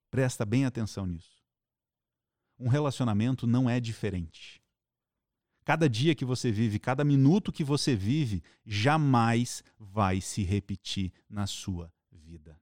Presta 0.09 0.45
bem 0.45 0.65
atenção 0.65 1.05
nisso. 1.05 1.43
Um 2.59 2.67
relacionamento 2.67 3.45
não 3.45 3.69
é 3.69 3.79
diferente. 3.79 4.62
Cada 5.63 5.89
dia 5.89 6.13
que 6.13 6.25
você 6.25 6.51
vive, 6.51 6.77
cada 6.77 7.03
minuto 7.03 7.51
que 7.51 7.63
você 7.63 7.95
vive, 7.95 8.43
jamais 8.65 9.63
vai 9.79 10.19
se 10.19 10.43
repetir 10.43 11.11
na 11.29 11.47
sua 11.47 11.91
vida. 12.11 12.59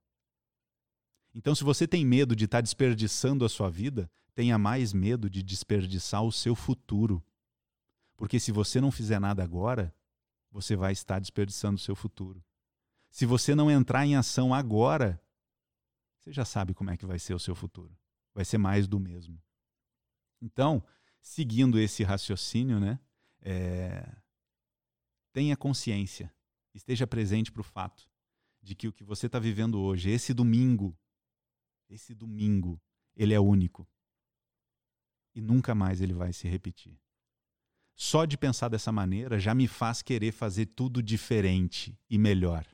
Então, 1.34 1.56
se 1.56 1.64
você 1.64 1.88
tem 1.88 2.06
medo 2.06 2.36
de 2.36 2.46
estar 2.46 2.58
tá 2.58 2.62
desperdiçando 2.62 3.46
a 3.46 3.50
sua 3.50 3.70
vida, 3.70 4.10
tenha 4.36 4.58
mais 4.58 4.94
medo 4.94 5.30
de 5.30 5.42
desperdiçar 5.42 6.24
o 6.24 6.32
seu 6.32 6.56
futuro. 6.56 7.24
Porque 8.16 8.40
se 8.40 8.52
você 8.52 8.80
não 8.80 8.92
fizer 8.92 9.20
nada 9.20 9.44
agora, 9.44 9.94
você 10.52 10.76
vai 10.76 10.92
estar 10.92 11.20
desperdiçando 11.20 11.76
o 11.78 11.84
seu 11.84 11.96
futuro. 11.96 12.44
Se 13.10 13.26
você 13.26 13.56
não 13.56 13.72
entrar 13.72 14.06
em 14.06 14.16
ação 14.16 14.54
agora, 14.54 15.22
você 16.20 16.32
já 16.32 16.46
sabe 16.46 16.74
como 16.74 16.92
é 16.92 16.98
que 16.98 17.06
vai 17.06 17.18
ser 17.18 17.34
o 17.34 17.40
seu 17.40 17.56
futuro. 17.56 17.98
Vai 18.34 18.46
ser 18.46 18.58
mais 18.58 18.88
do 18.88 19.00
mesmo. 19.00 19.42
Então, 20.42 20.84
seguindo 21.22 21.80
esse 21.80 22.04
raciocínio, 22.04 22.80
né, 22.80 23.00
é... 23.42 24.16
tenha 25.32 25.56
consciência, 25.56 26.34
esteja 26.74 27.06
presente 27.06 27.52
para 27.52 27.62
o 27.62 27.64
fato 27.64 28.10
de 28.62 28.76
que 28.76 28.88
o 28.88 28.94
que 28.94 29.04
você 29.04 29.26
está 29.28 29.40
vivendo 29.40 29.80
hoje, 29.80 30.10
esse 30.10 30.34
domingo, 30.34 30.98
esse 31.90 32.14
domingo, 32.14 32.82
ele 33.16 33.34
é 33.34 33.40
único. 33.40 33.88
E 35.34 35.42
nunca 35.42 35.74
mais 35.74 36.02
ele 36.02 36.14
vai 36.14 36.34
se 36.34 36.48
repetir. 36.48 37.00
Só 37.96 38.26
de 38.26 38.38
pensar 38.38 38.70
dessa 38.70 38.92
maneira 38.92 39.40
já 39.40 39.54
me 39.54 39.68
faz 39.68 40.02
querer 40.02 40.32
fazer 40.32 40.68
tudo 40.68 41.02
diferente 41.02 41.98
e 42.10 42.18
melhor. 42.18 42.66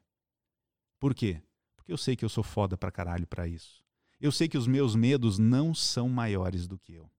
Por 1.00 1.14
quê? 1.14 1.41
Porque 1.76 1.91
eu 1.91 1.98
sei 1.98 2.16
que 2.16 2.26
eu 2.26 2.30
sou 2.30 2.43
foda 2.43 2.78
pra 2.78 2.91
caralho 2.91 3.28
pra 3.28 3.48
isso. 3.48 3.84
Eu 4.20 4.32
sei 4.32 4.48
que 4.48 4.58
os 4.58 4.68
meus 4.68 4.95
medos 4.95 5.38
não 5.38 5.74
são 5.74 6.10
maiores 6.10 6.68
do 6.68 6.78
que 6.78 6.93
eu. 6.93 7.12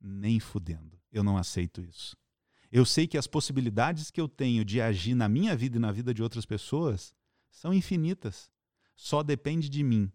Nem 0.00 0.38
fudendo. 0.40 0.98
Eu 1.12 1.22
não 1.22 1.36
aceito 1.36 1.80
isso. 1.80 2.16
Eu 2.70 2.84
sei 2.84 3.06
que 3.06 3.16
as 3.16 3.26
possibilidades 3.26 4.10
que 4.10 4.20
eu 4.20 4.28
tenho 4.28 4.64
de 4.64 4.80
agir 4.80 5.14
na 5.14 5.28
minha 5.28 5.56
vida 5.56 5.76
e 5.76 5.80
na 5.80 5.92
vida 5.92 6.12
de 6.12 6.22
outras 6.22 6.44
pessoas 6.44 7.14
são 7.50 7.72
infinitas. 7.72 8.50
Só 8.94 9.22
depende 9.22 9.68
de 9.68 9.82
mim 9.82 10.12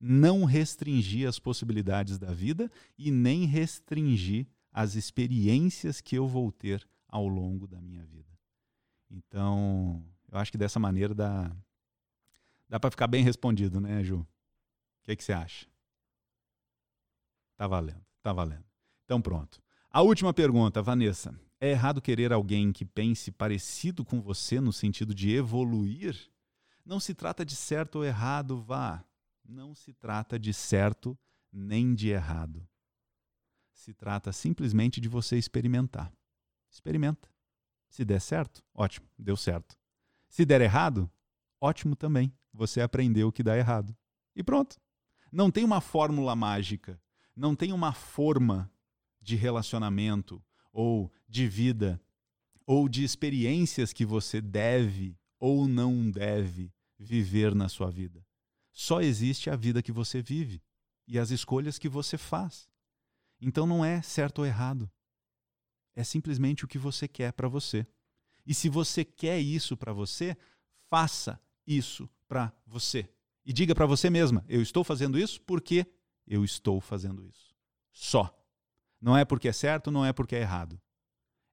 não 0.00 0.44
restringir 0.44 1.28
as 1.28 1.38
possibilidades 1.38 2.18
da 2.18 2.32
vida 2.32 2.70
e 2.98 3.10
nem 3.10 3.44
restringir 3.46 4.46
as 4.70 4.94
experiências 4.94 6.00
que 6.00 6.16
eu 6.16 6.26
vou 6.26 6.52
ter 6.52 6.86
ao 7.08 7.26
longo 7.26 7.66
da 7.66 7.80
minha 7.80 8.04
vida. 8.04 8.38
Então, 9.10 10.04
eu 10.30 10.38
acho 10.38 10.52
que 10.52 10.58
dessa 10.58 10.78
maneira 10.78 11.14
dá, 11.14 11.56
dá 12.68 12.78
para 12.78 12.90
ficar 12.90 13.06
bem 13.06 13.24
respondido, 13.24 13.80
né, 13.80 14.02
Ju? 14.02 14.20
O 14.20 14.26
que, 15.04 15.16
que 15.16 15.24
você 15.24 15.32
acha? 15.32 15.66
Tá 17.56 17.66
valendo, 17.66 18.04
tá 18.22 18.32
valendo. 18.32 18.65
Então, 19.06 19.22
pronto. 19.22 19.62
A 19.90 20.02
última 20.02 20.34
pergunta, 20.34 20.82
Vanessa. 20.82 21.34
É 21.58 21.70
errado 21.70 22.02
querer 22.02 22.34
alguém 22.34 22.70
que 22.70 22.84
pense 22.84 23.32
parecido 23.32 24.04
com 24.04 24.20
você 24.20 24.60
no 24.60 24.74
sentido 24.74 25.14
de 25.14 25.34
evoluir? 25.34 26.30
Não 26.84 27.00
se 27.00 27.14
trata 27.14 27.46
de 27.46 27.56
certo 27.56 27.96
ou 27.96 28.04
errado, 28.04 28.60
vá 28.60 29.02
não 29.48 29.74
se 29.74 29.92
trata 29.92 30.38
de 30.38 30.52
certo 30.52 31.18
nem 31.52 31.94
de 31.94 32.08
errado. 32.08 32.66
Se 33.72 33.94
trata 33.94 34.32
simplesmente 34.32 35.00
de 35.00 35.08
você 35.08 35.36
experimentar. 35.36 36.12
Experimenta. 36.70 37.28
Se 37.88 38.04
der 38.04 38.20
certo, 38.20 38.62
ótimo, 38.74 39.08
deu 39.18 39.36
certo. 39.36 39.78
Se 40.28 40.44
der 40.44 40.60
errado, 40.60 41.10
ótimo 41.60 41.94
também. 41.94 42.32
Você 42.52 42.80
aprendeu 42.80 43.28
o 43.28 43.32
que 43.32 43.42
dá 43.42 43.56
errado. 43.56 43.96
E 44.34 44.42
pronto. 44.42 44.76
Não 45.30 45.50
tem 45.50 45.64
uma 45.64 45.80
fórmula 45.80 46.34
mágica, 46.34 47.00
não 47.34 47.54
tem 47.54 47.72
uma 47.72 47.92
forma 47.92 48.70
de 49.26 49.34
relacionamento 49.34 50.40
ou 50.72 51.12
de 51.28 51.48
vida 51.48 52.00
ou 52.64 52.88
de 52.88 53.02
experiências 53.02 53.92
que 53.92 54.06
você 54.06 54.40
deve 54.40 55.18
ou 55.36 55.66
não 55.66 56.08
deve 56.08 56.72
viver 56.96 57.52
na 57.52 57.68
sua 57.68 57.90
vida. 57.90 58.24
Só 58.72 59.00
existe 59.00 59.50
a 59.50 59.56
vida 59.56 59.82
que 59.82 59.90
você 59.90 60.22
vive 60.22 60.62
e 61.08 61.18
as 61.18 61.30
escolhas 61.30 61.76
que 61.76 61.88
você 61.88 62.16
faz. 62.16 62.68
Então 63.40 63.66
não 63.66 63.84
é 63.84 64.00
certo 64.00 64.38
ou 64.38 64.46
errado. 64.46 64.88
É 65.96 66.04
simplesmente 66.04 66.64
o 66.64 66.68
que 66.68 66.78
você 66.78 67.08
quer 67.08 67.32
para 67.32 67.48
você. 67.48 67.84
E 68.46 68.54
se 68.54 68.68
você 68.68 69.04
quer 69.04 69.40
isso 69.40 69.76
para 69.76 69.92
você, 69.92 70.36
faça 70.88 71.40
isso 71.66 72.08
para 72.28 72.52
você. 72.64 73.10
E 73.44 73.52
diga 73.52 73.74
para 73.74 73.86
você 73.86 74.08
mesma: 74.08 74.44
eu 74.48 74.62
estou 74.62 74.84
fazendo 74.84 75.18
isso 75.18 75.40
porque 75.42 75.84
eu 76.28 76.44
estou 76.44 76.80
fazendo 76.80 77.26
isso. 77.26 77.56
Só. 77.90 78.32
Não 79.06 79.16
é 79.16 79.24
porque 79.24 79.46
é 79.46 79.52
certo, 79.52 79.88
não 79.88 80.04
é 80.04 80.12
porque 80.12 80.34
é 80.34 80.40
errado. 80.40 80.80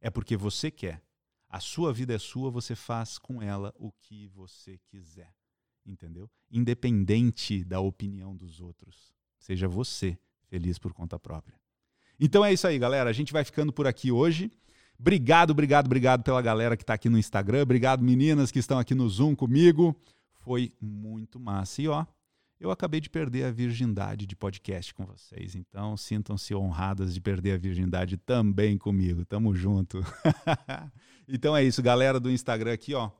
É 0.02 0.10
porque 0.10 0.36
você 0.36 0.72
quer. 0.72 1.04
A 1.48 1.60
sua 1.60 1.94
vida 1.94 2.12
é 2.12 2.18
sua, 2.18 2.50
você 2.50 2.74
faz 2.74 3.20
com 3.20 3.44
ela 3.44 3.72
o 3.78 3.92
que 3.92 4.28
você 4.30 4.80
quiser. 4.88 5.32
Entendeu? 5.86 6.28
Independente 6.50 7.64
da 7.64 7.80
opinião 7.80 8.36
dos 8.36 8.60
outros. 8.60 9.14
Seja 9.38 9.68
você 9.68 10.18
feliz 10.48 10.80
por 10.80 10.94
conta 10.94 11.20
própria. 11.20 11.56
Então 12.20 12.44
é 12.44 12.52
isso 12.52 12.66
aí, 12.66 12.80
galera. 12.80 13.08
A 13.08 13.14
gente 13.14 13.32
vai 13.32 13.44
ficando 13.44 13.72
por 13.72 13.86
aqui 13.86 14.12
hoje. 14.12 14.52
Obrigado, 15.00 15.52
obrigado, 15.52 15.86
obrigado 15.86 16.24
pela 16.24 16.42
galera 16.42 16.76
que 16.76 16.82
está 16.82 16.96
aqui 16.96 17.08
no 17.08 17.20
Instagram. 17.20 17.62
Obrigado, 17.62 18.04
meninas 18.04 18.50
que 18.50 18.58
estão 18.58 18.80
aqui 18.80 18.96
no 18.96 19.08
Zoom 19.08 19.36
comigo. 19.36 19.96
Foi 20.40 20.74
muito 20.82 21.40
massa. 21.40 21.84
E 21.84 21.88
ó, 21.88 22.04
eu 22.64 22.72
acabei 22.72 23.02
de 23.02 23.10
perder 23.10 23.44
a 23.44 23.52
virgindade 23.52 24.26
de 24.26 24.38
podcast 24.38 24.94
com 24.94 25.06
vocês. 25.06 25.54
Então 25.54 25.98
sintam-se 25.98 26.56
honradas 26.56 27.14
de 27.14 27.20
perder 27.20 27.56
a 27.56 27.58
virgindade 27.58 28.16
também 28.16 28.78
comigo. 28.78 29.26
Tamo 29.26 29.54
junto. 29.54 30.02
então 31.28 31.58
é 31.58 31.62
isso, 31.62 31.84
galera 31.84 32.22
do 32.22 32.32
Instagram 32.32 32.72
aqui, 32.72 32.94
ó. 32.94 33.12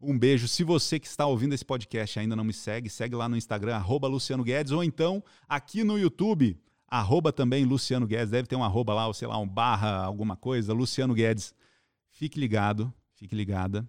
Um 0.00 0.18
beijo. 0.18 0.48
Se 0.48 0.64
você 0.64 0.98
que 0.98 1.06
está 1.06 1.26
ouvindo 1.26 1.52
esse 1.52 1.64
podcast 1.64 2.18
ainda 2.18 2.34
não 2.34 2.42
me 2.42 2.54
segue, 2.54 2.88
segue 2.88 3.14
lá 3.14 3.28
no 3.28 3.36
Instagram, 3.36 3.76
arroba 3.76 4.08
Luciano 4.08 4.42
Guedes, 4.42 4.72
ou 4.72 4.82
então 4.82 5.22
aqui 5.46 5.84
no 5.84 5.98
YouTube, 5.98 6.58
arroba 6.88 7.30
também 7.30 7.66
Luciano 7.66 8.06
Guedes. 8.06 8.30
Deve 8.30 8.48
ter 8.48 8.56
um 8.56 8.64
arroba 8.64 8.94
lá, 8.94 9.06
ou 9.06 9.12
sei 9.12 9.28
lá, 9.28 9.36
um 9.36 9.46
barra, 9.48 10.04
alguma 10.04 10.36
coisa, 10.36 10.72
Luciano 10.72 11.12
Guedes. 11.12 11.54
Fique 12.08 12.40
ligado, 12.40 12.90
fique 13.14 13.36
ligada, 13.36 13.86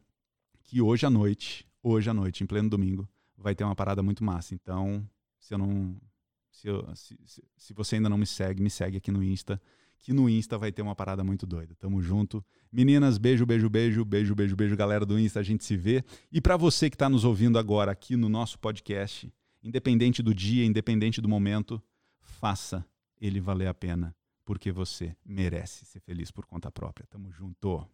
que 0.63 0.81
hoje 0.81 1.05
à 1.05 1.09
noite, 1.09 1.65
hoje 1.81 2.09
à 2.09 2.13
noite, 2.13 2.43
em 2.43 2.45
pleno 2.45 2.69
domingo, 2.69 3.07
vai 3.37 3.55
ter 3.55 3.63
uma 3.63 3.75
parada 3.75 4.01
muito 4.01 4.23
massa. 4.23 4.53
Então, 4.53 5.07
se 5.39 5.53
eu 5.53 5.57
não. 5.57 5.95
Se, 6.51 6.67
eu, 6.67 6.95
se, 6.95 7.15
se, 7.55 7.73
você 7.73 7.97
ainda 7.97 8.09
não 8.09 8.17
me 8.17 8.25
segue, 8.25 8.63
me 8.63 8.69
segue 8.69 8.97
aqui 8.97 9.11
no 9.11 9.23
Insta 9.23 9.61
que 9.99 10.13
no 10.13 10.29
Insta 10.29 10.57
vai 10.57 10.71
ter 10.71 10.81
uma 10.81 10.95
parada 10.95 11.23
muito 11.23 11.45
doida. 11.45 11.75
Tamo 11.75 12.01
junto. 12.01 12.43
Meninas, 12.71 13.17
beijo, 13.17 13.45
beijo, 13.45 13.69
beijo, 13.69 14.05
beijo, 14.05 14.35
beijo, 14.35 14.55
beijo, 14.55 14.75
galera 14.75 15.05
do 15.05 15.19
Insta, 15.19 15.39
a 15.39 15.43
gente 15.43 15.63
se 15.63 15.75
vê. 15.75 16.03
E 16.31 16.39
para 16.39 16.55
você 16.55 16.89
que 16.89 16.95
está 16.95 17.09
nos 17.09 17.25
ouvindo 17.25 17.57
agora 17.57 17.91
aqui 17.91 18.15
no 18.15 18.29
nosso 18.29 18.59
podcast, 18.59 19.31
independente 19.63 20.21
do 20.21 20.33
dia, 20.33 20.65
independente 20.65 21.21
do 21.21 21.27
momento, 21.27 21.81
faça 22.21 22.85
ele 23.19 23.39
valer 23.39 23.67
a 23.67 23.73
pena, 23.73 24.15
porque 24.45 24.71
você 24.71 25.15
merece 25.25 25.85
ser 25.85 25.99
feliz 25.99 26.31
por 26.31 26.45
conta 26.45 26.71
própria. 26.71 27.07
Tamo 27.09 27.31
junto. 27.31 27.85